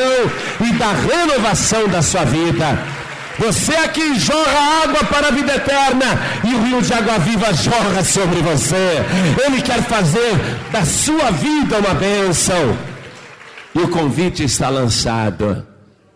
e 0.63 0.73
da 0.73 0.91
renovação 0.91 1.87
da 1.87 2.03
sua 2.03 2.23
vida. 2.23 3.04
Você 3.37 3.75
aqui 3.75 4.17
jorra 4.17 4.83
água 4.83 5.03
para 5.05 5.27
a 5.27 5.31
vida 5.31 5.55
eterna 5.55 6.05
e 6.43 6.55
o 6.55 6.63
rio 6.63 6.81
de 6.81 6.93
água 6.93 7.19
viva 7.19 7.53
jorra 7.53 8.03
sobre 8.03 8.41
você. 8.41 8.99
Ele 9.45 9.61
quer 9.61 9.83
fazer 9.83 10.31
da 10.71 10.85
sua 10.85 11.31
vida 11.31 11.79
uma 11.79 11.93
bênção. 11.93 12.77
E 13.73 13.79
o 13.79 13.89
convite 13.89 14.43
está 14.43 14.69
lançado. 14.69 15.67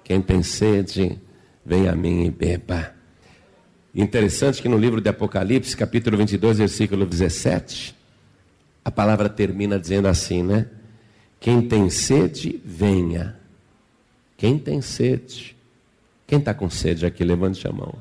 Quem 0.03 0.21
tem 0.21 0.41
sede, 0.41 1.19
vem 1.65 1.89
a 1.89 1.95
mim 1.95 2.25
e 2.25 2.31
beba. 2.31 2.93
Interessante 3.93 4.61
que 4.61 4.69
no 4.69 4.77
livro 4.77 5.01
de 5.01 5.09
Apocalipse, 5.09 5.75
capítulo 5.75 6.15
22, 6.17 6.59
versículo 6.59 7.05
17, 7.05 7.95
a 8.85 8.89
palavra 8.89 9.27
termina 9.27 9.77
dizendo 9.77 10.07
assim, 10.07 10.41
né? 10.41 10.67
Quem 11.39 11.61
tem 11.61 11.89
sede, 11.89 12.61
venha. 12.63 13.35
Quem 14.37 14.57
tem 14.57 14.81
sede, 14.81 15.55
quem 16.29 16.37
está 16.37 16.53
com 16.53 16.69
sede 16.69 17.07
aqui, 17.07 17.23
levante 17.23 17.67
a 17.67 17.71
mão. 17.71 17.95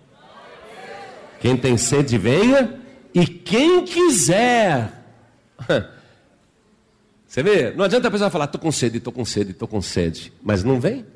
Quem 1.41 1.57
tem 1.57 1.79
sede, 1.79 2.19
venha. 2.19 2.79
E 3.15 3.27
quem 3.27 3.87
quiser. 3.87 4.93
Você 7.27 7.43
vê, 7.43 7.71
não 7.71 7.87
adianta 7.87 8.09
a 8.09 8.11
pessoa 8.11 8.29
falar, 8.29 8.45
estou 8.45 8.61
com 8.61 8.71
sede, 8.71 8.99
estou 8.99 9.15
com 9.15 9.25
sede, 9.25 9.53
estou 9.53 9.67
com 9.67 9.81
sede. 9.81 10.31
Mas 10.43 10.63
não 10.63 10.79
vem. 10.79 11.07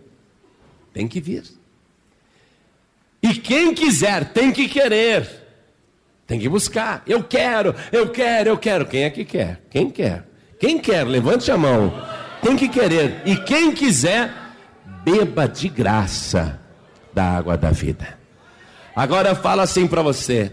Tem 0.94 1.06
que 1.06 1.20
vir. 1.20 1.44
E 3.22 3.34
quem 3.34 3.74
quiser, 3.74 4.32
tem 4.32 4.50
que 4.50 4.66
querer. 4.66 5.28
Tem 6.26 6.40
que 6.40 6.48
buscar. 6.48 7.02
Eu 7.06 7.22
quero, 7.22 7.74
eu 7.92 8.08
quero, 8.08 8.48
eu 8.48 8.56
quero. 8.56 8.86
Quem 8.86 9.04
é 9.04 9.10
que 9.10 9.26
quer? 9.26 9.60
Quem 9.68 9.90
quer? 9.90 10.26
Quem 10.58 10.78
quer? 10.78 11.06
Levante 11.06 11.50
a 11.50 11.58
mão. 11.58 11.92
Tem 12.40 12.56
que 12.56 12.70
querer. 12.70 13.20
E 13.26 13.36
quem 13.36 13.72
quiser, 13.72 14.32
beba 15.04 15.46
de 15.46 15.68
graça 15.68 16.61
da 17.12 17.24
água 17.24 17.56
da 17.56 17.70
vida. 17.70 18.18
Agora 18.94 19.30
eu 19.30 19.36
falo 19.36 19.60
assim 19.60 19.86
para 19.86 20.02
você 20.02 20.52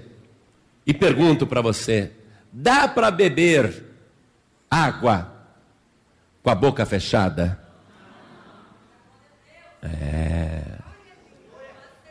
e 0.85 0.93
pergunto 0.93 1.45
para 1.45 1.61
você: 1.61 2.11
dá 2.51 2.87
para 2.87 3.11
beber 3.11 3.83
água 4.69 5.31
com 6.41 6.49
a 6.49 6.55
boca 6.55 6.85
fechada? 6.85 7.59
É. 9.81 10.79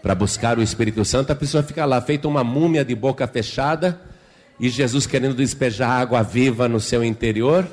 Para 0.02 0.14
buscar 0.14 0.58
o 0.58 0.62
Espírito 0.62 1.04
Santo, 1.04 1.32
a 1.32 1.34
pessoa 1.34 1.62
fica 1.62 1.84
lá, 1.84 2.00
feita 2.00 2.28
uma 2.28 2.44
múmia 2.44 2.84
de 2.84 2.94
boca 2.94 3.26
fechada, 3.26 4.00
e 4.58 4.68
Jesus 4.68 5.06
querendo 5.06 5.34
despejar 5.34 5.90
água 5.90 6.22
viva 6.22 6.68
no 6.68 6.78
seu 6.80 7.02
interior, 7.02 7.66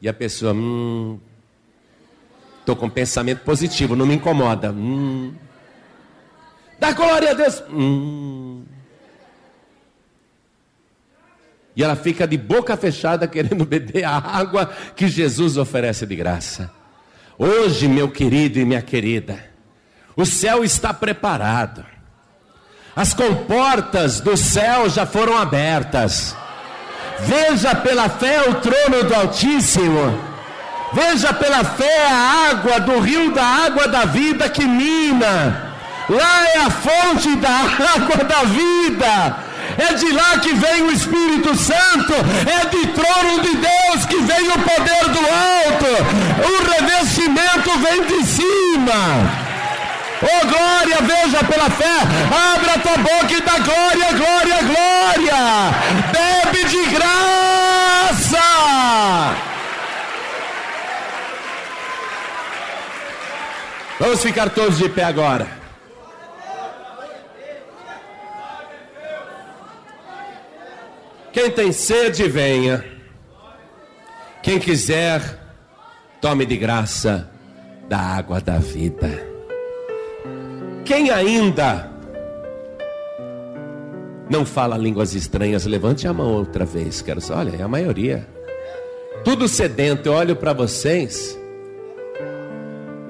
e 0.00 0.08
a 0.08 0.14
pessoa, 0.14 0.52
hum, 0.52 1.18
estou 2.60 2.76
com 2.76 2.88
pensamento 2.88 3.40
positivo, 3.40 3.96
não 3.96 4.06
me 4.06 4.14
incomoda. 4.14 4.70
Hum, 4.70 5.34
Dá 6.78 6.92
glória 6.92 7.30
a 7.30 7.34
Deus. 7.34 7.62
Hum. 7.70 8.64
E 11.76 11.82
ela 11.82 11.96
fica 11.96 12.26
de 12.26 12.36
boca 12.36 12.76
fechada 12.76 13.26
querendo 13.26 13.64
beber 13.66 14.04
a 14.04 14.16
água 14.16 14.70
que 14.94 15.08
Jesus 15.08 15.56
oferece 15.56 16.06
de 16.06 16.14
graça. 16.14 16.70
Hoje, 17.36 17.88
meu 17.88 18.10
querido 18.10 18.58
e 18.58 18.64
minha 18.64 18.82
querida, 18.82 19.44
o 20.16 20.24
céu 20.24 20.62
está 20.62 20.94
preparado. 20.94 21.84
As 22.94 23.12
comportas 23.12 24.20
do 24.20 24.36
céu 24.36 24.88
já 24.88 25.04
foram 25.04 25.36
abertas. 25.36 26.36
Veja 27.20 27.74
pela 27.74 28.08
fé 28.08 28.48
o 28.48 28.54
trono 28.56 29.02
do 29.02 29.14
Altíssimo. 29.14 30.34
Veja 30.92 31.34
pela 31.34 31.64
fé 31.64 32.06
a 32.06 32.50
água 32.50 32.78
do 32.78 33.00
rio 33.00 33.32
da 33.32 33.44
água 33.44 33.88
da 33.88 34.04
vida 34.04 34.48
que 34.48 34.64
mina. 34.64 35.63
Lá 36.08 36.48
é 36.48 36.58
a 36.58 36.70
fonte 36.70 37.34
da 37.36 37.48
água 37.48 38.24
da 38.24 38.42
vida. 38.44 39.36
É 39.78 39.94
de 39.94 40.12
lá 40.12 40.38
que 40.38 40.52
vem 40.52 40.82
o 40.82 40.92
Espírito 40.92 41.56
Santo. 41.56 42.12
É 42.46 42.66
de 42.66 42.86
trono 42.88 43.40
de 43.40 43.56
Deus 43.56 44.06
que 44.06 44.20
vem 44.20 44.48
o 44.48 44.58
poder 44.58 45.08
do 45.08 45.18
alto. 45.18 45.92
O 46.50 46.54
revestimento 46.70 47.70
vem 47.78 48.04
de 48.04 48.26
cima. 48.26 49.44
Oh 50.22 50.46
glória, 50.46 50.98
veja 51.02 51.44
pela 51.44 51.68
fé, 51.68 52.00
abra 52.54 52.78
tua 52.78 52.96
boca 52.96 53.32
e 53.32 53.40
dá 53.42 53.58
glória, 53.58 54.12
glória, 54.12 54.62
glória. 54.62 55.36
Bebe 56.12 56.64
de 56.64 56.86
graça. 56.86 58.38
Vamos 64.00 64.22
ficar 64.22 64.50
todos 64.50 64.78
de 64.78 64.88
pé 64.88 65.04
agora. 65.04 65.63
Quem 71.34 71.50
tem 71.50 71.72
sede, 71.72 72.28
venha. 72.28 72.84
Quem 74.40 74.60
quiser, 74.60 75.20
tome 76.20 76.46
de 76.46 76.56
graça 76.56 77.28
da 77.88 77.98
água 77.98 78.40
da 78.40 78.58
vida. 78.58 79.10
Quem 80.84 81.10
ainda 81.10 81.90
não 84.30 84.46
fala 84.46 84.78
línguas 84.78 85.12
estranhas, 85.12 85.66
levante 85.66 86.06
a 86.06 86.12
mão 86.12 86.32
outra 86.34 86.64
vez. 86.64 87.02
Quero 87.02 87.20
só, 87.20 87.38
olha, 87.38 87.56
é 87.58 87.62
a 87.62 87.68
maioria. 87.68 88.24
Tudo 89.24 89.48
sedento, 89.48 90.08
eu 90.08 90.12
olho 90.12 90.36
para 90.36 90.52
vocês. 90.52 91.36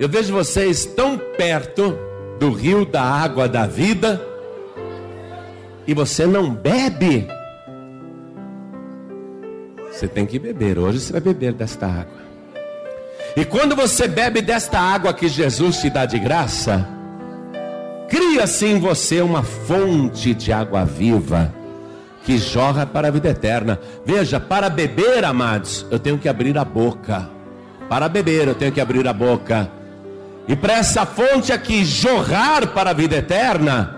Eu 0.00 0.08
vejo 0.08 0.32
vocês 0.32 0.86
tão 0.86 1.18
perto 1.36 1.94
do 2.40 2.50
rio 2.52 2.86
da 2.86 3.02
água 3.02 3.46
da 3.46 3.66
vida 3.66 4.18
e 5.86 5.92
você 5.92 6.24
não 6.24 6.54
bebe. 6.54 7.28
Você 9.94 10.08
tem 10.08 10.26
que 10.26 10.38
beber. 10.38 10.78
Hoje 10.78 11.00
você 11.00 11.12
vai 11.12 11.20
beber 11.20 11.52
desta 11.52 11.86
água. 11.86 12.24
E 13.36 13.44
quando 13.44 13.74
você 13.74 14.08
bebe 14.08 14.40
desta 14.42 14.78
água 14.78 15.14
que 15.14 15.28
Jesus 15.28 15.78
te 15.78 15.90
dá 15.90 16.06
de 16.06 16.18
graça, 16.18 16.86
Cria-se 18.08 18.66
em 18.66 18.78
você 18.78 19.20
uma 19.20 19.42
fonte 19.42 20.34
de 20.34 20.52
água 20.52 20.84
viva 20.84 21.52
que 22.22 22.38
jorra 22.38 22.86
para 22.86 23.08
a 23.08 23.10
vida 23.10 23.28
eterna. 23.28 23.78
Veja, 24.04 24.38
para 24.38 24.70
beber, 24.70 25.24
amados, 25.24 25.84
eu 25.90 25.98
tenho 25.98 26.16
que 26.16 26.28
abrir 26.28 26.56
a 26.56 26.64
boca. 26.64 27.28
Para 27.88 28.08
beber, 28.08 28.46
eu 28.46 28.54
tenho 28.54 28.70
que 28.70 28.80
abrir 28.80 29.06
a 29.08 29.12
boca. 29.12 29.68
E 30.46 30.54
para 30.54 30.74
essa 30.74 31.04
fonte 31.04 31.52
aqui 31.52 31.84
jorrar 31.84 32.68
para 32.68 32.90
a 32.90 32.92
vida 32.92 33.16
eterna, 33.16 33.96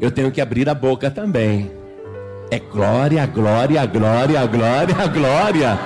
eu 0.00 0.10
tenho 0.10 0.30
que 0.30 0.40
abrir 0.40 0.68
a 0.68 0.74
boca 0.74 1.10
também. 1.10 1.77
É 2.50 2.58
glória, 2.58 3.26
glória, 3.26 3.84
glória, 3.84 4.46
glória, 4.46 5.06
glória. 5.06 5.78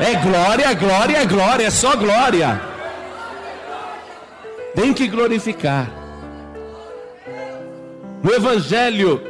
É 0.00 0.14
glória, 0.16 0.74
glória, 0.74 1.24
glória, 1.24 1.66
é 1.66 1.70
só 1.70 1.94
glória. 1.96 2.60
Tem 4.74 4.94
que 4.94 5.06
glorificar. 5.06 5.90
No 8.22 8.32
Evangelho 8.32 9.20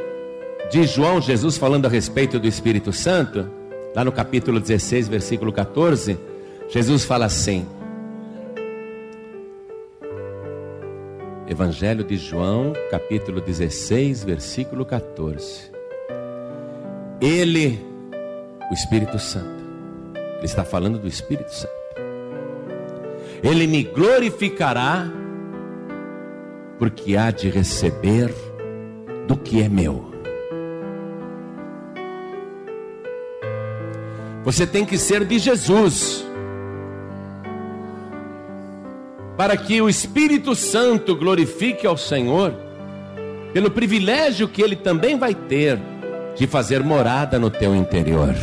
de 0.71 0.85
João, 0.85 1.19
Jesus 1.19 1.57
falando 1.57 1.85
a 1.85 1.89
respeito 1.89 2.39
do 2.39 2.47
Espírito 2.47 2.93
Santo, 2.93 3.49
lá 3.93 4.05
no 4.05 4.11
capítulo 4.11 4.59
16, 4.59 5.09
versículo 5.09 5.51
14, 5.51 6.17
Jesus 6.69 7.03
fala 7.03 7.25
assim: 7.25 7.67
Evangelho 11.45 12.05
de 12.05 12.15
João, 12.15 12.71
capítulo 12.89 13.41
16, 13.41 14.23
versículo 14.23 14.85
14. 14.85 15.72
Ele, 17.23 17.79
o 18.69 18.73
Espírito 18.73 19.17
Santo, 19.17 19.63
ele 20.35 20.43
está 20.43 20.65
falando 20.65 20.99
do 20.99 21.07
Espírito 21.07 21.55
Santo. 21.55 21.71
Ele 23.41 23.65
me 23.65 23.81
glorificará, 23.81 25.09
porque 26.77 27.15
há 27.15 27.31
de 27.31 27.49
receber 27.49 28.29
do 29.25 29.37
que 29.37 29.61
é 29.61 29.69
meu. 29.69 30.11
Você 34.43 34.67
tem 34.67 34.83
que 34.83 34.97
ser 34.97 35.23
de 35.23 35.39
Jesus. 35.39 36.25
Para 39.37 39.55
que 39.55 39.81
o 39.81 39.87
Espírito 39.87 40.53
Santo 40.55 41.15
glorifique 41.15 41.87
ao 41.87 41.95
Senhor, 41.95 42.53
pelo 43.53 43.71
privilégio 43.71 44.49
que 44.49 44.61
ele 44.61 44.75
também 44.75 45.17
vai 45.17 45.33
ter 45.33 45.92
de 46.35 46.47
fazer 46.47 46.83
morada 46.83 47.37
no 47.37 47.49
teu 47.49 47.75
interior. 47.75 48.35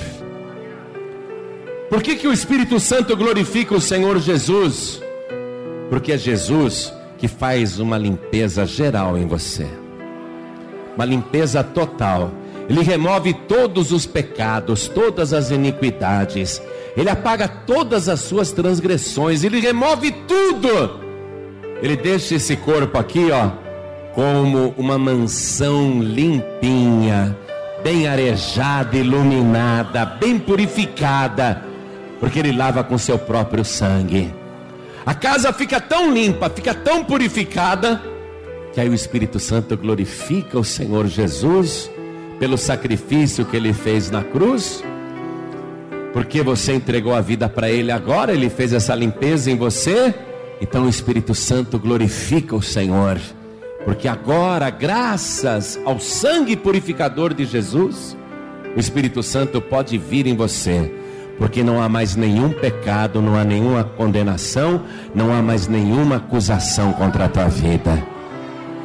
Por 1.89 2.03
que, 2.03 2.17
que 2.17 2.29
o 2.29 2.33
Espírito 2.33 2.79
Santo 2.79 3.17
glorifica 3.17 3.75
o 3.75 3.81
Senhor 3.81 4.19
Jesus? 4.19 5.03
Porque 5.89 6.13
é 6.13 6.19
Jesus 6.19 6.93
que 7.19 7.27
faz 7.27 7.79
uma 7.79 7.99
limpeza 7.99 8.65
geral 8.65 9.19
em 9.19 9.27
você 9.27 9.67
uma 11.01 11.05
limpeza 11.07 11.65
total. 11.65 12.31
Ele 12.69 12.83
remove 12.83 13.33
todos 13.33 13.91
os 13.91 14.07
pecados, 14.07 14.87
todas 14.87 15.33
as 15.33 15.51
iniquidades. 15.51 16.63
Ele 16.97 17.09
apaga 17.09 17.49
todas 17.49 18.09
as 18.09 18.21
suas 18.21 18.53
transgressões. 18.53 19.43
Ele 19.43 19.61
remove 19.61 20.13
tudo. 20.29 21.01
Ele 21.83 21.97
deixa 21.97 22.35
esse 22.35 22.55
corpo 22.57 22.99
aqui, 22.99 23.31
ó, 23.31 23.51
como 24.15 24.75
uma 24.77 24.99
mansão 24.99 26.01
limpinha, 26.03 27.37
bem 27.83 28.07
arejada, 28.07 28.97
iluminada, 28.97 30.05
bem 30.05 30.39
purificada, 30.39 31.63
porque 32.19 32.39
ele 32.39 32.53
lava 32.53 32.85
com 32.85 32.99
seu 32.99 33.19
próprio 33.19 33.65
sangue. 33.65 34.33
A 35.05 35.15
casa 35.15 35.53
fica 35.53 35.81
tão 35.81 36.13
limpa, 36.13 36.51
fica 36.51 36.75
tão 36.75 37.05
purificada, 37.05 38.01
que 38.73 38.81
aí 38.81 38.89
o 38.89 38.95
Espírito 38.95 39.41
Santo 39.41 39.77
glorifica 39.77 40.59
o 40.59 40.65
Senhor 40.65 41.07
Jesus 41.07 41.91
pelo 42.39 42.57
sacrifício 42.57 43.45
que 43.45 43.57
ele 43.57 43.73
fez 43.73 44.11
na 44.11 44.23
cruz, 44.23 44.83
porque 46.13 46.43
você 46.43 46.73
entregou 46.73 47.15
a 47.15 47.21
vida 47.21 47.49
para 47.49 47.71
ele 47.71 47.91
agora, 47.91 48.33
ele 48.33 48.49
fez 48.49 48.73
essa 48.73 48.95
limpeza 48.95 49.51
em 49.51 49.57
você, 49.57 50.15
então 50.61 50.85
o 50.85 50.89
Espírito 50.89 51.35
Santo 51.35 51.79
glorifica 51.79 52.55
o 52.55 52.63
Senhor, 52.63 53.19
porque 53.85 54.07
agora, 54.07 54.69
graças 54.71 55.79
ao 55.85 55.99
sangue 55.99 56.57
purificador 56.57 57.33
de 57.33 57.45
Jesus, 57.45 58.17
o 58.77 58.79
Espírito 58.79 59.23
Santo 59.23 59.61
pode 59.61 59.97
vir 59.97 60.27
em 60.27 60.37
você, 60.37 60.93
porque 61.39 61.63
não 61.63 61.83
há 61.83 61.89
mais 61.89 62.15
nenhum 62.15 62.51
pecado, 62.51 63.23
não 63.23 63.37
há 63.37 63.45
nenhuma 63.45 63.85
condenação, 63.85 64.83
não 65.15 65.33
há 65.33 65.41
mais 65.41 65.67
nenhuma 65.67 66.17
acusação 66.17 66.93
contra 66.93 67.25
a 67.25 67.29
tua 67.29 67.49
vida. 67.49 68.03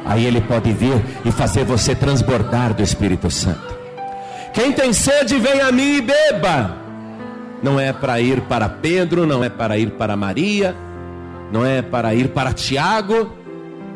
Aí 0.04 0.24
ele 0.24 0.40
pode 0.40 0.72
vir 0.72 1.04
e 1.24 1.30
fazer 1.30 1.64
você 1.64 1.94
transbordar 1.94 2.72
do 2.72 2.82
Espírito 2.82 3.30
Santo. 3.30 3.76
Quem 4.54 4.72
tem 4.72 4.92
sede, 4.92 5.38
vem 5.38 5.60
a 5.60 5.70
mim 5.70 5.96
e 5.96 6.00
beba. 6.00 6.76
Não 7.62 7.78
é 7.78 7.92
para 7.92 8.20
ir 8.20 8.40
para 8.42 8.68
Pedro, 8.68 9.26
não 9.26 9.44
é 9.44 9.50
para 9.50 9.76
ir 9.76 9.90
para 9.90 10.16
Maria, 10.16 10.74
não 11.52 11.66
é 11.66 11.82
para 11.82 12.14
ir 12.14 12.28
para 12.28 12.52
Tiago, 12.52 13.36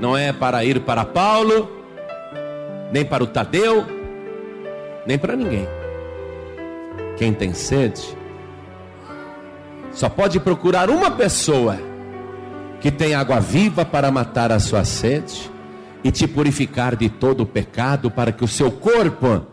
não 0.01 0.16
é 0.16 0.32
para 0.32 0.64
ir 0.64 0.80
para 0.80 1.05
Paulo, 1.05 1.70
nem 2.90 3.05
para 3.05 3.22
o 3.22 3.26
Tadeu, 3.26 3.84
nem 5.07 5.18
para 5.18 5.36
ninguém. 5.36 5.68
Quem 7.16 7.34
tem 7.34 7.53
sede, 7.53 8.16
só 9.92 10.09
pode 10.09 10.40
procurar 10.40 10.88
uma 10.88 11.11
pessoa 11.11 11.78
que 12.80 12.90
tem 12.90 13.14
água 13.14 13.40
viva 13.40 13.84
para 13.84 14.11
matar 14.11 14.51
a 14.51 14.59
sua 14.59 14.84
sede 14.84 15.51
e 16.03 16.11
te 16.11 16.26
purificar 16.26 16.96
de 16.96 17.11
todo 17.11 17.42
o 17.42 17.46
pecado, 17.46 18.11
para 18.11 18.32
que 18.32 18.42
o 18.42 18.48
seu 18.48 18.70
corpo, 18.70 19.44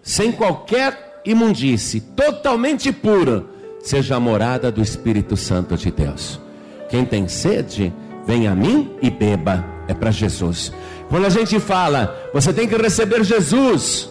sem 0.00 0.30
qualquer 0.30 1.20
imundície, 1.24 2.00
totalmente 2.00 2.92
puro, 2.92 3.48
seja 3.80 4.14
a 4.14 4.20
morada 4.20 4.70
do 4.70 4.80
Espírito 4.80 5.36
Santo 5.36 5.76
de 5.76 5.90
Deus. 5.90 6.40
Quem 6.88 7.04
tem 7.04 7.26
sede, 7.26 7.92
vem 8.24 8.46
a 8.46 8.54
mim 8.54 8.94
e 9.02 9.10
beba. 9.10 9.75
É 9.88 9.94
para 9.94 10.10
Jesus. 10.10 10.72
Quando 11.08 11.26
a 11.26 11.30
gente 11.30 11.60
fala, 11.60 12.30
você 12.32 12.52
tem 12.52 12.68
que 12.68 12.76
receber 12.76 13.22
Jesus 13.24 14.08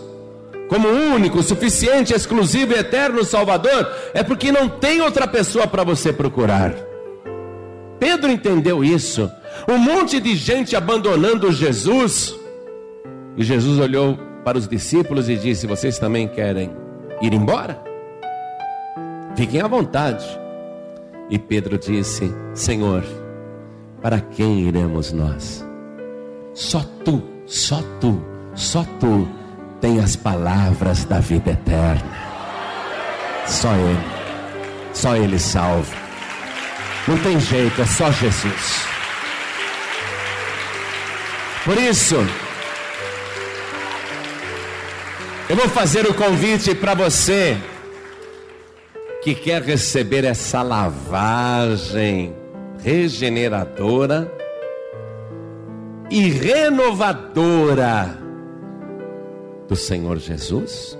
como 0.68 0.88
único, 0.88 1.44
suficiente, 1.44 2.14
exclusivo 2.14 2.74
e 2.74 2.80
eterno 2.80 3.24
Salvador, 3.24 3.88
é 4.14 4.24
porque 4.24 4.52
não 4.52 4.68
tem 4.68 5.02
outra 5.02 5.28
pessoa 5.28 5.68
para 5.68 5.84
você 5.84 6.12
procurar. 6.12 6.74
Pedro 8.00 8.32
entendeu 8.32 8.84
isso. 8.84 9.32
Um 9.68 9.78
monte 9.78 10.20
de 10.20 10.36
gente 10.36 10.76
abandonando 10.76 11.52
Jesus. 11.52 12.36
E 13.38 13.44
Jesus 13.44 13.80
olhou 13.80 14.18
para 14.44 14.58
os 14.58 14.68
discípulos 14.68 15.30
e 15.30 15.36
disse: 15.36 15.68
Vocês 15.68 15.98
também 15.98 16.28
querem 16.28 16.72
ir 17.22 17.34
embora? 17.34 17.82
Fiquem 19.36 19.62
à 19.62 19.68
vontade. 19.68 20.26
E 21.30 21.40
Pedro 21.40 21.78
disse: 21.78 22.34
Senhor, 22.54 23.04
para 24.02 24.20
quem 24.20 24.62
iremos 24.62 25.12
nós? 25.12 25.65
Só 26.56 26.80
tu, 27.04 27.22
só 27.46 27.84
tu, 28.00 28.26
só 28.56 28.86
tu 28.98 29.28
tem 29.82 30.00
as 30.00 30.16
palavras 30.16 31.04
da 31.04 31.20
vida 31.20 31.52
eterna. 31.52 32.18
Só 33.46 33.74
Ele, 33.76 34.00
só 34.94 35.18
Ele 35.18 35.38
salva. 35.38 35.94
Não 37.10 37.18
tem 37.18 37.38
jeito, 37.42 37.82
é 37.82 37.86
só 37.86 38.10
Jesus. 38.10 38.88
Por 41.66 41.78
isso, 41.78 42.16
eu 45.50 45.58
vou 45.58 45.68
fazer 45.68 46.08
o 46.08 46.14
convite 46.14 46.74
para 46.74 46.94
você 46.94 47.58
que 49.22 49.36
quer 49.36 49.62
receber 49.62 50.24
essa 50.24 50.62
lavagem 50.62 52.34
regeneradora 52.82 54.45
e 56.10 56.30
renovadora 56.30 58.18
do 59.68 59.76
Senhor 59.76 60.18
Jesus, 60.18 60.98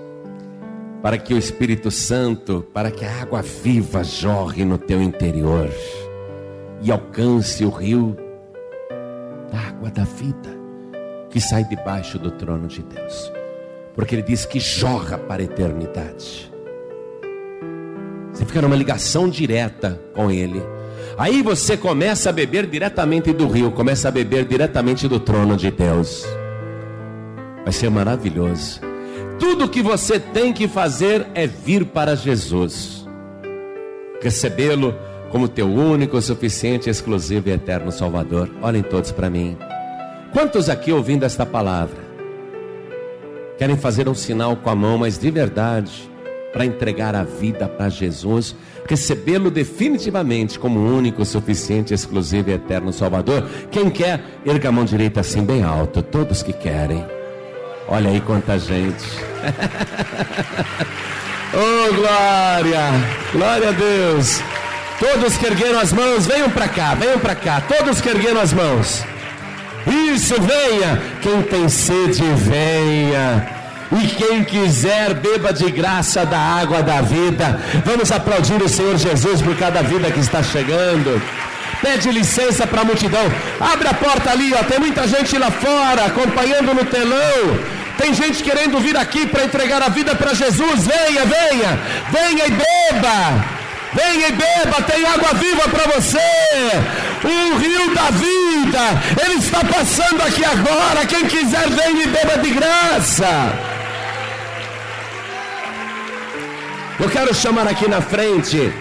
para 1.02 1.18
que 1.18 1.34
o 1.34 1.38
Espírito 1.38 1.90
Santo, 1.90 2.66
para 2.72 2.90
que 2.90 3.04
a 3.04 3.22
água 3.22 3.42
viva 3.42 4.02
jorre 4.02 4.64
no 4.64 4.78
teu 4.78 5.00
interior 5.00 5.70
e 6.82 6.90
alcance 6.90 7.64
o 7.64 7.70
rio 7.70 8.16
da 9.52 9.58
água 9.58 9.90
da 9.90 10.04
vida 10.04 10.56
que 11.30 11.40
sai 11.40 11.64
debaixo 11.64 12.18
do 12.18 12.30
trono 12.30 12.66
de 12.66 12.82
Deus 12.82 13.32
porque 13.96 14.14
ele 14.14 14.22
diz 14.22 14.44
que 14.44 14.60
jorra 14.60 15.16
para 15.16 15.40
a 15.40 15.46
eternidade. 15.46 16.52
Você 18.30 18.44
fica 18.44 18.60
numa 18.60 18.76
ligação 18.76 19.26
direta 19.26 19.98
com 20.14 20.30
ele. 20.30 20.62
Aí 21.18 21.42
você 21.42 21.78
começa 21.78 22.28
a 22.28 22.32
beber 22.32 22.66
diretamente 22.66 23.32
do 23.32 23.48
rio, 23.48 23.70
começa 23.70 24.08
a 24.08 24.10
beber 24.10 24.44
diretamente 24.44 25.08
do 25.08 25.18
trono 25.18 25.56
de 25.56 25.70
Deus. 25.70 26.26
Vai 27.64 27.72
ser 27.72 27.90
maravilhoso. 27.90 28.80
Tudo 29.38 29.68
que 29.68 29.82
você 29.82 30.20
tem 30.20 30.52
que 30.52 30.68
fazer 30.68 31.26
é 31.34 31.46
vir 31.46 31.86
para 31.86 32.14
Jesus, 32.14 33.06
recebê-lo 34.20 34.94
como 35.30 35.48
teu 35.48 35.66
único, 35.66 36.20
suficiente, 36.20 36.88
exclusivo 36.88 37.48
e 37.48 37.52
eterno 37.52 37.90
Salvador. 37.90 38.50
Olhem 38.62 38.82
todos 38.82 39.10
para 39.10 39.30
mim. 39.30 39.56
Quantos 40.32 40.68
aqui 40.68 40.92
ouvindo 40.92 41.24
esta 41.24 41.46
palavra 41.46 42.04
querem 43.58 43.76
fazer 43.76 44.06
um 44.06 44.14
sinal 44.14 44.54
com 44.56 44.68
a 44.68 44.74
mão, 44.74 44.98
mas 44.98 45.18
de 45.18 45.30
verdade, 45.30 46.10
para 46.52 46.66
entregar 46.66 47.14
a 47.14 47.22
vida 47.22 47.66
para 47.66 47.88
Jesus, 47.88 48.54
recebê-lo 48.88 49.50
definitivamente 49.50 50.58
como 50.58 50.80
único, 50.80 51.24
suficiente, 51.24 51.92
exclusivo 51.92 52.50
e 52.50 52.54
eterno 52.54 52.92
Salvador. 52.92 53.48
Quem 53.70 53.90
quer, 53.90 54.20
erga 54.44 54.68
a 54.68 54.72
mão 54.72 54.84
direita 54.84 55.20
assim 55.20 55.44
bem 55.44 55.62
alto, 55.62 56.02
todos 56.02 56.42
que 56.42 56.52
querem. 56.52 57.04
Olha 57.88 58.10
aí 58.10 58.20
quanta 58.20 58.58
gente. 58.58 59.04
oh, 61.54 61.94
glória! 61.94 62.90
Glória 63.32 63.68
a 63.68 63.72
Deus! 63.72 64.42
Todos 64.98 65.36
que 65.36 65.46
ergueram 65.46 65.78
as 65.78 65.92
mãos, 65.92 66.26
venham 66.26 66.50
para 66.50 66.68
cá, 66.68 66.94
venham 66.94 67.18
para 67.18 67.34
cá. 67.34 67.60
Todos 67.60 68.00
que 68.00 68.08
ergueram 68.08 68.40
as 68.40 68.52
mãos. 68.52 69.04
Isso, 69.86 70.34
venha. 70.40 71.00
Quem 71.20 71.42
tem 71.42 71.68
sede, 71.68 72.22
venha. 72.22 73.55
E 73.92 74.06
quem 74.08 74.42
quiser, 74.44 75.14
beba 75.14 75.52
de 75.52 75.70
graça 75.70 76.26
da 76.26 76.38
água 76.38 76.82
da 76.82 77.00
vida. 77.00 77.60
Vamos 77.84 78.10
aplaudir 78.10 78.60
o 78.60 78.68
Senhor 78.68 78.96
Jesus 78.96 79.40
por 79.40 79.56
cada 79.56 79.82
vida 79.82 80.10
que 80.10 80.20
está 80.20 80.42
chegando. 80.42 81.22
Pede 81.80 82.10
licença 82.10 82.66
para 82.66 82.80
a 82.80 82.84
multidão. 82.84 83.24
Abre 83.60 83.88
a 83.88 83.94
porta 83.94 84.30
ali, 84.30 84.52
ó. 84.54 84.64
Tem 84.64 84.78
muita 84.78 85.06
gente 85.06 85.38
lá 85.38 85.50
fora 85.50 86.06
acompanhando 86.06 86.74
no 86.74 86.84
telão. 86.84 87.58
Tem 87.98 88.12
gente 88.12 88.42
querendo 88.42 88.80
vir 88.80 88.96
aqui 88.96 89.26
para 89.26 89.44
entregar 89.44 89.82
a 89.82 89.88
vida 89.88 90.14
para 90.14 90.34
Jesus. 90.34 90.86
Venha, 90.86 91.24
venha, 91.24 91.78
venha 92.10 92.46
e 92.46 92.50
beba. 92.50 93.56
Venha 93.94 94.28
e 94.28 94.32
beba, 94.32 94.82
tem 94.82 95.06
água 95.06 95.32
viva 95.34 95.68
para 95.68 95.94
você. 95.94 96.18
O 97.24 97.56
rio 97.56 97.94
da 97.94 98.10
vida, 98.10 99.24
ele 99.24 99.38
está 99.38 99.60
passando 99.64 100.20
aqui 100.22 100.44
agora. 100.44 101.06
Quem 101.06 101.24
quiser, 101.26 101.68
venha 101.70 102.02
e 102.02 102.06
beba 102.08 102.36
de 102.38 102.50
graça. 102.50 103.75
Eu 106.98 107.10
quero 107.10 107.34
chamar 107.34 107.68
aqui 107.68 107.86
na 107.86 108.00
frente 108.00 108.72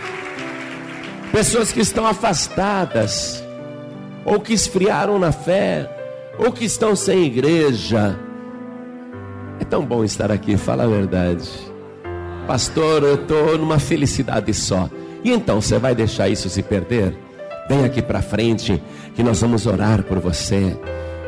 pessoas 1.34 1.74
que 1.74 1.82
estão 1.82 2.08
afastadas, 2.08 3.44
ou 4.24 4.40
que 4.40 4.54
esfriaram 4.54 5.20
na 5.20 5.34
fé, 5.34 5.90
ou 6.40 6.50
que 6.50 6.64
estão 6.64 6.96
sem 6.96 7.26
igreja. 7.26 8.18
É 9.60 9.66
tão 9.66 9.86
bom 9.86 10.02
estar 10.02 10.32
aqui, 10.32 10.56
fala 10.56 10.86
a 10.86 10.88
verdade. 10.88 11.50
Pastor, 12.48 13.04
eu 13.04 13.16
estou 13.16 13.58
numa 13.58 13.80
felicidade 13.80 14.54
só. 14.54 14.90
E 15.22 15.32
então 15.32 15.60
você 15.60 15.78
vai 15.78 15.94
deixar 15.94 16.30
isso 16.30 16.50
se 16.50 16.64
perder? 16.64 17.14
Vem 17.68 17.84
aqui 17.84 18.02
para 18.02 18.22
frente 18.22 18.82
que 19.14 19.24
nós 19.24 19.42
vamos 19.42 19.66
orar 19.66 20.04
por 20.04 20.20
você. 20.20 20.78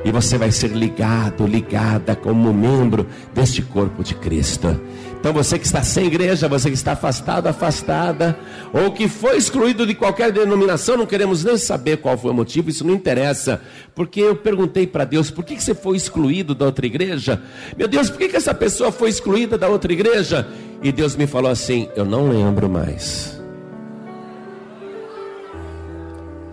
E 0.06 0.12
você 0.12 0.38
vai 0.38 0.52
ser 0.52 0.70
ligado, 0.70 1.46
ligada 1.46 2.16
como 2.16 2.54
membro 2.54 3.08
deste 3.34 3.62
corpo 3.62 4.04
de 4.04 4.16
Cristo. 4.16 4.80
Então 5.20 5.34
você 5.34 5.58
que 5.58 5.66
está 5.66 5.82
sem 5.82 6.06
igreja, 6.06 6.48
você 6.48 6.70
que 6.70 6.76
está 6.76 6.94
afastado, 6.94 7.48
afastada, 7.48 8.38
ou 8.72 8.92
que 8.92 9.08
foi 9.08 9.38
excluído 9.38 9.86
de 9.86 9.96
qualquer 9.96 10.32
denominação, 10.32 10.96
não 10.96 11.06
queremos 11.06 11.44
nem 11.44 11.58
saber 11.58 11.98
qual 11.98 12.18
foi 12.18 12.32
o 12.32 12.34
motivo, 12.34 12.70
isso 12.70 12.86
não 12.86 12.94
interessa. 12.94 13.62
Porque 13.96 14.22
eu 14.22 14.36
perguntei 14.36 14.86
para 14.86 15.06
Deus, 15.06 15.32
por 15.32 15.44
que, 15.44 15.60
você 15.60 15.74
foi 15.74 15.98
excluído 15.98 16.54
da 16.54 16.66
outra 16.66 16.86
igreja? 16.86 17.42
Meu 17.76 17.88
Deus, 17.88 18.10
por 18.10 18.20
que 18.20 18.36
essa 18.36 18.54
pessoa 18.54 18.92
foi 18.92 19.10
excluída 19.10 19.58
da 19.58 19.68
outra 19.68 19.92
igreja? 19.92 20.48
E 20.84 20.92
Deus 20.92 21.16
me 21.16 21.26
falou 21.26 21.52
assim: 21.52 21.90
eu 21.96 22.06
não 22.06 22.30
lembro 22.30 22.70
mais. 22.70 23.38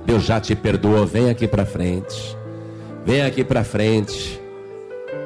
Deus 0.07 0.23
já 0.25 0.41
te 0.41 0.55
perdoou, 0.55 1.07
vem 1.07 1.31
aqui 1.31 1.47
para 1.47 1.67
frente. 1.67 2.37
Vem 3.05 3.23
aqui 3.23 3.45
para 3.45 3.65
frente. 3.65 4.41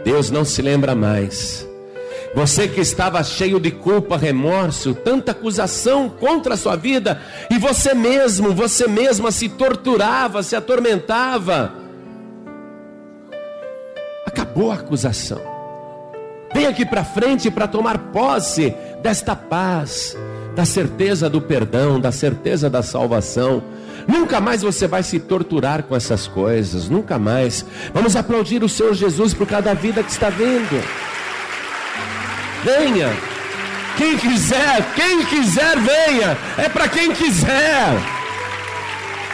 Deus 0.04 0.30
não 0.30 0.44
se 0.44 0.62
lembra 0.62 0.94
mais. 0.94 1.67
Você 2.34 2.68
que 2.68 2.80
estava 2.80 3.22
cheio 3.24 3.58
de 3.58 3.70
culpa, 3.70 4.16
remorso, 4.16 4.94
tanta 4.94 5.32
acusação 5.32 6.08
contra 6.08 6.54
a 6.54 6.56
sua 6.56 6.76
vida, 6.76 7.20
e 7.50 7.58
você 7.58 7.94
mesmo, 7.94 8.52
você 8.52 8.86
mesma 8.86 9.30
se 9.30 9.48
torturava, 9.48 10.42
se 10.42 10.54
atormentava. 10.54 11.72
Acabou 14.26 14.70
a 14.70 14.74
acusação. 14.74 15.40
Vem 16.54 16.66
aqui 16.66 16.84
para 16.84 17.04
frente 17.04 17.50
para 17.50 17.66
tomar 17.66 17.98
posse 18.12 18.74
desta 19.02 19.34
paz, 19.34 20.16
da 20.54 20.64
certeza 20.64 21.28
do 21.28 21.40
perdão, 21.40 22.00
da 22.00 22.12
certeza 22.12 22.68
da 22.68 22.82
salvação. 22.82 23.62
Nunca 24.06 24.40
mais 24.40 24.62
você 24.62 24.86
vai 24.86 25.02
se 25.02 25.18
torturar 25.18 25.82
com 25.82 25.94
essas 25.94 26.26
coisas, 26.26 26.88
nunca 26.88 27.18
mais. 27.18 27.64
Vamos 27.92 28.16
aplaudir 28.16 28.62
o 28.62 28.68
Senhor 28.68 28.94
Jesus 28.94 29.34
por 29.34 29.46
cada 29.46 29.74
vida 29.74 30.02
que 30.02 30.10
está 30.10 30.30
vindo. 30.30 30.82
Venha. 32.64 33.10
Quem 33.96 34.16
quiser, 34.16 34.84
quem 34.94 35.24
quiser, 35.24 35.76
venha. 35.78 36.38
É 36.56 36.68
para 36.68 36.88
quem 36.88 37.12
quiser. 37.12 37.86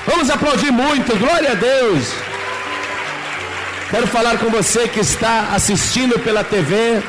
Vamos 0.06 0.30
aplaudir 0.30 0.70
muito, 0.70 1.16
glória 1.16 1.52
a 1.52 1.54
Deus. 1.54 2.12
Quero 3.90 4.06
falar 4.06 4.38
com 4.38 4.50
você 4.50 4.88
que 4.88 5.00
está 5.00 5.50
assistindo 5.54 6.18
pela 6.18 6.42
TV. 6.42 7.02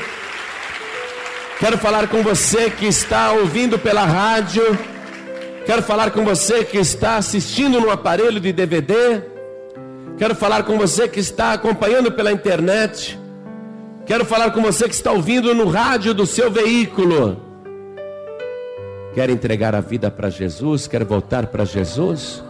Quero 1.59 1.77
falar 1.77 2.07
com 2.07 2.21
você 2.21 2.69
que 2.69 2.85
está 2.85 3.31
ouvindo 3.31 3.79
pela 3.79 4.05
rádio. 4.05 4.77
Quero 5.65 5.81
falar 5.81 6.11
com 6.11 6.23
você 6.23 6.63
que 6.63 6.77
está 6.77 7.15
assistindo 7.17 7.79
no 7.79 7.89
aparelho 7.89 8.39
de 8.39 8.51
DVD. 8.51 9.21
Quero 10.17 10.35
falar 10.35 10.63
com 10.63 10.77
você 10.77 11.07
que 11.07 11.19
está 11.19 11.53
acompanhando 11.53 12.11
pela 12.11 12.31
internet. 12.31 13.17
Quero 14.05 14.23
falar 14.23 14.51
com 14.51 14.61
você 14.61 14.87
que 14.87 14.93
está 14.93 15.11
ouvindo 15.11 15.53
no 15.55 15.67
rádio 15.67 16.13
do 16.13 16.27
seu 16.27 16.51
veículo. 16.51 17.37
Quer 19.15 19.31
entregar 19.31 19.73
a 19.73 19.81
vida 19.81 20.11
para 20.11 20.29
Jesus? 20.29 20.85
Quer 20.85 21.03
voltar 21.03 21.47
para 21.47 21.65
Jesus? 21.65 22.43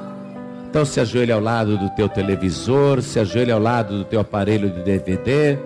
Então 0.70 0.84
se 0.84 1.00
ajoelhe 1.00 1.32
ao 1.32 1.40
lado 1.40 1.78
do 1.78 1.90
teu 1.92 2.10
televisor, 2.10 3.02
se 3.02 3.22
ajoelhe 3.22 3.54
ao 3.54 3.60
lado 3.60 4.00
do 4.00 4.04
teu 4.04 4.20
aparelho 4.20 4.70
de 4.70 4.84
DVD, 4.84 5.58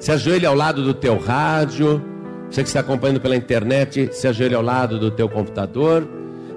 se 0.00 0.10
ajoelhe 0.10 0.46
ao 0.46 0.54
lado 0.54 0.82
do 0.82 0.94
teu 0.94 1.18
rádio. 1.18 2.02
Você 2.50 2.62
que 2.62 2.68
está 2.68 2.80
acompanhando 2.80 3.20
pela 3.20 3.36
internet, 3.36 4.08
se 4.12 4.26
ajoelhe 4.26 4.54
ao 4.54 4.62
lado 4.62 4.98
do 4.98 5.10
teu 5.10 5.28
computador. 5.28 6.08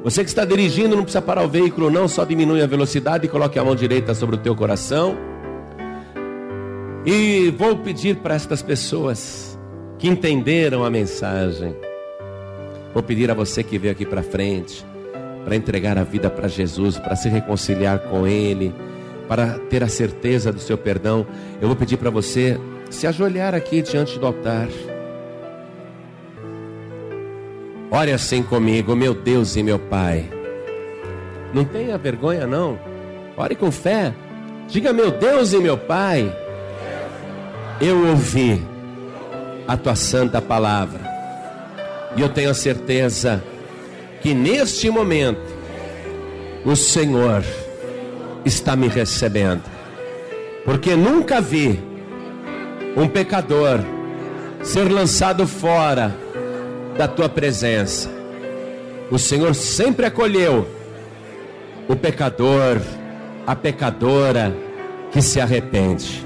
Você 0.02 0.24
que 0.24 0.30
está 0.30 0.46
dirigindo, 0.46 0.96
não 0.96 1.04
precisa 1.04 1.22
parar 1.22 1.44
o 1.44 1.50
veículo, 1.50 1.90
não, 1.92 2.08
só 2.08 2.24
diminui 2.24 2.62
a 2.62 2.68
velocidade 2.68 3.26
e 3.26 3.30
coloque 3.30 3.60
a 3.60 3.66
mão 3.66 3.76
direita 3.76 4.14
sobre 4.14 4.38
o 4.38 4.40
teu 4.40 4.56
coração. 4.56 5.35
E 7.06 7.52
vou 7.52 7.78
pedir 7.78 8.16
para 8.16 8.34
estas 8.34 8.64
pessoas 8.64 9.60
que 10.00 10.08
entenderam 10.08 10.84
a 10.84 10.90
mensagem, 10.90 11.76
vou 12.94 13.04
pedir 13.04 13.30
a 13.30 13.36
você 13.36 13.64
que 13.64 13.78
veio 13.78 13.92
aqui 13.92 14.06
para 14.06 14.24
frente, 14.24 14.84
para 15.44 15.56
entregar 15.56 16.00
a 16.00 16.04
vida 16.04 16.32
para 16.32 16.48
Jesus, 16.48 16.98
para 16.98 17.16
se 17.16 17.30
reconciliar 17.30 18.00
com 18.00 18.26
Ele, 18.26 18.74
para 19.28 19.60
ter 19.70 19.84
a 19.84 19.88
certeza 19.88 20.52
do 20.52 20.60
seu 20.60 20.80
perdão, 20.80 21.28
eu 21.62 21.68
vou 21.68 21.76
pedir 21.78 21.98
para 21.98 22.10
você 22.10 22.60
se 22.90 23.06
ajoelhar 23.06 23.54
aqui 23.54 23.84
diante 23.84 24.18
do 24.18 24.26
altar. 24.26 24.68
Ore 27.92 28.12
assim 28.12 28.42
comigo, 28.42 28.96
meu 28.96 29.14
Deus 29.14 29.56
e 29.56 29.62
meu 29.62 29.78
Pai. 29.78 30.28
Não 31.54 31.64
tenha 31.64 31.98
vergonha, 32.00 32.48
não. 32.48 32.80
Ore 33.38 33.56
com 33.56 33.72
fé. 33.72 34.12
Diga, 34.68 34.92
meu 34.92 35.12
Deus 35.12 35.54
e 35.54 35.60
meu 35.60 35.78
Pai. 35.78 36.45
Eu 37.80 38.08
ouvi 38.08 38.66
a 39.68 39.76
tua 39.76 39.96
santa 39.96 40.42
palavra. 40.42 41.02
E 42.16 42.22
eu 42.22 42.30
tenho 42.30 42.50
a 42.50 42.54
certeza 42.54 43.44
que 44.22 44.34
neste 44.34 44.90
momento 44.90 45.42
o 46.64 46.76
Senhor 46.76 47.44
está 48.46 48.76
me 48.76 48.88
recebendo. 48.88 49.64
Porque 50.64 50.96
nunca 50.96 51.42
vi 51.42 51.80
um 52.96 53.08
pecador 53.08 53.80
ser 54.64 54.90
lançado 54.90 55.46
fora 55.46 56.16
da 56.98 57.08
tua 57.08 57.28
presença. 57.28 58.10
O 59.12 59.20
Senhor 59.20 59.54
sempre 59.54 60.06
acolheu 60.06 60.68
o 61.88 61.96
pecador, 61.96 62.82
a 63.46 63.56
pecadora 63.56 64.56
que 65.12 65.22
se 65.22 65.40
arrepende. 65.40 66.25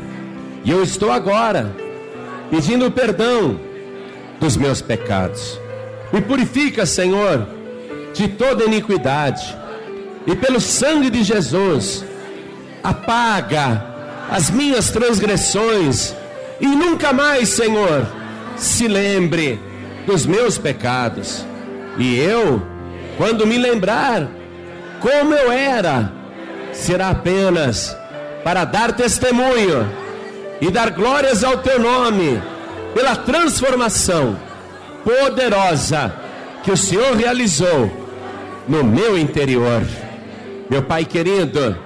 E 0.64 0.72
eu 0.72 0.84
estou 0.84 1.12
agora 1.12 1.74
pedindo 2.50 2.92
perdão 2.92 3.60
dos 4.40 4.58
meus 4.58 4.82
pecados. 4.82 5.60
Me 6.12 6.22
purifica, 6.22 6.86
Senhor, 6.86 7.48
de 8.14 8.28
toda 8.28 8.66
iniquidade. 8.66 9.58
E 10.26 10.36
pelo 10.36 10.60
sangue 10.60 11.10
de 11.10 11.24
Jesus, 11.24 12.04
apaga 12.84 13.84
as 14.30 14.50
minhas 14.50 14.90
transgressões. 14.90 16.16
E 16.60 16.68
nunca 16.68 17.14
mais, 17.14 17.50
Senhor, 17.50 18.06
se 18.58 18.88
lembre 18.88 19.60
dos 20.06 20.26
meus 20.26 20.58
pecados. 20.58 21.46
E 21.98 22.18
eu, 22.18 22.62
quando 23.18 23.48
me 23.48 23.58
lembrar 23.58 24.28
como 25.00 25.34
eu 25.34 25.52
era, 25.52 26.12
será 26.74 27.10
apenas 27.10 27.96
para 28.44 28.66
dar 28.66 28.94
testemunho 28.94 29.90
e 30.62 30.70
dar 30.70 30.92
glórias 30.92 31.44
ao 31.44 31.58
teu 31.58 31.80
nome 31.80 32.42
pela 32.94 33.16
transformação 33.16 34.38
poderosa 35.04 36.14
que 36.64 36.72
o 36.72 36.78
Senhor 36.78 37.16
realizou 37.16 37.90
no 38.68 38.84
meu 38.84 39.18
interior. 39.18 39.82
Meu 40.70 40.84
Pai 40.84 41.06
querido, 41.06 41.78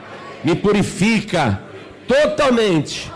me 0.43 0.55
purifica 0.55 1.61
totalmente 2.07 3.11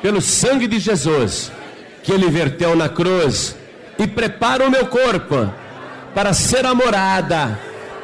pelo 0.00 0.20
sangue 0.20 0.66
de 0.66 0.78
Jesus 0.78 1.52
que 2.02 2.10
ele 2.12 2.28
verteu 2.28 2.74
na 2.74 2.88
cruz 2.88 3.56
e 3.98 4.06
prepara 4.06 4.66
o 4.66 4.70
meu 4.70 4.86
corpo 4.86 5.52
para 6.14 6.32
ser 6.32 6.66
a 6.66 6.74
morada 6.74 7.58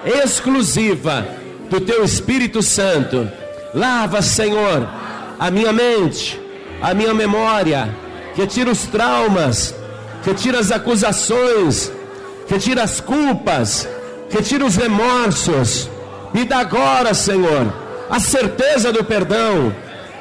exclusiva 0.04 1.26
do 1.68 1.80
teu 1.80 2.04
Espírito 2.04 2.62
Santo. 2.62 3.28
Lava, 3.74 4.22
Senhor, 4.22 4.88
a 5.38 5.50
minha 5.50 5.72
mente, 5.72 6.40
a 6.80 6.94
minha 6.94 7.14
memória, 7.14 7.88
retira 8.34 8.70
os 8.70 8.86
traumas, 8.86 9.74
retira 10.24 10.58
as 10.58 10.70
acusações, 10.70 11.92
retira 12.48 12.82
as 12.82 13.00
culpas, 13.00 13.88
retira 14.30 14.64
os 14.64 14.76
remorsos. 14.76 15.90
Me 16.32 16.44
dá 16.44 16.58
agora, 16.58 17.14
Senhor, 17.14 17.72
a 18.10 18.20
certeza 18.20 18.92
do 18.92 19.04
perdão. 19.04 19.74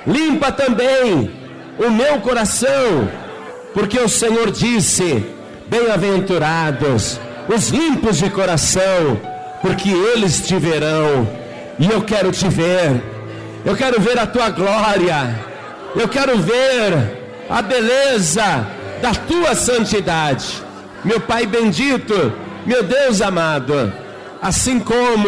Limpa 0.06 0.52
também 0.52 1.32
o 1.78 1.92
meu 1.92 2.20
coração, 2.22 3.10
porque 3.74 4.00
o 4.00 4.08
Senhor 4.10 4.52
disse: 4.52 5.26
Bem-aventurados 5.68 7.20
os 7.48 7.70
limpos 7.70 8.18
de 8.18 8.30
coração, 8.30 9.20
porque 9.62 9.90
eles 9.90 10.46
te 10.46 10.56
verão. 10.58 11.28
E 11.80 11.90
eu 11.90 12.02
quero 12.02 12.32
te 12.32 12.48
ver. 12.48 13.02
Eu 13.66 13.76
quero 13.76 14.00
ver 14.02 14.18
a 14.20 14.28
tua 14.28 14.50
glória. 14.50 15.36
Eu 16.00 16.08
quero 16.08 16.38
ver 16.38 16.94
a 17.50 17.60
beleza 17.60 18.68
da 19.02 19.14
tua 19.14 19.56
santidade. 19.56 20.62
Meu 21.04 21.20
Pai 21.20 21.48
bendito, 21.48 22.32
meu 22.68 22.84
Deus 22.84 23.20
amado, 23.20 23.92
assim 24.40 24.80
como 24.80 25.28